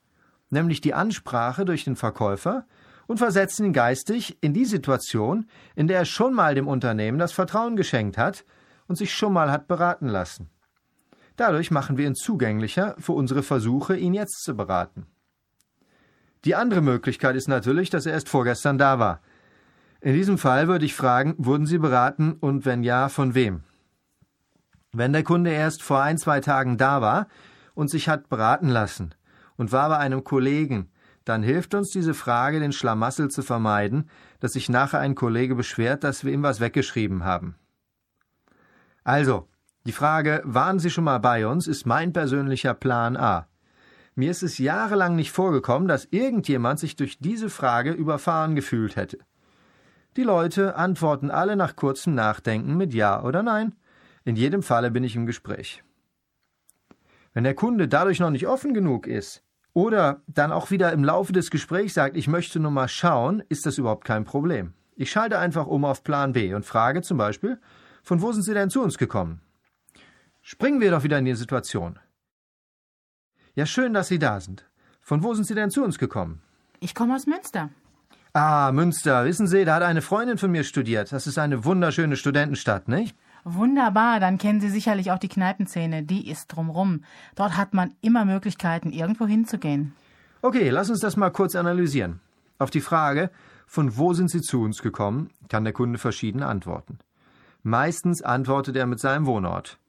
nämlich 0.50 0.82
die 0.82 0.94
Ansprache 0.94 1.64
durch 1.64 1.86
den 1.86 1.96
Verkäufer, 1.96 2.66
und 3.06 3.20
versetzen 3.20 3.68
ihn 3.68 3.72
geistig 3.72 4.38
in 4.42 4.54
die 4.54 4.66
Situation, 4.66 5.46
in 5.74 5.88
der 5.88 6.00
er 6.00 6.04
schon 6.04 6.34
mal 6.34 6.54
dem 6.54 6.68
Unternehmen 6.68 7.18
das 7.18 7.32
Vertrauen 7.32 7.78
geschenkt 7.78 8.18
hat 8.18 8.44
und 8.90 8.98
sich 8.98 9.14
schon 9.14 9.32
mal 9.32 9.50
hat 9.50 9.70
beraten 9.70 10.10
lassen. 10.10 10.50
Dadurch 11.38 11.72
machen 11.72 11.96
wir 11.96 12.08
ihn 12.08 12.16
zugänglicher 12.16 12.94
für 13.00 13.14
unsere 13.14 13.42
Versuche, 13.42 13.96
ihn 13.96 14.14
jetzt 14.14 14.44
zu 14.44 14.54
beraten. 14.54 15.08
Die 16.44 16.56
andere 16.56 16.82
Möglichkeit 16.82 17.38
ist 17.38 17.48
natürlich, 17.48 17.90
dass 17.90 18.06
er 18.06 18.12
erst 18.12 18.28
vorgestern 18.28 18.78
da 18.78 19.00
war. 19.00 19.22
In 20.02 20.14
diesem 20.14 20.38
Fall 20.38 20.68
würde 20.68 20.86
ich 20.86 20.96
fragen, 20.96 21.34
wurden 21.38 21.66
Sie 21.66 21.80
beraten 21.80 22.34
und 22.34 22.66
wenn 22.66 22.84
ja, 22.84 23.10
von 23.10 23.34
wem? 23.34 23.64
Wenn 24.94 25.14
der 25.14 25.24
Kunde 25.24 25.52
erst 25.52 25.84
vor 25.84 26.02
ein, 26.02 26.18
zwei 26.18 26.40
Tagen 26.40 26.78
da 26.78 27.02
war 27.02 27.28
und 27.74 27.90
sich 27.90 28.08
hat 28.08 28.30
beraten 28.30 28.70
lassen 28.70 29.14
und 29.56 29.72
war 29.72 29.90
bei 29.90 29.98
einem 29.98 30.24
Kollegen, 30.24 30.90
dann 31.26 31.44
hilft 31.44 31.74
uns 31.74 31.90
diese 31.90 32.14
Frage, 32.14 32.60
den 32.60 32.72
Schlamassel 32.72 33.30
zu 33.30 33.42
vermeiden, 33.42 34.10
dass 34.40 34.54
sich 34.54 34.70
nachher 34.70 35.00
ein 35.00 35.16
Kollege 35.16 35.56
beschwert, 35.56 36.04
dass 36.04 36.24
wir 36.24 36.32
ihm 36.32 36.44
was 36.44 36.60
weggeschrieben 36.60 37.26
haben. 37.26 37.56
Also, 39.04 39.48
die 39.86 39.92
Frage, 39.92 40.42
waren 40.46 40.80
Sie 40.80 40.90
schon 40.90 41.04
mal 41.04 41.20
bei 41.20 41.48
uns, 41.48 41.68
ist 41.68 41.86
mein 41.86 42.14
persönlicher 42.14 42.74
Plan 42.74 43.18
A. 43.18 43.48
Mir 44.16 44.32
ist 44.32 44.44
es 44.44 44.58
jahrelang 44.58 45.16
nicht 45.16 45.32
vorgekommen, 45.32 45.88
dass 45.88 46.08
irgendjemand 46.12 46.80
sich 46.80 46.96
durch 46.96 47.20
diese 47.20 47.50
Frage 47.50 47.92
überfahren 47.92 48.56
gefühlt 48.56 48.96
hätte. 48.96 49.20
Die 50.18 50.24
Leute 50.24 50.76
antworten 50.76 51.30
alle 51.30 51.56
nach 51.56 51.76
kurzem 51.76 52.16
Nachdenken 52.16 52.76
mit 52.76 52.92
Ja 52.92 53.24
oder 53.24 53.44
Nein. 53.44 53.76
In 54.26 54.36
jedem 54.36 54.64
Falle 54.64 54.90
bin 54.90 55.04
ich 55.04 55.16
im 55.16 55.28
Gespräch. 55.28 55.84
Wenn 57.34 57.44
der 57.44 57.54
Kunde 57.54 57.88
dadurch 57.88 58.20
noch 58.20 58.32
nicht 58.32 58.48
offen 58.48 58.74
genug 58.74 59.06
ist 59.06 59.44
oder 59.74 60.24
dann 60.26 60.52
auch 60.52 60.72
wieder 60.72 60.92
im 60.92 61.04
Laufe 61.04 61.34
des 61.34 61.52
Gesprächs 61.52 61.94
sagt, 61.94 62.18
ich 62.18 62.28
möchte 62.28 62.60
nur 62.60 62.72
mal 62.72 62.88
schauen, 62.88 63.44
ist 63.48 63.68
das 63.68 63.78
überhaupt 63.78 64.06
kein 64.06 64.26
Problem. 64.26 64.74
Ich 64.96 65.12
schalte 65.12 65.38
einfach 65.38 65.68
um 65.68 65.86
auf 65.86 66.04
Plan 66.04 66.34
B 66.34 66.56
und 66.56 66.66
frage 66.66 67.04
zum 67.04 67.20
Beispiel, 67.20 67.60
von 68.02 68.20
wo 68.24 68.32
sind 68.32 68.42
Sie 68.42 68.56
denn 68.56 68.72
zu 68.72 68.82
uns 68.82 68.98
gekommen? 68.98 69.42
Springen 70.42 70.82
wir 70.82 70.90
doch 70.90 71.04
wieder 71.04 71.20
in 71.20 71.26
die 71.26 71.36
Situation. 71.36 72.00
Ja, 73.54 73.68
schön, 73.68 73.94
dass 73.94 74.08
Sie 74.08 74.18
da 74.18 74.40
sind. 74.40 74.68
Von 75.00 75.22
wo 75.22 75.36
sind 75.36 75.44
Sie 75.44 75.54
denn 75.54 75.70
zu 75.70 75.84
uns 75.84 76.00
gekommen? 76.00 76.42
Ich 76.80 76.96
komme 76.96 77.14
aus 77.14 77.28
Münster. 77.28 77.70
Ah, 78.40 78.72
Münster. 78.72 79.26
Wissen 79.26 79.48
Sie, 79.48 79.66
da 79.66 79.74
hat 79.74 79.82
eine 79.82 80.04
Freundin 80.04 80.38
von 80.38 80.52
mir 80.52 80.64
studiert. 80.64 81.12
Das 81.12 81.26
ist 81.26 81.40
eine 81.40 81.66
wunderschöne 81.66 82.16
Studentenstadt, 82.16 82.88
nicht? 82.88 83.18
Wunderbar, 83.44 84.20
dann 84.20 84.38
kennen 84.38 84.62
Sie 84.62 84.70
sicherlich 84.70 85.10
auch 85.10 85.18
die 85.18 85.28
Kneipenzähne. 85.28 86.04
Die 86.04 86.30
ist 86.30 86.46
drumrum. 86.46 87.04
Dort 87.34 87.58
hat 87.58 87.74
man 87.74 87.96
immer 88.00 88.26
Möglichkeiten, 88.26 88.92
irgendwo 88.92 89.26
hinzugehen. 89.26 89.96
Okay, 90.44 90.70
lass 90.70 90.92
uns 90.92 91.00
das 91.00 91.18
mal 91.18 91.32
kurz 91.32 91.56
analysieren. 91.56 92.20
Auf 92.60 92.70
die 92.70 92.82
Frage, 92.82 93.32
von 93.66 93.98
wo 93.98 94.14
sind 94.14 94.30
Sie 94.30 94.42
zu 94.42 94.62
uns 94.62 94.84
gekommen, 94.84 95.32
kann 95.50 95.64
der 95.64 95.74
Kunde 95.74 95.98
verschiedene 95.98 96.46
antworten. 96.46 97.00
Meistens 97.64 98.22
antwortet 98.22 98.76
er 98.76 98.86
mit 98.86 99.00
seinem 99.00 99.26
Wohnort. 99.26 99.80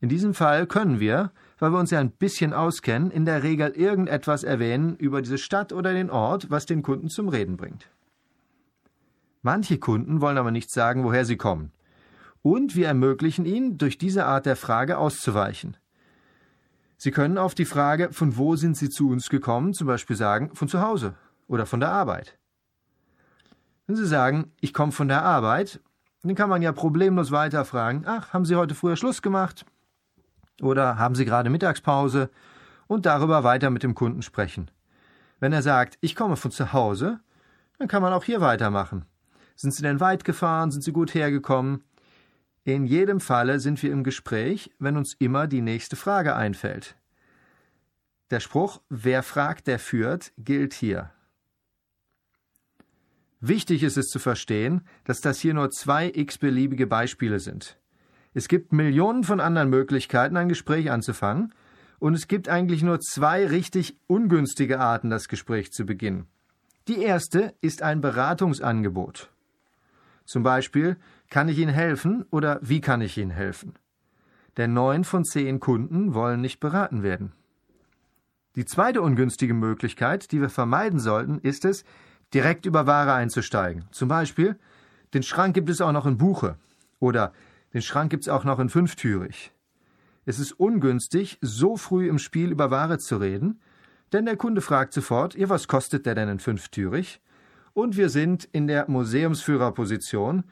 In 0.00 0.08
diesem 0.08 0.34
Fall 0.34 0.68
können 0.68 1.00
wir, 1.00 1.32
weil 1.58 1.72
wir 1.72 1.78
uns 1.78 1.90
ja 1.90 2.00
ein 2.00 2.10
bisschen 2.10 2.52
auskennen, 2.52 3.10
in 3.10 3.24
der 3.24 3.42
Regel 3.42 3.70
irgendetwas 3.70 4.44
erwähnen 4.44 4.96
über 4.96 5.22
diese 5.22 5.38
Stadt 5.38 5.72
oder 5.72 5.92
den 5.92 6.10
Ort, 6.10 6.50
was 6.50 6.66
den 6.66 6.82
Kunden 6.82 7.08
zum 7.08 7.28
Reden 7.28 7.56
bringt. 7.56 7.88
Manche 9.42 9.78
Kunden 9.78 10.20
wollen 10.20 10.38
aber 10.38 10.50
nicht 10.50 10.70
sagen, 10.70 11.04
woher 11.04 11.24
sie 11.24 11.36
kommen. 11.36 11.72
Und 12.42 12.76
wir 12.76 12.86
ermöglichen 12.86 13.44
ihnen, 13.44 13.78
durch 13.78 13.98
diese 13.98 14.26
Art 14.26 14.46
der 14.46 14.56
Frage 14.56 14.98
auszuweichen. 14.98 15.76
Sie 16.96 17.10
können 17.10 17.38
auf 17.38 17.54
die 17.54 17.64
Frage, 17.64 18.12
von 18.12 18.36
wo 18.36 18.56
sind 18.56 18.76
Sie 18.76 18.90
zu 18.90 19.10
uns 19.10 19.28
gekommen, 19.28 19.72
zum 19.72 19.86
Beispiel 19.86 20.16
sagen, 20.16 20.54
von 20.54 20.68
zu 20.68 20.80
Hause 20.80 21.14
oder 21.46 21.64
von 21.66 21.80
der 21.80 21.90
Arbeit. 21.90 22.38
Wenn 23.86 23.96
Sie 23.96 24.06
sagen, 24.06 24.52
ich 24.60 24.74
komme 24.74 24.92
von 24.92 25.08
der 25.08 25.22
Arbeit, 25.22 25.80
dann 26.22 26.34
kann 26.34 26.50
man 26.50 26.60
ja 26.60 26.72
problemlos 26.72 27.30
weiterfragen, 27.30 28.02
ach, 28.06 28.32
haben 28.32 28.44
Sie 28.44 28.56
heute 28.56 28.74
früher 28.74 28.96
Schluss 28.96 29.22
gemacht? 29.22 29.64
Oder 30.60 30.98
haben 30.98 31.14
Sie 31.14 31.24
gerade 31.24 31.50
Mittagspause? 31.50 32.30
Und 32.86 33.06
darüber 33.06 33.44
weiter 33.44 33.70
mit 33.70 33.82
dem 33.82 33.94
Kunden 33.94 34.22
sprechen. 34.22 34.70
Wenn 35.40 35.52
er 35.52 35.62
sagt, 35.62 35.98
ich 36.00 36.16
komme 36.16 36.36
von 36.36 36.50
zu 36.50 36.72
Hause, 36.72 37.20
dann 37.78 37.88
kann 37.88 38.02
man 38.02 38.12
auch 38.12 38.24
hier 38.24 38.40
weitermachen. 38.40 39.04
Sind 39.54 39.72
Sie 39.72 39.82
denn 39.82 40.00
weit 40.00 40.24
gefahren? 40.24 40.70
Sind 40.70 40.82
Sie 40.82 40.92
gut 40.92 41.14
hergekommen? 41.14 41.84
In 42.64 42.84
jedem 42.84 43.20
Falle 43.20 43.60
sind 43.60 43.82
wir 43.82 43.92
im 43.92 44.04
Gespräch, 44.04 44.70
wenn 44.78 44.96
uns 44.96 45.14
immer 45.18 45.46
die 45.46 45.62
nächste 45.62 45.96
Frage 45.96 46.34
einfällt. 46.34 46.96
Der 48.30 48.40
Spruch 48.40 48.80
Wer 48.88 49.22
fragt, 49.22 49.66
der 49.66 49.78
führt 49.78 50.32
gilt 50.36 50.74
hier. 50.74 51.10
Wichtig 53.40 53.84
ist 53.84 53.96
es 53.96 54.08
zu 54.08 54.18
verstehen, 54.18 54.82
dass 55.04 55.20
das 55.20 55.38
hier 55.38 55.54
nur 55.54 55.70
zwei 55.70 56.10
x-beliebige 56.12 56.86
Beispiele 56.86 57.38
sind. 57.38 57.78
Es 58.34 58.48
gibt 58.48 58.72
Millionen 58.72 59.24
von 59.24 59.40
anderen 59.40 59.70
Möglichkeiten, 59.70 60.36
ein 60.36 60.48
Gespräch 60.48 60.90
anzufangen, 60.90 61.54
und 62.00 62.14
es 62.14 62.28
gibt 62.28 62.48
eigentlich 62.48 62.82
nur 62.82 63.00
zwei 63.00 63.44
richtig 63.46 63.96
ungünstige 64.06 64.78
Arten, 64.78 65.10
das 65.10 65.26
Gespräch 65.26 65.72
zu 65.72 65.84
beginnen. 65.84 66.26
Die 66.86 67.02
erste 67.02 67.54
ist 67.60 67.82
ein 67.82 68.00
Beratungsangebot. 68.00 69.30
Zum 70.24 70.44
Beispiel, 70.44 70.96
kann 71.28 71.48
ich 71.48 71.58
Ihnen 71.58 71.74
helfen 71.74 72.24
oder 72.30 72.60
wie 72.62 72.80
kann 72.80 73.00
ich 73.00 73.18
Ihnen 73.18 73.32
helfen? 73.32 73.74
denn 74.58 74.74
neun 74.74 75.04
von 75.04 75.24
zehn 75.24 75.60
Kunden 75.60 76.12
wollen 76.14 76.40
nicht 76.40 76.60
beraten 76.60 77.02
werden. 77.02 77.32
Die 78.56 78.64
zweite 78.64 79.00
ungünstige 79.00 79.54
Möglichkeit, 79.54 80.32
die 80.32 80.40
wir 80.40 80.50
vermeiden 80.50 80.98
sollten, 80.98 81.38
ist 81.38 81.64
es, 81.64 81.84
direkt 82.34 82.66
über 82.66 82.86
Ware 82.86 83.14
einzusteigen. 83.14 83.84
Zum 83.92 84.08
Beispiel, 84.08 84.58
den 85.14 85.22
Schrank 85.22 85.54
gibt 85.54 85.70
es 85.70 85.80
auch 85.80 85.92
noch 85.92 86.06
in 86.06 86.18
Buche 86.18 86.56
oder 86.98 87.32
den 87.78 87.82
Schrank 87.82 88.10
gibt 88.10 88.24
es 88.24 88.28
auch 88.28 88.42
noch 88.42 88.58
in 88.58 88.68
Fünftürig. 88.68 89.52
Es 90.26 90.40
ist 90.40 90.50
ungünstig, 90.50 91.38
so 91.40 91.76
früh 91.76 92.08
im 92.08 92.18
Spiel 92.18 92.50
über 92.50 92.72
Ware 92.72 92.98
zu 92.98 93.18
reden, 93.18 93.60
denn 94.12 94.24
der 94.24 94.36
Kunde 94.36 94.62
fragt 94.62 94.92
sofort, 94.92 95.36
ja, 95.36 95.48
was 95.48 95.68
kostet 95.68 96.04
der 96.04 96.16
denn 96.16 96.28
in 96.28 96.40
Fünftürig? 96.40 97.20
Und 97.74 97.96
wir 97.96 98.08
sind 98.08 98.48
in 98.50 98.66
der 98.66 98.90
Museumsführerposition 98.90 100.42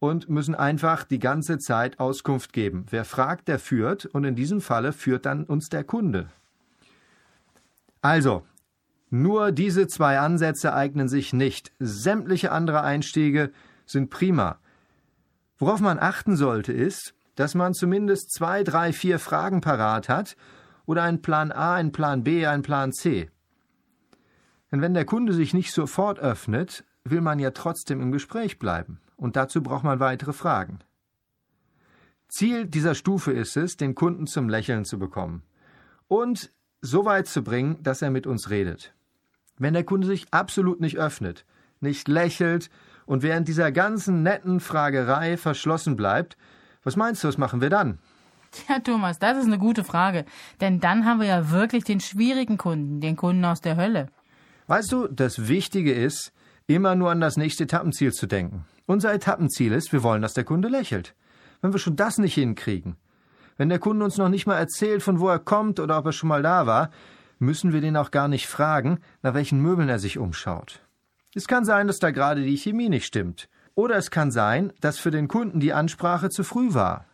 und 0.00 0.28
müssen 0.28 0.54
einfach 0.54 1.04
die 1.04 1.18
ganze 1.18 1.56
Zeit 1.56 1.98
Auskunft 1.98 2.52
geben. 2.52 2.84
Wer 2.90 3.06
fragt, 3.06 3.48
der 3.48 3.58
führt, 3.58 4.04
und 4.04 4.24
in 4.24 4.34
diesem 4.34 4.60
Falle 4.60 4.92
führt 4.92 5.24
dann 5.24 5.44
uns 5.44 5.70
der 5.70 5.82
Kunde. 5.82 6.28
Also, 8.02 8.44
nur 9.08 9.50
diese 9.50 9.88
zwei 9.88 10.18
Ansätze 10.18 10.74
eignen 10.74 11.08
sich 11.08 11.32
nicht. 11.32 11.72
Sämtliche 11.78 12.52
andere 12.52 12.82
Einstiege 12.82 13.50
sind 13.86 14.10
prima. 14.10 14.58
Worauf 15.58 15.80
man 15.80 15.98
achten 15.98 16.36
sollte, 16.36 16.72
ist, 16.72 17.14
dass 17.34 17.54
man 17.54 17.74
zumindest 17.74 18.32
zwei, 18.32 18.62
drei, 18.62 18.92
vier 18.92 19.18
Fragen 19.18 19.60
parat 19.60 20.08
hat 20.08 20.36
oder 20.86 21.02
einen 21.02 21.22
Plan 21.22 21.52
A, 21.52 21.74
einen 21.74 21.92
Plan 21.92 22.24
B, 22.24 22.46
einen 22.46 22.62
Plan 22.62 22.92
C. 22.92 23.30
Denn 24.70 24.80
wenn 24.80 24.94
der 24.94 25.04
Kunde 25.04 25.32
sich 25.32 25.54
nicht 25.54 25.72
sofort 25.72 26.18
öffnet, 26.18 26.84
will 27.04 27.20
man 27.20 27.38
ja 27.38 27.50
trotzdem 27.50 28.00
im 28.00 28.12
Gespräch 28.12 28.58
bleiben. 28.58 29.00
Und 29.16 29.36
dazu 29.36 29.62
braucht 29.62 29.84
man 29.84 30.00
weitere 30.00 30.32
Fragen. 30.32 30.80
Ziel 32.28 32.66
dieser 32.66 32.94
Stufe 32.94 33.32
ist 33.32 33.56
es, 33.56 33.76
den 33.76 33.94
Kunden 33.94 34.26
zum 34.26 34.48
Lächeln 34.48 34.84
zu 34.84 34.98
bekommen 34.98 35.42
und 36.08 36.52
so 36.82 37.04
weit 37.04 37.26
zu 37.26 37.42
bringen, 37.42 37.82
dass 37.82 38.02
er 38.02 38.10
mit 38.10 38.26
uns 38.26 38.50
redet. 38.50 38.92
Wenn 39.58 39.74
der 39.74 39.84
Kunde 39.84 40.06
sich 40.06 40.26
absolut 40.32 40.80
nicht 40.80 40.98
öffnet, 40.98 41.46
nicht 41.80 42.08
lächelt 42.08 42.70
und 43.06 43.22
während 43.22 43.48
dieser 43.48 43.72
ganzen 43.72 44.22
netten 44.22 44.60
Fragerei 44.60 45.36
verschlossen 45.36 45.96
bleibt, 45.96 46.36
was 46.84 46.96
meinst 46.96 47.24
du, 47.24 47.28
was 47.28 47.38
machen 47.38 47.60
wir 47.60 47.70
dann? 47.70 47.98
Tja, 48.52 48.78
Thomas, 48.80 49.18
das 49.18 49.38
ist 49.38 49.46
eine 49.46 49.58
gute 49.58 49.84
Frage. 49.84 50.24
Denn 50.60 50.80
dann 50.80 51.04
haben 51.04 51.20
wir 51.20 51.26
ja 51.26 51.50
wirklich 51.50 51.84
den 51.84 52.00
schwierigen 52.00 52.58
Kunden, 52.58 53.00
den 53.00 53.16
Kunden 53.16 53.44
aus 53.44 53.60
der 53.60 53.76
Hölle. 53.76 54.08
Weißt 54.66 54.90
du, 54.92 55.08
das 55.08 55.48
Wichtige 55.48 55.92
ist, 55.92 56.32
immer 56.66 56.94
nur 56.94 57.10
an 57.10 57.20
das 57.20 57.36
nächste 57.36 57.64
Etappenziel 57.64 58.12
zu 58.12 58.26
denken. 58.26 58.64
Unser 58.86 59.12
Etappenziel 59.12 59.72
ist, 59.72 59.92
wir 59.92 60.02
wollen, 60.02 60.22
dass 60.22 60.34
der 60.34 60.44
Kunde 60.44 60.68
lächelt. 60.68 61.14
Wenn 61.60 61.72
wir 61.72 61.78
schon 61.78 61.96
das 61.96 62.18
nicht 62.18 62.34
hinkriegen, 62.34 62.96
wenn 63.56 63.68
der 63.68 63.78
Kunde 63.78 64.04
uns 64.04 64.18
noch 64.18 64.28
nicht 64.28 64.46
mal 64.46 64.58
erzählt, 64.58 65.02
von 65.02 65.18
wo 65.20 65.28
er 65.28 65.38
kommt 65.38 65.80
oder 65.80 65.98
ob 65.98 66.06
er 66.06 66.12
schon 66.12 66.28
mal 66.28 66.42
da 66.42 66.66
war, 66.66 66.90
müssen 67.38 67.72
wir 67.72 67.80
den 67.80 67.96
auch 67.96 68.10
gar 68.10 68.28
nicht 68.28 68.46
fragen, 68.46 68.98
nach 69.22 69.34
welchen 69.34 69.60
Möbeln 69.60 69.88
er 69.88 69.98
sich 69.98 70.18
umschaut. 70.18 70.80
Es 71.36 71.46
kann 71.46 71.66
sein, 71.66 71.86
dass 71.86 71.98
da 71.98 72.12
gerade 72.12 72.42
die 72.42 72.56
Chemie 72.56 72.88
nicht 72.88 73.04
stimmt. 73.04 73.50
Oder 73.74 73.96
es 73.96 74.10
kann 74.10 74.30
sein, 74.30 74.72
dass 74.80 74.98
für 74.98 75.10
den 75.10 75.28
Kunden 75.28 75.60
die 75.60 75.74
Ansprache 75.74 76.30
zu 76.30 76.44
früh 76.44 76.72
war. 76.72 77.04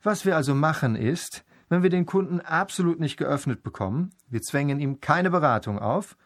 Was 0.00 0.24
wir 0.24 0.36
also 0.36 0.54
machen 0.54 0.94
ist, 0.94 1.44
wenn 1.68 1.82
wir 1.82 1.90
den 1.90 2.06
Kunden 2.06 2.38
absolut 2.38 3.00
nicht 3.00 3.16
geöffnet 3.16 3.64
bekommen, 3.64 4.10
wir 4.28 4.42
zwängen 4.42 4.78
ihm 4.78 5.00
keine 5.00 5.32
Beratung 5.32 5.80
auf, 5.80 6.16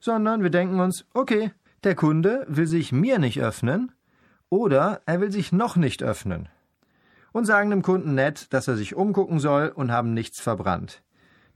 sondern 0.00 0.42
wir 0.42 0.50
denken 0.50 0.80
uns, 0.80 1.06
okay, 1.14 1.52
der 1.84 1.94
Kunde 1.94 2.44
will 2.48 2.66
sich 2.66 2.90
mir 2.90 3.20
nicht 3.20 3.40
öffnen 3.40 3.92
oder 4.48 5.00
er 5.06 5.20
will 5.20 5.30
sich 5.30 5.52
noch 5.52 5.76
nicht 5.76 6.02
öffnen. 6.02 6.48
Und 7.30 7.44
sagen 7.44 7.70
dem 7.70 7.82
Kunden 7.82 8.16
nett, 8.16 8.52
dass 8.52 8.66
er 8.66 8.76
sich 8.76 8.96
umgucken 8.96 9.38
soll 9.38 9.68
und 9.72 9.92
haben 9.92 10.12
nichts 10.12 10.40
verbrannt. 10.40 11.04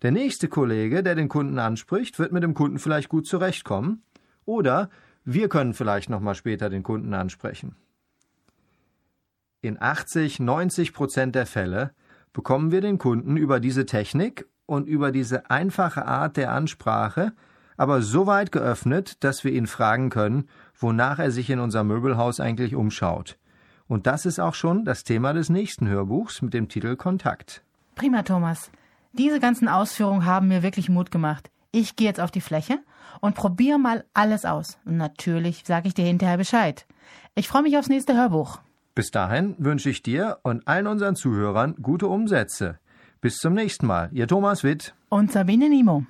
Der 0.02 0.12
nächste 0.12 0.46
Kollege, 0.46 1.02
der 1.02 1.16
den 1.16 1.28
Kunden 1.28 1.58
anspricht, 1.58 2.20
wird 2.20 2.30
mit 2.30 2.44
dem 2.44 2.54
Kunden 2.54 2.78
vielleicht 2.78 3.08
gut 3.08 3.26
zurechtkommen 3.26 4.04
oder 4.44 4.90
wir 5.24 5.48
können 5.48 5.74
vielleicht 5.74 6.10
noch 6.10 6.20
mal 6.20 6.34
später 6.34 6.68
den 6.70 6.82
Kunden 6.82 7.14
ansprechen. 7.14 7.76
In 9.60 9.80
80, 9.80 10.40
90 10.40 10.92
Prozent 10.92 11.34
der 11.34 11.46
Fälle 11.46 11.92
bekommen 12.32 12.72
wir 12.72 12.80
den 12.80 12.98
Kunden 12.98 13.36
über 13.36 13.60
diese 13.60 13.86
Technik 13.86 14.46
und 14.66 14.88
über 14.88 15.12
diese 15.12 15.50
einfache 15.50 16.06
Art 16.06 16.36
der 16.36 16.52
Ansprache 16.52 17.32
aber 17.76 18.02
so 18.02 18.26
weit 18.26 18.52
geöffnet, 18.52 19.24
dass 19.24 19.44
wir 19.44 19.52
ihn 19.52 19.66
fragen 19.66 20.10
können, 20.10 20.48
wonach 20.78 21.18
er 21.18 21.30
sich 21.30 21.50
in 21.50 21.58
unser 21.58 21.84
Möbelhaus 21.84 22.40
eigentlich 22.40 22.74
umschaut. 22.74 23.38
Und 23.88 24.06
das 24.06 24.24
ist 24.24 24.38
auch 24.38 24.54
schon 24.54 24.84
das 24.84 25.04
Thema 25.04 25.32
des 25.32 25.48
nächsten 25.48 25.88
Hörbuchs 25.88 26.42
mit 26.42 26.54
dem 26.54 26.68
Titel 26.68 26.96
Kontakt. 26.96 27.64
Prima, 27.94 28.22
Thomas. 28.22 28.70
Diese 29.12 29.40
ganzen 29.40 29.68
Ausführungen 29.68 30.24
haben 30.24 30.48
mir 30.48 30.62
wirklich 30.62 30.88
Mut 30.88 31.10
gemacht. 31.10 31.50
Ich 31.72 31.96
gehe 31.96 32.06
jetzt 32.06 32.20
auf 32.20 32.30
die 32.30 32.42
Fläche 32.42 32.78
und 33.20 33.34
probiere 33.34 33.78
mal 33.78 34.04
alles 34.12 34.44
aus. 34.44 34.78
Und 34.84 34.98
natürlich 34.98 35.62
sage 35.66 35.88
ich 35.88 35.94
dir 35.94 36.04
hinterher 36.04 36.36
Bescheid. 36.36 36.86
Ich 37.34 37.48
freue 37.48 37.62
mich 37.62 37.78
aufs 37.78 37.88
nächste 37.88 38.14
Hörbuch. 38.14 38.60
Bis 38.94 39.10
dahin 39.10 39.56
wünsche 39.58 39.88
ich 39.88 40.02
dir 40.02 40.38
und 40.42 40.68
allen 40.68 40.86
unseren 40.86 41.16
Zuhörern 41.16 41.74
gute 41.80 42.08
Umsätze. 42.08 42.78
Bis 43.22 43.36
zum 43.36 43.54
nächsten 43.54 43.86
Mal. 43.86 44.10
Ihr 44.12 44.28
Thomas 44.28 44.64
Witt 44.64 44.94
und 45.08 45.32
Sabine 45.32 45.70
Nimo. 45.70 46.04